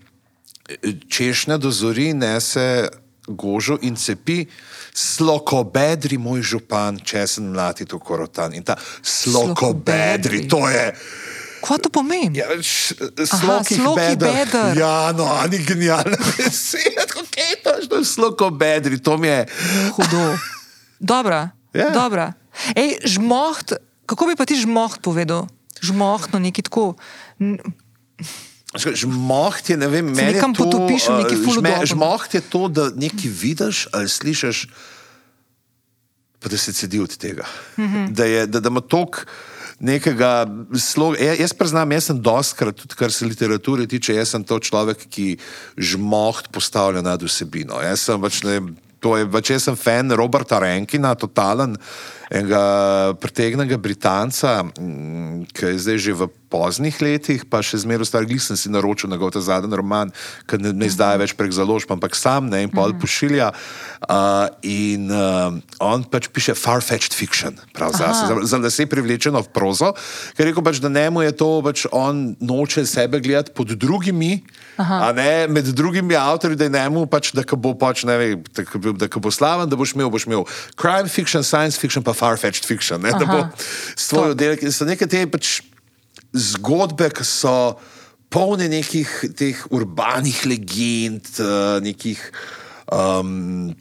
[1.09, 2.89] češnja do zori nese
[3.27, 4.45] gožo in cepi.
[4.97, 8.53] Slokobedri, moj župan, če sem mladi to korotan.
[8.53, 10.47] In ta slokobedri, Slokobedri.
[10.47, 10.95] to je.
[11.67, 12.39] Kaj to pomeni?
[12.39, 12.47] Ja,
[13.27, 14.47] sloki slokih beder.
[14.47, 14.77] beder.
[14.77, 19.45] Ja, no, ani genialna beseda, kako je to, što je slokobedri, to mi je.
[19.91, 20.37] Hudo.
[20.99, 21.49] Dobra.
[21.73, 21.89] Ja.
[21.89, 22.33] Dobra.
[22.75, 23.75] Ej, žmoht,
[24.05, 25.47] kako bi pa ti žmoht povedal?
[25.83, 26.95] Žmohtno, neki tako.
[28.73, 31.85] Žmoht je, ne vem, meni nekam to, potopiš v neki eh, ful žme- udobno.
[31.85, 34.67] Žmoht je to, da nekaj vidiš ali slišiš,
[36.39, 37.45] pa da se cedi od tega.
[37.77, 37.83] Mm.
[37.83, 38.11] -hmm.
[38.11, 39.27] Da, je, da, da ima tok
[39.79, 41.21] nekega sloga.
[41.21, 45.05] Ja, jaz priznam, jaz sem doskrat, tudi kar se literature tiče, jaz sem to človek,
[45.09, 45.37] ki
[45.77, 47.81] žmoht postavlja nad vsebino.
[47.85, 48.61] Jaz sem pač ne.
[49.05, 51.75] To je, pač jaz sem fan Roberta Renkina, totalen,
[52.31, 54.63] enega pretegnega Britanca,
[55.53, 59.11] ki je zdaj že v poznih letih, pa še zmeraj star, glih sem si naročil
[59.11, 60.11] njegov ta zadnji roman,
[60.47, 63.51] ki ne, ne izdaja več prek založb, ampak sam ne in pol pošilja.
[64.07, 65.51] Uh, in uh,
[65.83, 69.91] on pač piše far-fetched fiction, prav zase, za, za lase privlečeno v prozo,
[70.37, 74.39] ker je rekel pač, da njemu je to, pač on noče sebe gledati pod drugimi,
[74.79, 78.63] a ne med drugimi avtorji, da je njemu pač, da bo pač, ne vem, da,
[79.03, 80.47] da bo slaven, da boš imel, boš imel
[80.79, 83.51] crime fiction, science fiction, pa far-fetched fiction, ne, da bo Aha.
[83.95, 84.65] s tvoj oddelek.
[84.65, 85.59] In so neke te pač
[86.33, 87.55] zgodbe, ki so
[88.33, 92.23] polne nekih teh urbanih legend, eh, nekih.
[92.91, 93.75] Um,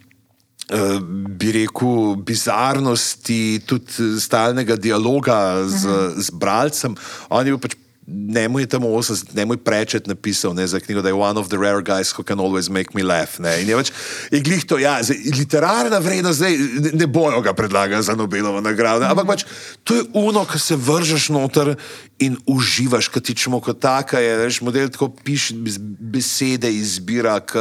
[0.67, 5.87] Bi rekel, bizarnosti, tudi stalnega dialoga z,
[6.19, 6.97] z bralcem.
[7.31, 7.77] On je bil pač,
[8.07, 11.47] njemu je tam 80, njemu je prečet napisal ne, za knjigo, da je one of
[11.47, 13.39] the rare guys who can always make me laugh.
[13.39, 13.61] Ne.
[13.61, 13.91] In je pač,
[14.31, 18.61] je glih to, ja, zdaj, literarna vrednost, zdaj ne, ne bojo ga predlagali za Nobelovo
[18.61, 19.43] nagrado, ne, ampak pač
[19.83, 21.75] to je uno, ki se vržeš noter
[22.19, 25.55] in uživaš, kot ti čemo kot taka je, veš, model tako piše,
[25.99, 27.59] besede izbira, k,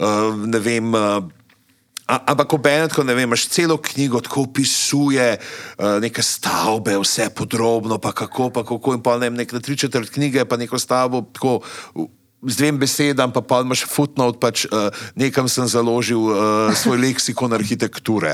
[0.00, 0.94] uh, ne vem.
[0.94, 1.39] Uh,
[2.10, 7.28] A- Ampak obenem, tako ne vem, imaš celo knjigo, tako opisuje uh, neke stavbe, vse
[7.30, 10.58] podrobno, pa kako, pa kako, in pa ne vem, nek na tri četrt knjige, pa
[10.58, 11.60] neko stavbo, tako
[12.42, 17.52] z dvem besedam, pa pa imaš footnote, pač uh, nekam sem založil uh, svoj leksikon
[17.52, 18.32] arhitekture.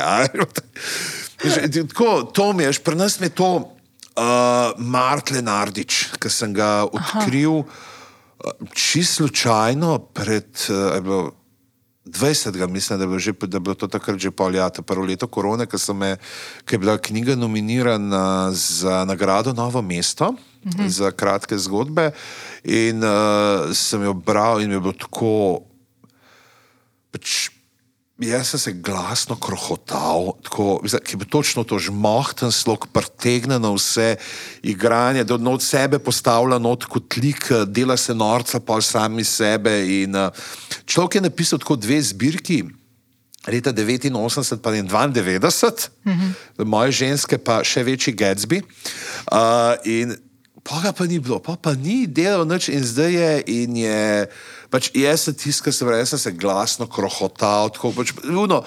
[1.36, 7.60] Tako, to mi je, pri nas je to uh, Mart Lenardič, ki sem ga odkril
[7.60, 7.66] uh,
[8.72, 10.48] čisto slučajno pred.
[10.70, 11.34] Uh,
[12.06, 12.68] 20.
[12.68, 15.26] mislim, da je bilo, že, da je bilo to takrat že pol leta, prvo leto
[15.26, 15.76] korone, ko
[16.70, 20.34] je bila knjiga nominirana za nagrado Novo mesto,
[20.66, 20.88] -huh.
[20.88, 22.10] za kratke zgodbe.
[22.64, 25.62] In uh, sem jo bral in mi je bilo tako.
[27.10, 27.50] Pač,
[28.16, 34.14] Jaz sem se glasno krohotal, tako, ki bi točno to žmohten slog, pretegne na vse
[34.64, 40.02] igranje, da od sebe postavlja not kot lik, eh, dela se norca, pa sami sebe.
[40.02, 40.32] In, uh,
[40.86, 42.64] človek je napisal tako dve zbirki,
[43.52, 46.64] leta 89 pa 92, mm -hmm.
[46.64, 48.62] moje ženske pa še večji Gatsby.
[49.32, 50.16] Uh, in
[50.64, 53.42] pa ga pa ni bilo, pa, pa ni delal nič in zdaj je.
[53.46, 54.26] In je
[54.70, 58.62] pač jaz sem tiskal, se pravi, jaz sem se glasno krohotal, tako pač, uno,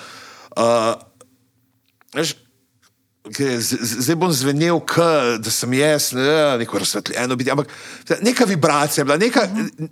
[0.55, 0.93] uh,
[2.15, 2.38] veš,
[3.30, 5.03] Zdaj bom zvenel, k,
[5.43, 7.67] da sem jaz, ne, neko razsvetljeno biti, ampak
[8.26, 9.43] neka vibracija je bila, neka,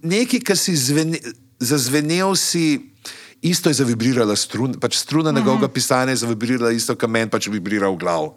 [0.01, 1.19] nekaj, kar si zvene,
[1.59, 2.79] zazvenel, si
[3.41, 7.89] isto je zavibrirala struna, pač struna njegovega pisanja je zavibrirala isto, kar meni pač vibrira
[7.89, 8.31] v glav.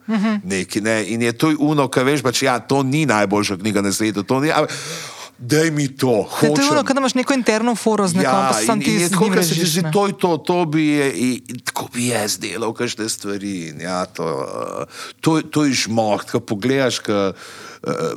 [0.45, 3.93] Neki, ne, in je to uno, ki veš, pač, ja, to ni najboljša knjiga na
[3.93, 4.53] svetu, to ni.
[4.53, 4.75] ampak
[5.41, 6.69] Daj mi to, Ja, to je hočem.
[6.71, 9.43] ono, da imaš neko interno foro z nekom, pa sam ti je tako, njim da
[9.43, 13.09] se ti zdi, to je to, to bi je, in, tako bi jaz delal, kakšne
[13.09, 13.69] stvari.
[13.69, 14.85] In Ja, to, uh,
[15.21, 18.13] to, to je žmoh, ko pogledaš, ko uh,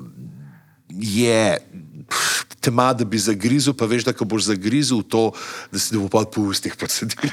[0.91, 1.57] je.
[2.03, 5.31] pff, Tema, da bi zagrizel, pa veš, da ko boš zagrizel to,
[5.67, 7.27] da si bo pa po ustih posedil.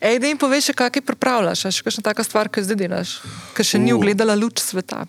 [0.00, 3.16] Ej, da jim poveš, kaj pripravljaš, a še kakšna taka stvar, ki jo zdaj delaš,
[3.52, 3.98] ki še ni U.
[3.98, 5.02] ugledala luč sveta.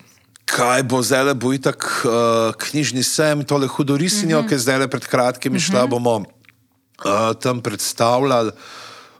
[0.50, 4.48] Kaj bo zdaj, bo itak uh, knjižni sem, tole hudorisinjo, uh -huh.
[4.48, 5.90] ki je zdaj pred kratkim išla, uh -huh.
[5.90, 8.52] bomo uh, tam predstavljali.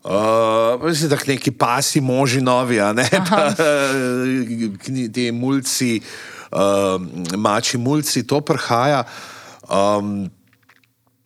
[0.04, 3.52] Uh, mislim, da neki pasi moži novi, ne pa
[5.12, 6.00] ti mulci,
[6.52, 6.58] uh,
[7.36, 9.04] mači mulci, to prihaja.
[9.68, 10.30] Um,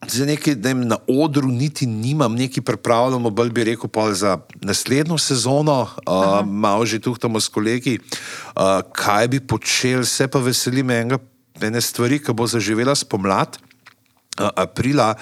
[0.07, 4.37] Zdaj, nekaj, ne, vem, na odru niti nimam, nekaj pripravljamo, bolj bi rekel, pa za
[4.61, 10.89] naslednjo sezono, uh, malo že tuhtamo s kolegi, uh, kaj bi počel, se pa veselim
[10.89, 11.19] enega,
[11.61, 15.15] ene stvari, ki bo zaživela spomlad, uh, aprila.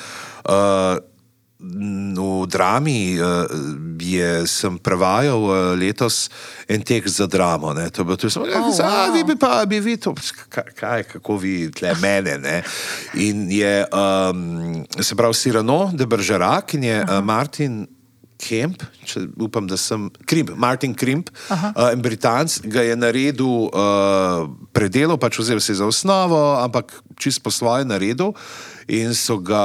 [0.43, 1.12] Uh,
[1.63, 3.47] v drami uh,
[3.95, 6.27] je, sem prevajal uh, letos
[6.67, 7.71] en tekst za dramo.
[7.73, 7.87] Ne.
[7.89, 9.13] To je bilo tudi samo, oh, wow.
[9.15, 10.13] vi bi pa, bi vi to,
[10.51, 12.37] kaj, kako vi tle mene.
[12.37, 12.57] Ne.
[13.15, 17.87] In je, um, se pravi, Sirano, de Bržerak in je uh, Martin.
[18.43, 24.49] Kemp, če upam, da sem Krimp, Martin Krimp, uh, en Britanc, ga je naredil, uh,
[24.75, 28.33] predelal, pač vzel si za osnovo, ampak čist po svoje naredil
[28.91, 29.63] in so ga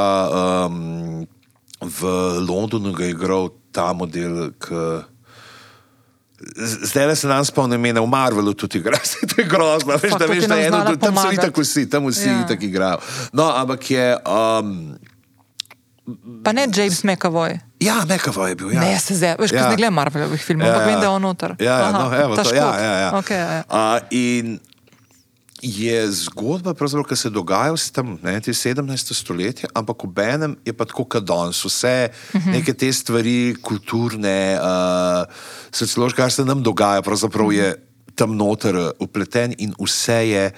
[0.69, 1.27] um,
[1.81, 1.99] v
[2.49, 4.51] Londonu igral ta model.
[6.57, 9.99] Zdaj le se nam spomnim, da je v Marvelu tudi igra, se to je grozno.
[10.03, 12.47] Veš, da, veš, da je eno, tam so itak vsi, tam vsi ja.
[12.47, 12.99] tako igrajo.
[13.33, 14.17] No, ampak je.
[14.23, 14.99] Um,
[16.45, 17.59] pa ne James McAvoy.
[17.81, 18.73] Ja, McAvoy je bil.
[18.73, 18.81] Ja.
[18.81, 19.69] Ne, se zdaj, veš, ja.
[19.69, 20.95] ne gledam Marvelovih filmov, ampak ja, ja.
[20.95, 21.57] vem, da je on noter.
[21.59, 23.11] Ja, ja, no, evo, to, ja, ja, ja.
[23.19, 23.63] Okay, ja.
[23.67, 24.59] Uh, in
[25.63, 29.15] je zgodba, ki se dogaja v tem, ne, 17.
[29.15, 31.65] stoletju, ampak ob enem je pa tako, kot danes.
[31.65, 32.53] Vse uh -huh.
[32.53, 35.27] neke te stvari, kulturne, uh,
[35.71, 37.75] sociološke, kar se nam dogaja, pravzaprav je
[38.15, 40.53] tam noter upleten in vse je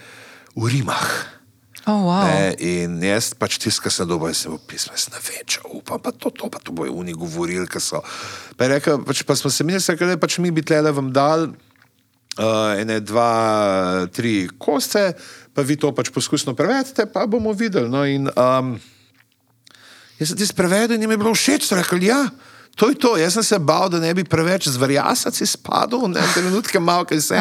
[0.56, 1.40] v Rimah.
[1.86, 2.24] Oh, wow.
[2.28, 5.98] ne, in jaz pač tiskam se dobro, se v pismu, jaz ne vem, če upam,
[5.98, 8.02] pa to, to, pa to bojo oni govorili, ki so.
[8.56, 11.48] Pa, rekel, pač, pa smo se mi rekli, da pač mi bi tle vam dali
[12.38, 15.14] uh, ene, dva, tri kose,
[15.54, 17.90] pa vi to pač poskusno prevedete, pa bomo videli.
[17.90, 18.76] No, in, um,
[20.20, 22.22] jaz sem ti prevedel in jim je bilo všeč, rekel ja.
[22.76, 26.80] To je to, jaz sem se bal, da ne bi preveč zvrjasac izpadel, ne trenutke
[26.80, 27.40] malo, kaj se.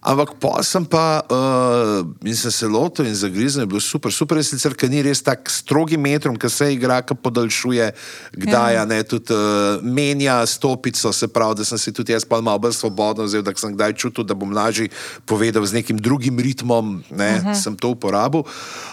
[0.00, 4.12] Ampak pa sem pa uh, in sem se lotil in zagrizel, je bilo super.
[4.12, 7.86] Super je sicer, ker ni res tako strogi metrom, ker se igra, ki podaljšuje,
[8.34, 8.84] kdaj ja.
[8.88, 12.74] ne, tudi uh, menja stopico, se pravi, da sem si tudi jaz pa malo bolj
[12.80, 14.90] svobodno vzel, da sem kdaj čutil, da bom lažje
[15.24, 17.62] povedal z nekim drugim ritmom, ne, uh -huh.
[17.62, 18.42] sem to uporabil.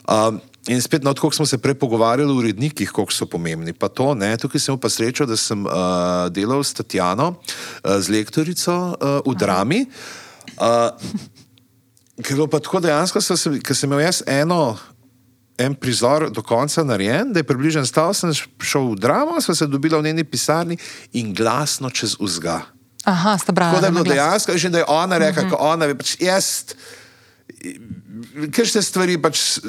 [0.05, 0.37] Uh,
[0.69, 3.73] In spet, no, kako smo se prej pogovarjali o urednikih, kako so pomembni.
[3.73, 8.13] Pa to, ne, tukaj sem pa srečo, da sem uh, delal s Tatjano, uh, z
[8.13, 9.85] lektorico uh, v drami.
[10.61, 10.93] Uh,
[12.21, 13.23] ker je pa tako dejansko,
[13.65, 14.77] ker sem imel jaz eno.
[15.61, 19.67] En prizor do konca narejen, da je približen stal, sem šel v dramo, smo se
[19.69, 20.77] dobili v njeni pisarni
[21.13, 22.63] in glasno čez uzga.
[23.05, 23.77] Aha, sta brala.
[23.77, 25.57] Tako da je bilo dejansko, že da je ona rekla, uh -huh.
[25.59, 26.45] ona je pač jaz,
[28.53, 29.59] ker ste stvari pač.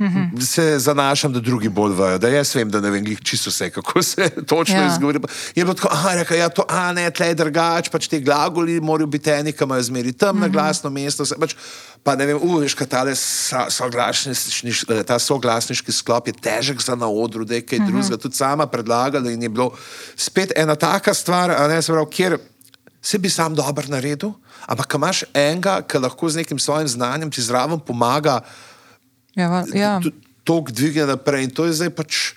[0.00, 0.40] -hmm.
[0.40, 4.02] se zanašam, da drugi bolj vejo, da jaz vem, da ne vem čisto vse, kako
[4.02, 4.86] se točno ja.
[4.86, 5.20] izgovori.
[5.54, 8.80] Je bilo tako, ah, reka, ja, to, a ne, tle je drugač, pač ti glagoli
[8.80, 10.52] morajo biti eni, ki imajo zmeri tam na mm -hmm.
[10.52, 11.22] glasno mesto.
[11.22, 11.54] Vse, pač,
[12.02, 13.14] pa ne vem, uveš, kaj tale
[13.68, 17.86] soglasniški, ta soglasniški sklop je težek za na odru, da je kaj mm -hmm.
[17.86, 19.72] drugega, tudi sama predlagala in je bilo
[20.16, 22.38] spet ena taka stvar, a ne, se pravi, kjer
[23.02, 24.32] se bi sam dobro naredil,
[24.66, 28.40] ampak imaš enega, ki lahko z nekim svojim znanjem ti zraven pomaga.
[29.34, 30.00] Ja, ja.
[30.44, 32.34] To dvigne naprej in to je zdaj pač.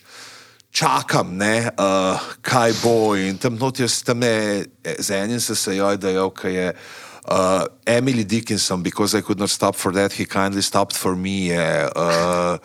[0.74, 3.14] Čakam, ne, uh, kaj bo.
[3.14, 7.66] In tam noti jaz tam ne, z enim se sejoj, da je ok, je uh,
[7.86, 11.54] Emily Dickinson, because I could not stop for that, he kindly stopped for me.
[11.54, 12.58] Je, uh,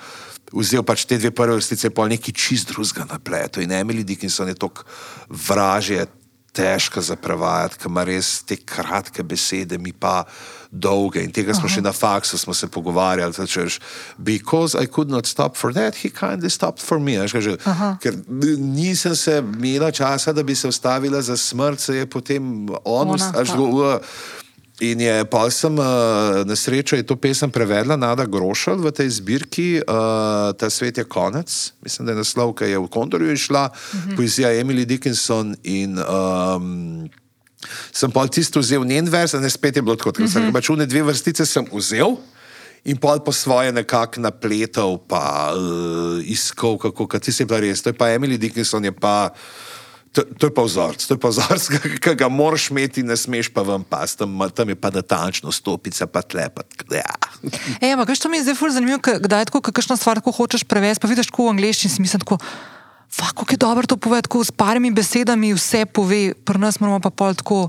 [0.56, 3.60] vzel pač te dve prve vrstice, pa nekaj čist drugega napleto.
[3.60, 4.88] In Emily Dickinson je tako
[5.28, 6.06] vražje,
[6.58, 10.24] težko za prevajati, ker ima res te kratke besede, mi pa
[10.70, 11.22] dolge.
[11.24, 11.74] In tega smo Aha.
[11.74, 13.32] še na faksu se pogovarjali.
[13.32, 13.80] Češ,
[14.18, 17.16] Because I could not stop for that, he kindly stopped for me.
[17.16, 17.56] Kaže,
[18.02, 18.14] ker
[18.58, 24.00] nisem se imela časa, da bi se ustavila za smrt, se je potem on ustavił.
[24.78, 25.74] In je pa sem
[26.46, 31.04] na srečo je to pesem prevedla Nada Grošal v tej zbirki, uh, Ta svet je
[31.04, 31.50] konec.
[31.82, 34.16] Mislim, da je naslov, ki je v Kondorju išla, uh -huh.
[34.16, 37.10] poezija Emily Dickinson in um,
[37.92, 40.78] sem pa tisto vzel njen vers, in spet je bilo tako, da sem pač v
[40.78, 42.18] ne dve vrstice vzel.
[42.86, 47.82] In pol po svoje nekako napletal, pa uh, iskal, kako ti se je bila res.
[47.82, 49.34] To je pa Emily Dickinson, je pa,
[50.14, 51.66] to, to je pa vzorc, to je pa vzorc,
[52.06, 56.06] ki ga moraš imeti, ne smeš pa vam pas, tam, tam je pa natančno stopica,
[56.06, 56.86] pa tlepat.
[56.94, 57.18] Ja.
[57.82, 60.64] Ej, ampak to mi je zdaj zelo zanimivo, kdaj je tako, kakšna stvar, ko hočeš
[60.64, 62.38] prevesti, pa vidiš tako v angliščini, si mislim tako.
[63.18, 67.34] Kako je dobro to povedati, s parimi besedami vse pove, pri nas moramo pa pol
[67.34, 67.68] tako.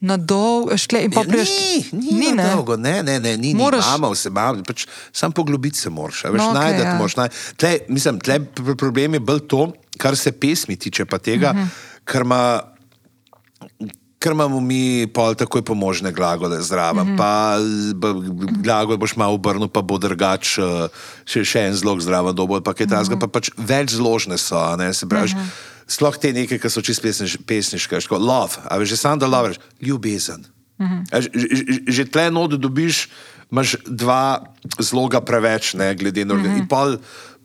[0.00, 1.48] Na dolgo, škle in popreš.
[1.50, 3.82] Ni, ni, ni na dolgo, ne, ne, ne, ni, moraš...
[3.82, 6.94] ni, imamo vse, imamo, pač sam poglobiti se moraš, veš, no, okay, najdete, ja.
[6.94, 7.40] moraš najdete.
[7.56, 8.38] Tle, mislim, tle
[8.78, 11.64] problem je bolj to, kar se pesmi tiče pa tega, uh mhm.
[11.64, 12.04] -huh.
[12.04, 12.60] kar ima
[14.18, 17.06] ker imamo mi pol takoj pomožne glagole zraven.
[17.06, 17.18] Mm -hmm.
[17.18, 17.58] Pa
[18.62, 20.88] glagol boš malo obrnil, pa bo drugač, eh,
[21.24, 23.30] še, še en zlog zraven, dobo, pa kaj tasga, mm -hmm.
[23.30, 25.30] pa pač več zložne so, ne se pravi.
[25.34, 25.50] Mm -hmm.
[25.86, 27.02] Sploh te nekaj, ki so čist
[27.46, 30.44] pesniške, kot love, ali že sam da love, ljubezen.
[30.78, 31.20] Mm -hmm.
[31.20, 33.08] že, že, že tle nodo dobiš,
[33.52, 34.44] imaš dva
[34.78, 36.52] zloga preveč, ne glede na organ.
[36.52, 36.98] Mm -hmm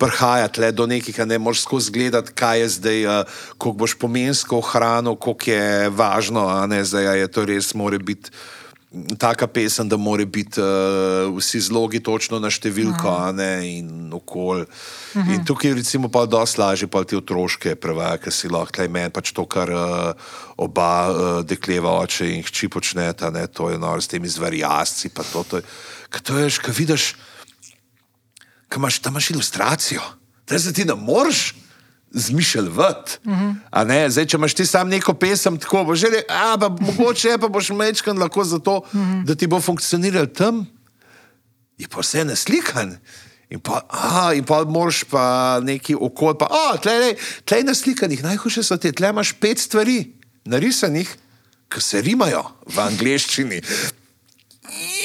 [0.03, 4.59] prihajati le do nekih, ne moreš skozi gledati, kaj je zdaj, uh, koliko boš pomensko
[4.59, 8.31] ohranil, koliko je važno, a ne zdaj, a je to res, more biti.
[9.17, 13.33] Taka pesem, da mora biti uh, vsi zlogi točno na številko, uh -huh.
[13.33, 14.65] ne, in okolje.
[15.15, 15.33] Uh -huh.
[15.33, 18.87] In tukaj je recimo pa dosti lažje, pa ti otroške prevajati, ker si lahko tle
[18.87, 20.13] meni pač to, kar uh,
[20.57, 25.23] oba uh, dekleva oče in hči počneta, ne, to je noro s temi zvarjasci, pa
[25.23, 25.63] to, to je,
[26.09, 27.15] kaj to je, kaj vidiš,
[28.73, 30.01] kaj imaš, tam imaš ilustracijo,
[30.49, 31.53] da se ti ne moreš
[32.11, 33.17] zmišljati.
[33.23, 34.09] Uh -huh.
[34.09, 38.17] Zdaj, če imaš ti sam neko pesem, tako bo že rekel, mogoče pa boš mečkan
[38.17, 39.25] lahko zato, uh -huh.
[39.25, 40.65] da ti bo funkcioniral tam,
[41.77, 42.97] je pa vse naslikan.
[43.49, 48.63] In pa, a, in pa moraš pa neki okolje, pa, a, tle, tle naslikanih, najhujše
[48.63, 50.13] so te, tle imaš pet stvari,
[50.45, 51.17] narisanih,
[51.69, 53.61] ki se rimajo v angleščini.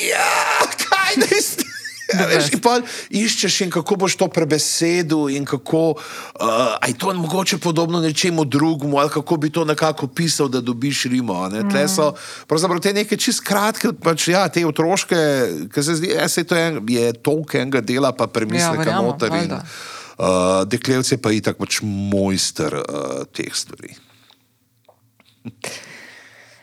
[0.09, 1.68] Ja, kaj ne ste?
[2.09, 2.79] Ja, veš, in pa
[3.13, 8.99] iščeš, in kako boš to prebesedil, in kako uh, je to mogoče podobno nečemu drugemu,
[8.99, 11.37] ali kako bi to nekako pisal, da dobiš rimo.
[11.49, 11.89] Mm.
[11.89, 12.15] So,
[12.47, 15.19] pravzaprav te neke čist kratke, pač, ja, te otroške,
[15.75, 16.15] ki se zdi,
[16.49, 19.35] da ja, je toliko enega dela, pa premisleka ja, noter.
[19.43, 23.93] In, uh, Deklevce pa je tako pač mojster uh, teh stvari.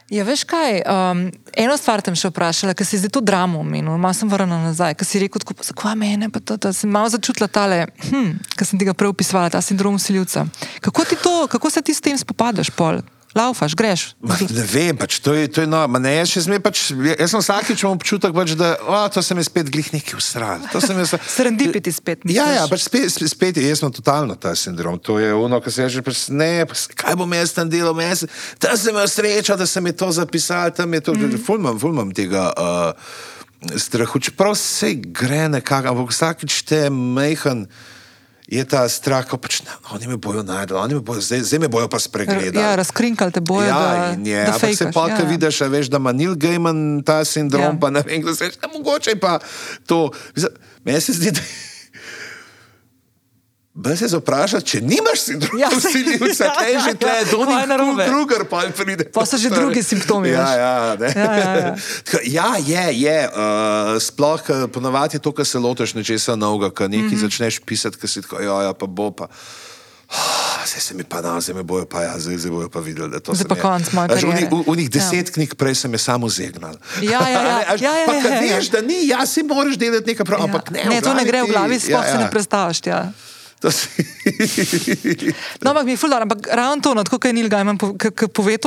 [0.10, 1.22] Ja, veš kaj, um,
[1.58, 4.94] eno stvar sem še vprašala, ker si zdaj to dramo omenil, malo sem vrnila nazaj,
[5.00, 8.78] ker si rekel, zakaj mene, pa to, da sem malo začutila tale, hm, ker sem
[8.78, 10.46] ti ga prej opisovala, ta sindrom usiljivca.
[10.86, 11.08] Kako,
[11.50, 13.02] kako se ti s tem spopadaš, pol?
[13.36, 14.04] Laufaš, greš.
[14.24, 17.84] Ma, ne vem, pač, to je, to je no, ne, jaz, pač, jaz sem vsakeč
[17.84, 20.64] imel občutek, pač, da o, to se mi spet glih neki usral.
[20.72, 22.24] Srendipiti spet.
[22.24, 22.40] Misliš?
[22.40, 24.98] Ja, ja pač spet, spet, spet je, jaz sem totalno ta sindrom.
[25.04, 27.96] To je ono, kar se je že, pač, ne, pač, kaj bom jaz tam delal,
[28.08, 28.26] jaz,
[28.62, 31.40] tam sem imel srečo, da sem mi to zapisal, tam je to, mm.
[31.44, 32.50] fulmam, fulmam tega.
[32.56, 33.34] Uh,
[33.66, 37.64] Strahu, čeprav se gre nekako, ampak vsakeč te mehen,
[38.48, 39.62] je ta strah, da pač,
[39.92, 42.62] oni me bojo najdel, oni me bojo, zdaj, zdaj me bojo pa spregledali.
[42.62, 43.68] Ja, razkrinkali te bojo.
[43.68, 45.26] Ja, da, je, da se pa, ja, ja.
[45.30, 47.78] vidiš, veš, da ima Neil Gaiman ta sindrom, ja.
[47.82, 49.40] pa ne vem, da se je mogoče pa
[49.86, 50.12] to.
[50.86, 51.42] Meni se zdi, da.
[53.76, 58.06] Bej se zaprašati, če nimaš sindroma, ja, si ti vse kaj že tle, do nekega
[58.08, 59.04] drugega, pa pride.
[59.12, 60.32] Pa so že drugi simptomi.
[60.32, 61.76] Ja, ja, ja, ja, ja.
[62.24, 63.18] ja, je, je.
[63.36, 67.28] Uh, sploh ponovadi je to, kar se lotiš nečesa novega, ko nekaj mm -hmm.
[67.28, 69.28] začneš pisati, ki si tako, ja, ja, pa bo pa.
[70.72, 73.20] Zdaj se mi pa na zemi bojo, pa ja, zdaj, zdaj bojo pa videli, da
[73.20, 73.60] to se mi
[74.20, 74.48] zgodi.
[74.72, 75.34] V njih deset ja.
[75.34, 76.76] knjig prej sem je samo zegnal.
[77.02, 77.64] Ja, ja, ja.
[77.76, 80.26] Až, ja, ja, pa ja, kad ja, veš, da ni, ja si moraš delati nekaj
[80.26, 80.46] prav, ja.
[80.46, 80.84] ampak ne.
[80.90, 82.12] Ne, to ne gre v glavi, sploh ja, ja.
[82.12, 82.80] se ne predstavljaš.
[82.86, 83.12] Ja.
[85.62, 87.94] no, ampak mi je fuldo, ampak ravno to, no, kot je Neil Gaiman po,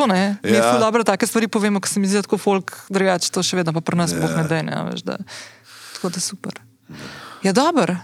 [0.06, 0.36] ne, ja.
[0.42, 0.72] mi je ja.
[0.72, 3.72] fuldo, da take stvari povemo, ko se mi zdi, da folk drugače to še vedno
[3.76, 4.30] pa pri nas ja.
[4.36, 4.72] ne dene.
[5.94, 6.60] Tako da super.
[6.88, 7.96] Ja, dobro.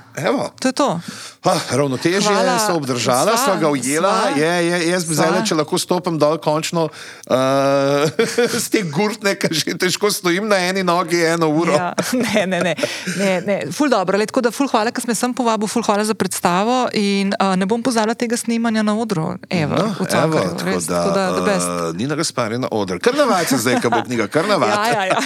[0.61, 1.01] To je to.
[1.45, 2.23] Ah, ravnotežje
[2.67, 4.33] so obdržala, sva ga ujela.
[4.37, 8.09] Je, je, jaz bi zdaj, če lahko stopim dol, končno uh,
[8.49, 11.75] z te gurtne, ki že težko stojim na eni nogi eno uro.
[11.77, 11.93] Ja,
[12.25, 12.75] ne, ne, ne.
[13.19, 13.59] ne, ne.
[13.75, 16.89] Ful dobro, le, tako da ful hvala, ker sem sem povabil, ful hvala za predstavo
[16.97, 19.35] in uh, ne bom pozvala tega snemanja na odru.
[19.51, 22.97] Evo, no, evo, tako res, da, tako da uh, ni na razpari na odru.
[23.05, 24.81] Kar navajte zdaj, ko bo knjiga, kar navajte.
[24.81, 25.21] Ja, ja, ja.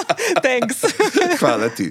[0.44, 0.86] Thanks.
[1.40, 1.90] hvala ti.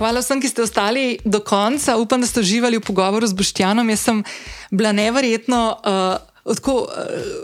[0.00, 2.00] Hvala vsem, ki ste ostali do konca.
[2.00, 3.84] Upam, da ste uživali v pogovoru z Boštjanom.
[3.92, 4.24] Jaz sem
[4.72, 5.76] bila neverjetno.
[5.84, 6.88] Uh, Tako uh,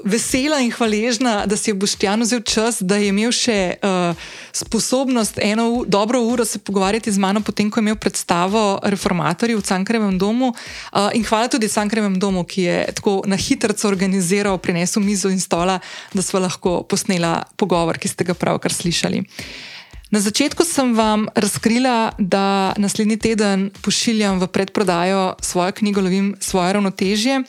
[0.08, 4.16] vesela in hvaležna, da si je Boštjan vzel čas, da je imel še uh,
[4.56, 9.62] sposobnost eno dobro uro se pogovarjati z mano, potem ko je imel predstavo Reformatorji v
[9.62, 10.48] Cankarevem domu.
[10.56, 15.44] Uh, in hvala tudi Cankarevem domu, ki je tako na hitro organiziral, prinesel mizo in
[15.44, 15.76] stola,
[16.16, 19.20] da smo lahko posnela pogovor, ki ste ga pravkar slišali.
[19.20, 19.75] Uh,
[20.10, 26.72] Na začetku sem vam razkrila, da naslednji teden pošiljam v predprodajo svojo knjigo Lovim svoje
[26.72, 27.42] ravnotežje.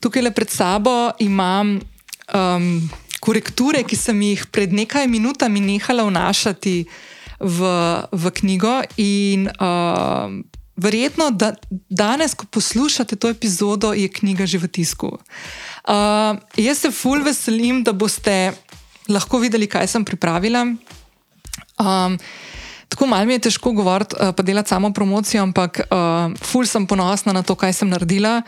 [0.00, 2.90] Tukaj le pred sabo imam um,
[3.20, 6.84] korekture, ki sem jih pred nekaj minutami nehala vnašati
[7.40, 7.72] v,
[8.12, 8.82] v knjigo.
[9.00, 10.44] In um,
[10.76, 11.54] verjetno, da
[11.88, 15.16] danes, ko poslušate to epizodo, je knjiga že v tisku.
[15.16, 18.52] Uh, jaz se fulj veselim, da boste
[19.08, 20.68] lahko videli, kaj sem pripravila.
[21.82, 22.18] Um,
[22.88, 26.86] tako malo mi je težko govoriti, uh, pa delati samo promocijo, ampak uh, ful sem
[26.86, 28.42] ponosna na to, kaj sem naredila.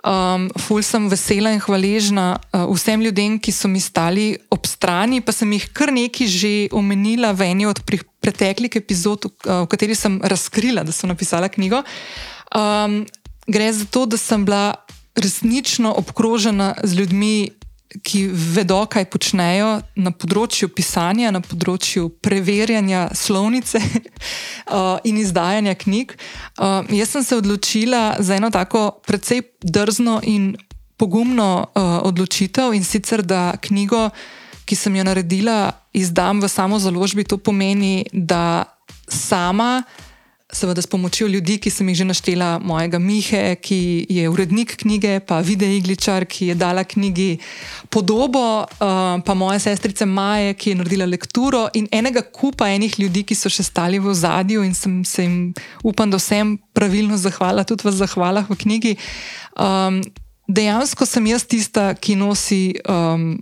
[0.00, 5.20] Um, ful sem vesela in hvaležna uh, vsem ljudem, ki so mi stali ob strani,
[5.20, 9.94] pa sem jih kar nekaj že omenila v eni od preteklih epizod, uh, v kateri
[9.94, 11.84] sem razkrila, da sem napisala knjigo.
[12.56, 13.04] Um,
[13.44, 14.80] gre za to, da sem bila
[15.20, 17.50] resnično obkrožena z ljudmi,
[18.02, 26.14] ki vedo, kaj počnejo na področju pisanja, na področju preverjanja slovnice uh, in izdajanja knjig.
[26.54, 30.52] Uh, jaz sem se odločila za eno tako precej drzno in
[31.00, 34.10] pogumno uh, odločitev in sicer, da knjigo,
[34.68, 37.26] ki sem jo naredila, izdam v samo založbi.
[37.26, 38.68] To pomeni, da
[39.10, 39.82] sama
[40.52, 45.20] seveda s pomočjo ljudi, ki sem jih že naštela, mojega Mihe, ki je urednik knjige,
[45.20, 47.38] pa Videj Igličar, ki je dala knjigi
[47.90, 53.24] podobo, uh, pa moja sestrica Maja, ki je naredila lekturo in enega kupa enih ljudi,
[53.24, 55.36] ki so še stali v zadju in sem se jim,
[55.82, 58.96] upam, da vsem pravilno zahvala, tudi v zahvalah v knjigi.
[59.54, 60.02] Um,
[60.50, 63.36] dejansko sem jaz tista, ki nosi um,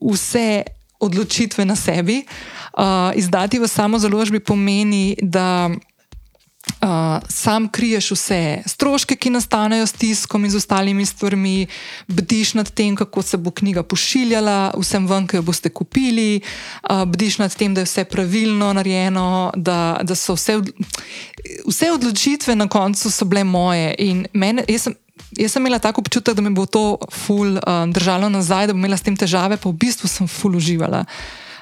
[0.00, 0.64] vse.
[1.04, 2.22] Odločitve na sebi.
[2.72, 5.68] Uh, izdati v samo založbi pomeni, da
[6.84, 6.90] Uh,
[7.28, 11.66] sam kriješ vse stroške, ki nastanejo s tiskom in z ostalimi stvarmi,
[12.08, 16.42] bdiš nad tem, kako se bo knjiga pošiljala, vsem ven, ki jo boste kupili,
[16.90, 20.58] uh, bdiš nad tem, da je vse pravilno narejeno, da, da so vse,
[21.64, 23.94] vse odločitve na koncu bile moje.
[24.32, 24.98] Mene, jaz, sem,
[25.40, 28.84] jaz sem imela tako občutek, da me bo to ful uh, držalo nazaj, da bom
[28.84, 31.06] imela s tem težave, pa v bistvu sem ful uživala.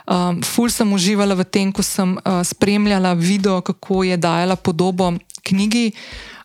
[0.03, 5.15] Um, ful sem uživala v tem, ko sem uh, spremljala video, kako je dajala podobo
[5.47, 5.93] knjigi.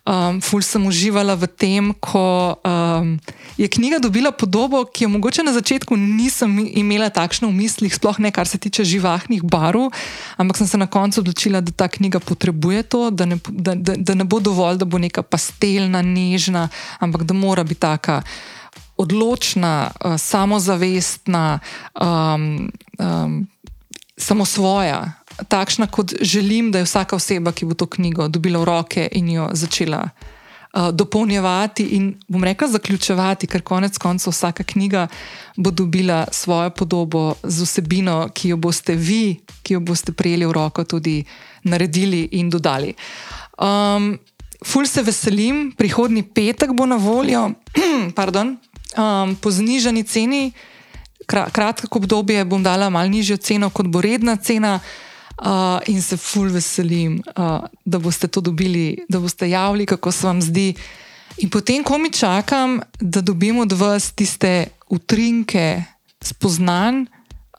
[0.07, 3.19] Um, ful sem uživala v tem, ko um,
[3.59, 8.15] je knjiga dobila podobo, ki jo mogoče na začetku nisem imela takšno v mislih, sploh
[8.23, 9.91] ne kar se tiče živahnih barov,
[10.39, 13.99] ampak sem se na koncu odločila, da ta knjiga potrebuje to, da ne, da, da,
[13.99, 16.69] da ne bo dovolj, da bo neka pastelna, nežna,
[17.03, 18.21] ampak da mora biti taka
[18.97, 21.59] odločna, uh, samozavestna,
[22.01, 23.47] um, um,
[24.17, 25.13] samo svoja,
[25.47, 29.29] takšna, kot želim, da je vsaka oseba, ki bo to knjigo dobila v roke in
[29.29, 35.07] jo začela uh, dopolnjevati in, bom rekla, zaključevati, ker konec koncev vsaka knjiga
[35.57, 40.51] bo dobila svojo podobo z vsebino, ki jo boste vi, ki jo boste prijeli v
[40.51, 41.23] roko, tudi
[41.63, 42.93] naredili in dodali.
[43.57, 44.17] Um,
[44.65, 47.51] Ful se veselim, prihodni petek bo na voljo,
[48.17, 48.55] pardon,
[48.95, 50.51] um, po znižani ceni,
[51.27, 54.79] kratko obdobje bom dala malo nižjo ceno, kot bo redna cena.
[55.37, 60.25] Uh, in se ful veselim, uh, da boste to dobili, da boste javili, kako se
[60.27, 60.73] vam zdi.
[61.37, 65.83] In potem, ko mi čakam, da dobimo od vas tiste utrinke
[66.21, 67.05] spoznanj,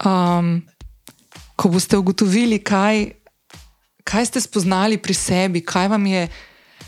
[0.05, 0.59] um,
[1.57, 3.13] ko boste ugotovili, kaj,
[4.03, 6.27] kaj ste spoznali pri sebi, kaj vam je,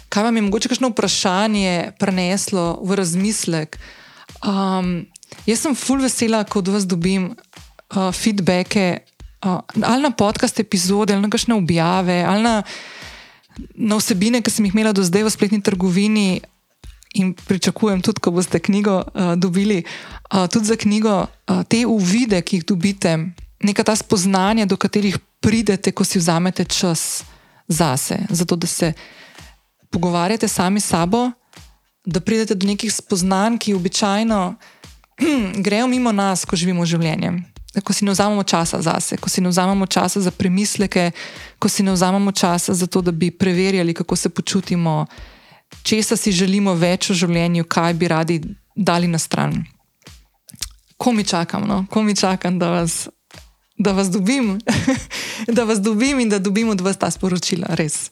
[0.09, 3.79] kaj vam je mogoče kakšno vprašanje preneslo v razmislek.
[4.41, 5.07] Um,
[5.47, 9.03] jaz sem full vesela, ko od vas dobim uh, feedbacke
[9.45, 12.55] uh, ali na podcast epizode, ali na kakšne objave, ali na,
[13.75, 16.41] na vsebine, ki sem jih imela do zdaj v spletni trgovini.
[17.19, 19.83] In pričakujem tudi, ko boste knjigo uh, dobili,
[20.31, 23.17] uh, tudi za knjigo, uh, te uvide, ki jih dobite,
[23.67, 27.25] neka ta spoznanja, do katerih pridete, ko si vzamete čas
[27.67, 28.93] zase, zato da se
[29.91, 31.31] pogovarjate sami s sabo,
[32.07, 34.55] da pridete do nekih spoznanj, ki običajno
[35.65, 37.33] grejo mimo nas, ko živimo življenje.
[37.85, 41.13] Ko si ne vzamemo časa zase, ko si ne vzamemo časa za premisleke,
[41.59, 45.07] ko si ne vzamemo časa za to, da bi preverjali, kako se počutimo,
[45.83, 48.41] česa si želimo več v življenju, kaj bi radi
[48.75, 49.63] dali na stran.
[50.99, 51.85] Ko mi čakam, no?
[51.91, 53.07] ko mi čakam, da vas
[53.81, 54.59] da vas dobim,
[55.57, 57.67] da vas dobim in da dobim od vas ta sporočila.
[57.71, 58.11] Res.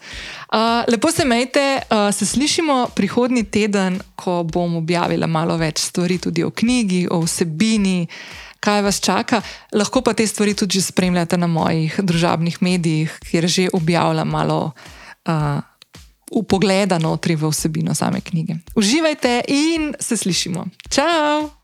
[0.48, 6.18] Uh, lepo se imejte, uh, se slišimo prihodnji teden, ko bom objavila malo več stvari
[6.18, 8.06] tudi o knjigi, o vsebini.
[8.60, 9.42] Kaj vas čaka,
[9.72, 14.72] lahko pa te stvari tudi spremljate na mojih družabnih medijih, kjer že objavljam malo
[15.28, 15.60] uh,
[16.30, 18.58] upogleda notri v vsebino same knjige.
[18.74, 20.66] Uživajte in se slišimo.
[20.90, 21.57] Ciao!